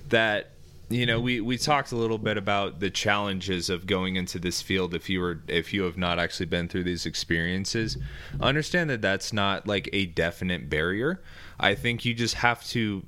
[0.09, 0.52] that
[0.90, 4.61] you know, we, we talked a little bit about the challenges of going into this
[4.61, 7.97] field if you were if you have not actually been through these experiences.
[8.40, 11.23] Understand that that's not like a definite barrier.
[11.61, 13.07] I think you just have to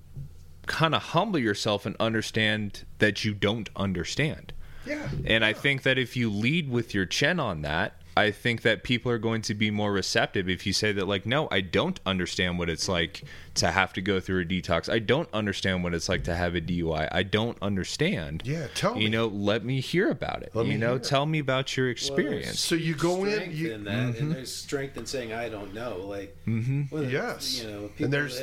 [0.66, 4.52] kind of humble yourself and understand that you don't understand.
[4.86, 5.08] Yeah.
[5.24, 8.82] And I think that if you lead with your chin on that, I think that
[8.82, 11.98] people are going to be more receptive if you say that, like, no, I don't
[12.04, 13.22] understand what it's like
[13.54, 14.92] to have to go through a detox.
[14.92, 17.08] I don't understand what it's like to have a DUI.
[17.10, 18.42] I don't understand.
[18.44, 19.02] Yeah, tell me.
[19.04, 20.50] You know, let me hear about it.
[20.54, 20.98] Let you me know, hear.
[20.98, 22.60] tell me about your experience.
[22.60, 25.98] So you go in, you, in that, and there's strength in saying I don't know.
[26.06, 26.82] Like, mm-hmm.
[26.94, 27.62] well, Yes.
[27.62, 28.40] you know, And there's-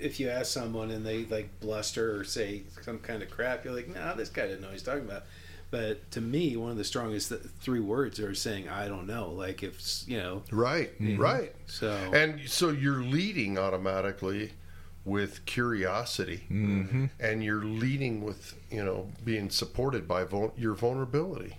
[0.00, 3.74] if you ask someone and they like bluster or say some kind of crap, you're
[3.74, 5.24] like, nah, this guy didn't know what he's talking about.
[5.70, 9.30] But to me, one of the strongest three words are saying I don't know.
[9.30, 11.54] Like if you know, right, right.
[11.66, 14.52] so And so you're leading automatically
[15.04, 17.06] with curiosity, Mm-hmm.
[17.20, 21.56] and you're leading with you know being supported by vul- your vulnerability.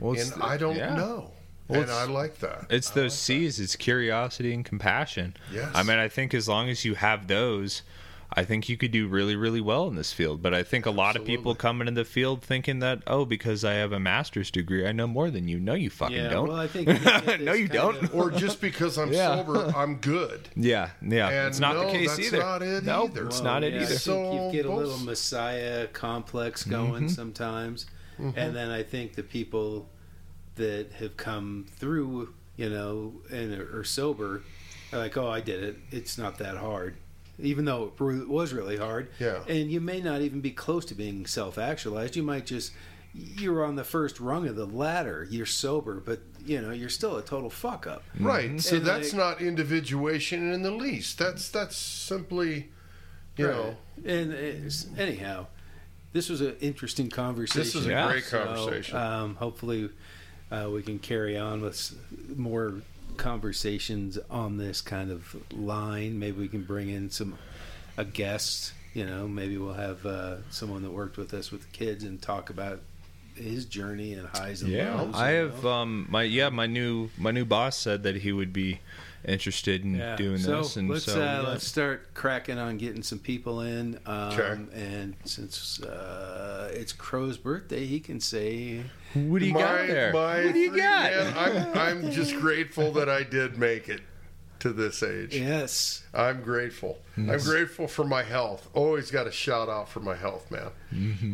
[0.00, 0.94] Well, And it's- I don't yeah.
[0.94, 1.32] know,
[1.68, 2.66] Well, and I like that.
[2.70, 3.58] It's those C's.
[3.58, 5.34] It's curiosity and compassion.
[5.52, 5.70] Yes.
[5.74, 7.82] I mean, I think as long as you have those,
[8.32, 10.42] I think you could do really, really well in this field.
[10.42, 11.60] But I think a lot of people Absolutely.
[11.60, 15.06] come into the field thinking that, oh, because I have a master's degree, I know
[15.06, 15.58] more than you.
[15.60, 16.28] No, you fucking yeah.
[16.28, 16.48] don't.
[16.48, 18.02] Well, I think you get this No, you don't.
[18.02, 19.36] of- or just because I'm Yeah.
[19.36, 20.48] sober, I'm good.
[20.56, 21.28] yeah, yeah.
[21.28, 22.38] And it's not no, the case that's either.
[22.38, 23.26] not it no, either.
[23.26, 23.84] it's Well, not it either.
[23.94, 26.70] I think you get a little messiah complex mm-hmm.
[26.72, 27.86] going sometimes,
[28.20, 28.38] mm-hmm.
[28.38, 29.88] and then I think the people
[30.56, 34.42] that have come through, you know, and are, are sober,
[34.92, 35.76] are like, "Oh, I did it.
[35.90, 36.96] It's not that hard."
[37.38, 39.42] Even though it was really hard, Yeah.
[39.46, 42.16] and you may not even be close to being self-actualized.
[42.16, 42.72] You might just
[43.14, 45.26] you're on the first rung of the ladder.
[45.30, 48.02] You're sober, but you know you're still a total fuck up.
[48.20, 48.60] Right.
[48.60, 51.18] So And, that's like- not individuation in the least.
[51.18, 52.68] That's that's simply,
[53.36, 55.46] you know, and it's, anyhow,
[56.12, 57.60] this was an interesting conversation.
[57.62, 58.10] this was a Yeah.
[58.10, 58.96] great So, conversation.
[58.96, 59.90] um, hopefully,
[60.50, 61.94] uh, we can carry on with
[62.36, 62.74] more
[63.16, 66.18] conversations on this kind of line.
[66.18, 67.36] Maybe we can bring in some
[67.96, 68.72] a guest.
[68.94, 72.20] You know, maybe we'll have uh, someone that worked with us with the kids and
[72.20, 72.80] talk about
[73.34, 75.14] his journey and highs and Yeah, lows.
[75.14, 78.80] I have um my yeah my new my new boss said that he would be
[79.26, 80.16] interested in Yeah.
[80.16, 81.40] doing so this, and let's so uh, yeah.
[81.40, 83.98] let's start cracking on getting some people in.
[84.06, 84.58] Um, Okay.
[84.74, 88.82] And since uh, it's Cro's birthday, he can say,
[89.14, 90.12] what do you got there?
[90.12, 91.10] my what do you three- got?
[91.12, 94.00] man, I'm I'm just grateful that I did make it
[94.58, 95.36] to this age.
[95.36, 96.98] "Yes, I'm grateful.
[97.16, 98.68] I'm grateful for my health.
[98.72, 100.70] Always got a shout out for my health, man.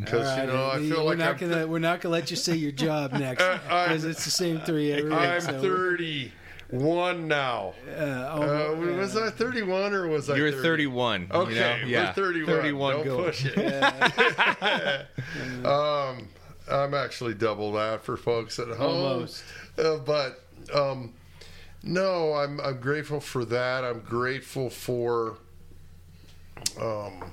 [0.01, 2.12] Because All right, you know I feel we're like not I'm, gonna we're not gonna
[2.14, 5.12] let you say your job next Uh, because it's the same three every week.
[5.19, 5.60] I'm so,
[6.73, 7.74] 31 now.
[7.86, 10.36] Uh, Uh, oh, was I 31 or was I?
[10.36, 10.62] You're 30?
[10.62, 11.20] 31.
[11.20, 11.77] you Okay, know?
[11.82, 12.55] we're yeah, 31.
[12.55, 13.24] 31 Don't going.
[13.24, 15.07] push it.
[15.66, 16.28] um,
[16.70, 18.81] I'm actually double that for folks at home.
[18.81, 19.44] Almost.
[19.78, 20.40] Uh, but
[20.74, 21.12] um,
[21.82, 23.85] no, I'm I'm grateful for that.
[23.85, 25.36] I'm grateful for
[26.81, 27.32] um,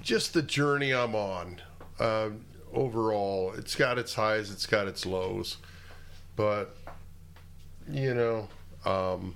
[0.00, 1.60] just the journey I'm on.
[2.00, 2.30] Uh,
[2.72, 5.56] overall, it's got its highs, it's got its lows,
[6.36, 6.76] but
[7.90, 8.48] you know,
[8.84, 9.34] um,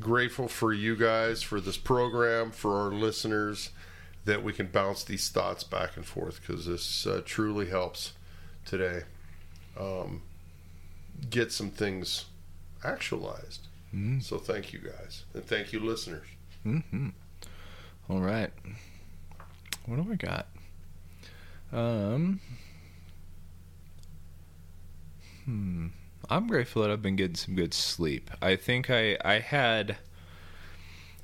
[0.00, 3.70] grateful for you guys for this program for our listeners
[4.24, 8.12] that we can bounce these thoughts back and forth because this uh, truly helps
[8.64, 9.02] today
[9.78, 10.22] um,
[11.28, 12.26] get some things
[12.84, 13.66] actualized.
[13.94, 14.20] Mm-hmm.
[14.20, 16.26] So thank you guys and thank you listeners.
[16.64, 17.08] Mm-hmm.
[18.08, 18.50] All right.
[19.86, 20.46] What do I got?
[21.72, 22.40] Um.
[25.44, 25.88] Hmm.
[26.32, 28.30] I'm grateful that I've been getting some good sleep.
[28.40, 29.98] I think I I had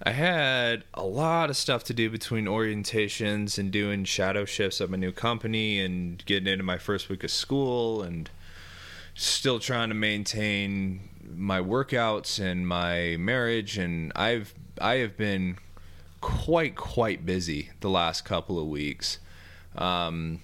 [0.02, 4.90] I had a lot of stuff to do between orientations and doing shadow shifts at
[4.90, 8.28] my new company and getting into my first week of school and
[9.14, 15.56] still trying to maintain my workouts and my marriage and I've I have been
[16.20, 19.20] quite quite busy the last couple of weeks.
[19.74, 20.40] Um,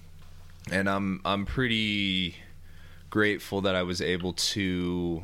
[0.73, 2.36] and I'm I'm pretty
[3.15, 5.23] grateful that I was able to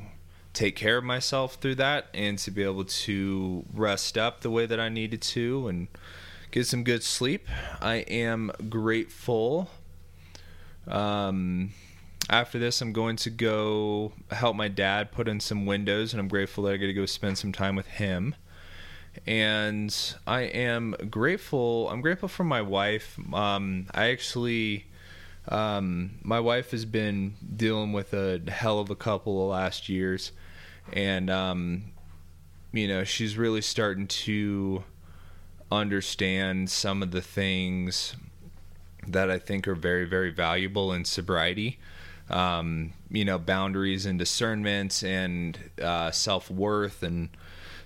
[0.52, 4.64] take care of myself through that and to be able to rest up the way
[4.64, 5.88] that I needed to and
[6.52, 7.48] get some good sleep.
[7.80, 9.70] I am grateful.
[10.86, 11.72] Um,
[12.28, 16.28] after this, I'm going to go help my dad put in some windows, and I'm
[16.28, 18.36] grateful that I get to go spend some time with him
[19.26, 21.88] and I am grateful.
[21.90, 23.18] I'm grateful for my wife.
[23.34, 24.86] Um, I actually,
[25.50, 30.32] um, my wife has been dealing with a hell of a couple of last years,
[30.92, 31.92] and um,
[32.72, 34.84] you know she's really starting to
[35.70, 38.16] understand some of the things
[39.06, 41.78] that I think are very, very valuable in sobriety.
[42.28, 47.30] Um, you know, boundaries and discernment and uh, self worth and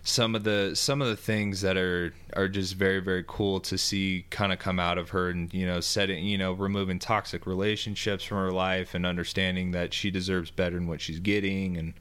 [0.06, 3.78] some of the some of the things that are are just very very cool to
[3.78, 7.46] see kind of come out of her and you know setting you know removing toxic
[7.46, 11.94] relationships from her life and understanding that she deserves better than what she's getting and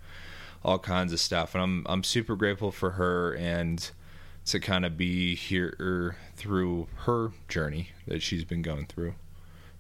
[0.64, 3.90] all kinds of stuff and I'm I'm super grateful for her and
[4.46, 9.14] to kind of be here through her journey that she's been going through.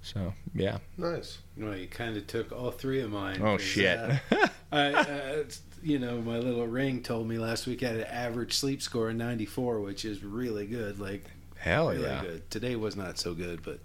[0.02, 1.40] So yeah, nice.
[1.58, 3.42] Well, you kind of took all three of mine.
[3.42, 3.98] Oh shit!
[3.98, 5.44] Uh, I, uh,
[5.84, 9.10] you know, my little ring told me last week I had an average sleep score
[9.10, 11.00] of 94, which is really good.
[11.00, 11.26] Like,
[11.58, 12.22] hell really yeah.
[12.22, 12.50] Good.
[12.50, 13.80] Today was not so good, but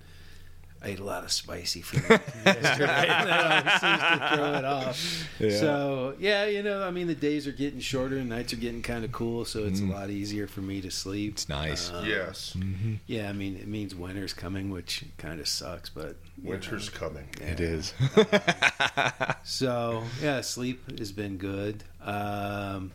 [0.81, 5.29] I ate a lot of spicy food yesterday, and that seems to throw it off.
[5.41, 5.59] Yeah.
[5.59, 8.83] So yeah, you know, I mean, the days are getting shorter, and nights are getting
[8.83, 9.91] kind of cool, so it's mm.
[9.91, 11.33] a lot easier for me to sleep.
[11.33, 11.91] It's nice.
[11.91, 12.55] Um, yes.
[12.57, 12.95] Mm-hmm.
[13.07, 17.29] Yeah, I mean, it means winter's coming, which kind of sucks, but winter's know, coming.
[17.41, 17.47] Yeah.
[17.47, 17.95] It is.
[19.45, 21.85] so yeah, sleep has been good.
[22.03, 22.93] Um,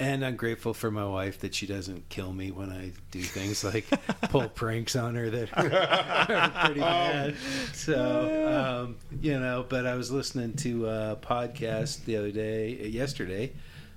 [0.00, 3.62] and I'm grateful for my wife that she doesn't kill me when I do things
[3.62, 3.86] like
[4.30, 7.36] pull pranks on her that are pretty bad.
[7.74, 13.52] So, um, you know, but I was listening to a podcast the other day, yesterday,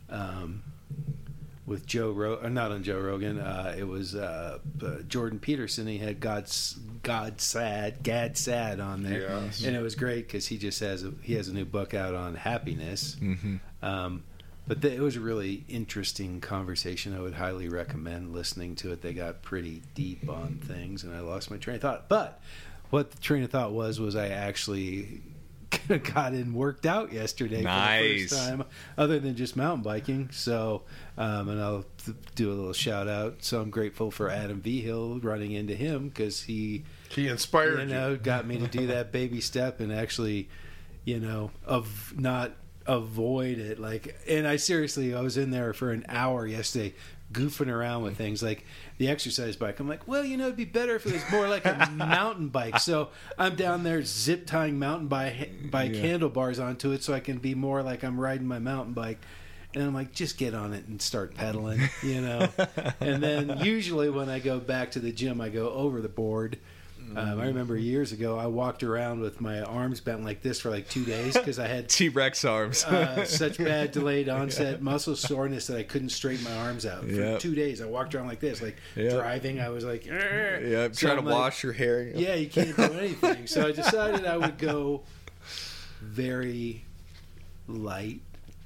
[0.09, 0.61] um,
[1.65, 3.39] with Joe Rogan, uh, not on Joe Rogan.
[3.39, 5.87] Uh, it was uh, uh, Jordan Peterson.
[5.87, 9.63] He had God's God sad, Gad Saad on there, yes.
[9.63, 12.15] and it was great because he just has a, he has a new book out
[12.15, 13.15] on happiness.
[13.21, 13.57] Mm-hmm.
[13.81, 14.23] Um,
[14.65, 17.15] but it was a really interesting conversation.
[17.15, 19.01] I would highly recommend listening to it.
[19.01, 22.07] They got pretty deep on things, and I lost my train of thought.
[22.07, 22.41] But
[22.89, 25.21] what the train of thought was was I actually
[26.13, 27.99] got in worked out yesterday nice.
[27.99, 28.63] for the first time,
[28.97, 30.29] other than just mountain biking.
[30.31, 30.83] So,
[31.17, 33.43] um, and I'll th- do a little shout out.
[33.43, 37.85] So I'm grateful for Adam V Hill running into him because he he inspired you
[37.85, 38.17] know you.
[38.17, 40.49] got me to do that baby step and actually,
[41.05, 42.51] you know, of not
[42.85, 43.79] avoid it.
[43.79, 46.93] Like, and I seriously, I was in there for an hour yesterday
[47.33, 48.65] goofing around with things like
[48.97, 49.79] the exercise bike.
[49.79, 52.49] I'm like, well, you know, it'd be better if it was more like a mountain
[52.49, 52.79] bike.
[52.79, 56.01] So I'm down there zip tying mountain bike, bike yeah.
[56.01, 59.19] handlebars onto it so I can be more like I'm riding my mountain bike.
[59.75, 62.47] And I'm like, just get on it and start pedaling, you know.
[62.99, 66.59] and then usually when I go back to the gym, I go over the board
[67.15, 70.69] um, I remember years ago, I walked around with my arms bent like this for
[70.69, 72.83] like two days because I had T Rex arms.
[72.85, 77.11] uh, such bad delayed onset muscle soreness that I couldn't straighten my arms out for
[77.11, 77.39] yep.
[77.39, 77.81] two days.
[77.81, 79.13] I walked around like this, like yep.
[79.13, 79.59] driving.
[79.59, 82.03] I was like, yeah, so trying I'm to like, wash your hair.
[82.03, 83.47] Yeah, you can't do anything.
[83.47, 85.03] so I decided I would go
[86.01, 86.83] very
[87.67, 88.21] light,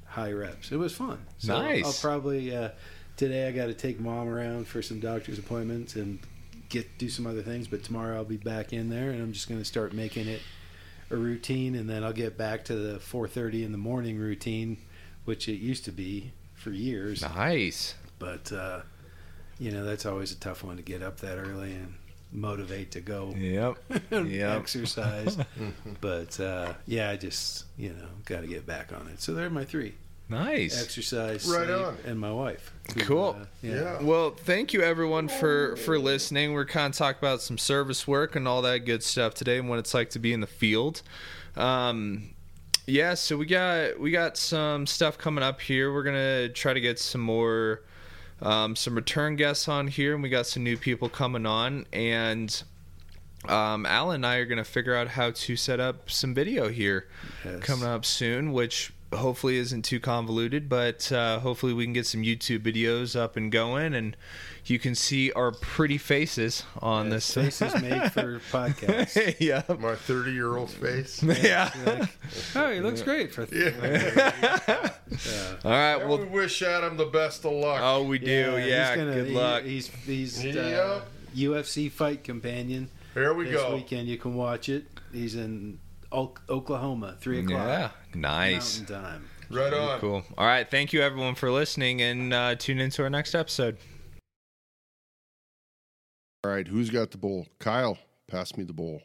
[0.05, 0.71] high reps.
[0.71, 1.19] It was fun.
[1.37, 1.85] So nice.
[1.85, 2.69] I'll probably uh,
[3.17, 6.19] today I got to take mom around for some doctor's appointments and
[6.69, 7.67] get do some other things.
[7.67, 10.41] But tomorrow I'll be back in there, and I'm just going to start making it
[11.09, 14.77] a routine, and then I'll get back to the 4:30 in the morning routine,
[15.25, 17.21] which it used to be for years.
[17.21, 17.95] Nice.
[18.19, 18.81] But uh,
[19.59, 21.93] you know that's always a tough one to get up that early, and
[22.31, 23.33] motivate to go.
[23.35, 23.77] Yep.
[24.11, 24.59] yep.
[24.59, 25.37] exercise.
[26.01, 29.21] but uh, yeah, I just you know got to get back on it.
[29.21, 29.95] So there are my three.
[30.29, 30.81] Nice.
[30.81, 32.73] Exercise, right on, and my wife.
[32.93, 33.37] Who, cool.
[33.39, 33.75] Uh, yeah.
[33.75, 34.01] yeah.
[34.01, 36.51] Well, thank you everyone for for listening.
[36.51, 39.69] We're kind of talking about some service work and all that good stuff today, and
[39.69, 41.01] what it's like to be in the field.
[41.55, 42.31] Um,
[42.87, 45.93] yeah, so we got we got some stuff coming up here.
[45.93, 47.83] We're gonna try to get some more
[48.41, 51.85] um, some return guests on here, and we got some new people coming on.
[51.93, 52.63] And
[53.47, 57.07] um, Alan and I are gonna figure out how to set up some video here
[57.45, 57.61] yes.
[57.61, 62.23] coming up soon, which hopefully isn't too convoluted, but uh, hopefully we can get some
[62.23, 64.17] YouTube videos up and going, and
[64.65, 67.33] you can see our pretty faces on yeah, this.
[67.33, 69.35] Faces made for podcasts.
[69.39, 71.23] yeah, my thirty-year-old face.
[71.37, 71.71] Yeah.
[71.85, 72.09] Like,
[72.55, 73.47] oh, he looks great for.
[73.53, 74.33] Yeah.
[74.67, 74.91] yeah.
[75.63, 75.97] All right.
[75.97, 77.79] well, we wish Adam the best of luck.
[77.81, 78.25] Oh, we do.
[78.25, 78.65] Yeah.
[78.65, 79.63] yeah gonna, good luck.
[79.63, 81.01] He, he's he's uh,
[81.35, 82.89] UFC fight companion.
[83.13, 83.71] Here we this go.
[83.71, 84.85] This weekend you can watch it.
[85.13, 85.79] He's in
[86.11, 87.67] Oklahoma, three o'clock.
[87.67, 88.79] Yeah, nice.
[88.79, 89.29] Mountain time.
[89.49, 89.99] Right on.
[89.99, 90.23] Cool.
[90.37, 90.69] All right.
[90.69, 93.77] Thank you, everyone, for listening, and uh, tune into our next episode.
[96.43, 96.67] All right.
[96.67, 97.47] Who's got the bowl?
[97.59, 97.97] Kyle,
[98.27, 99.01] pass me the bowl.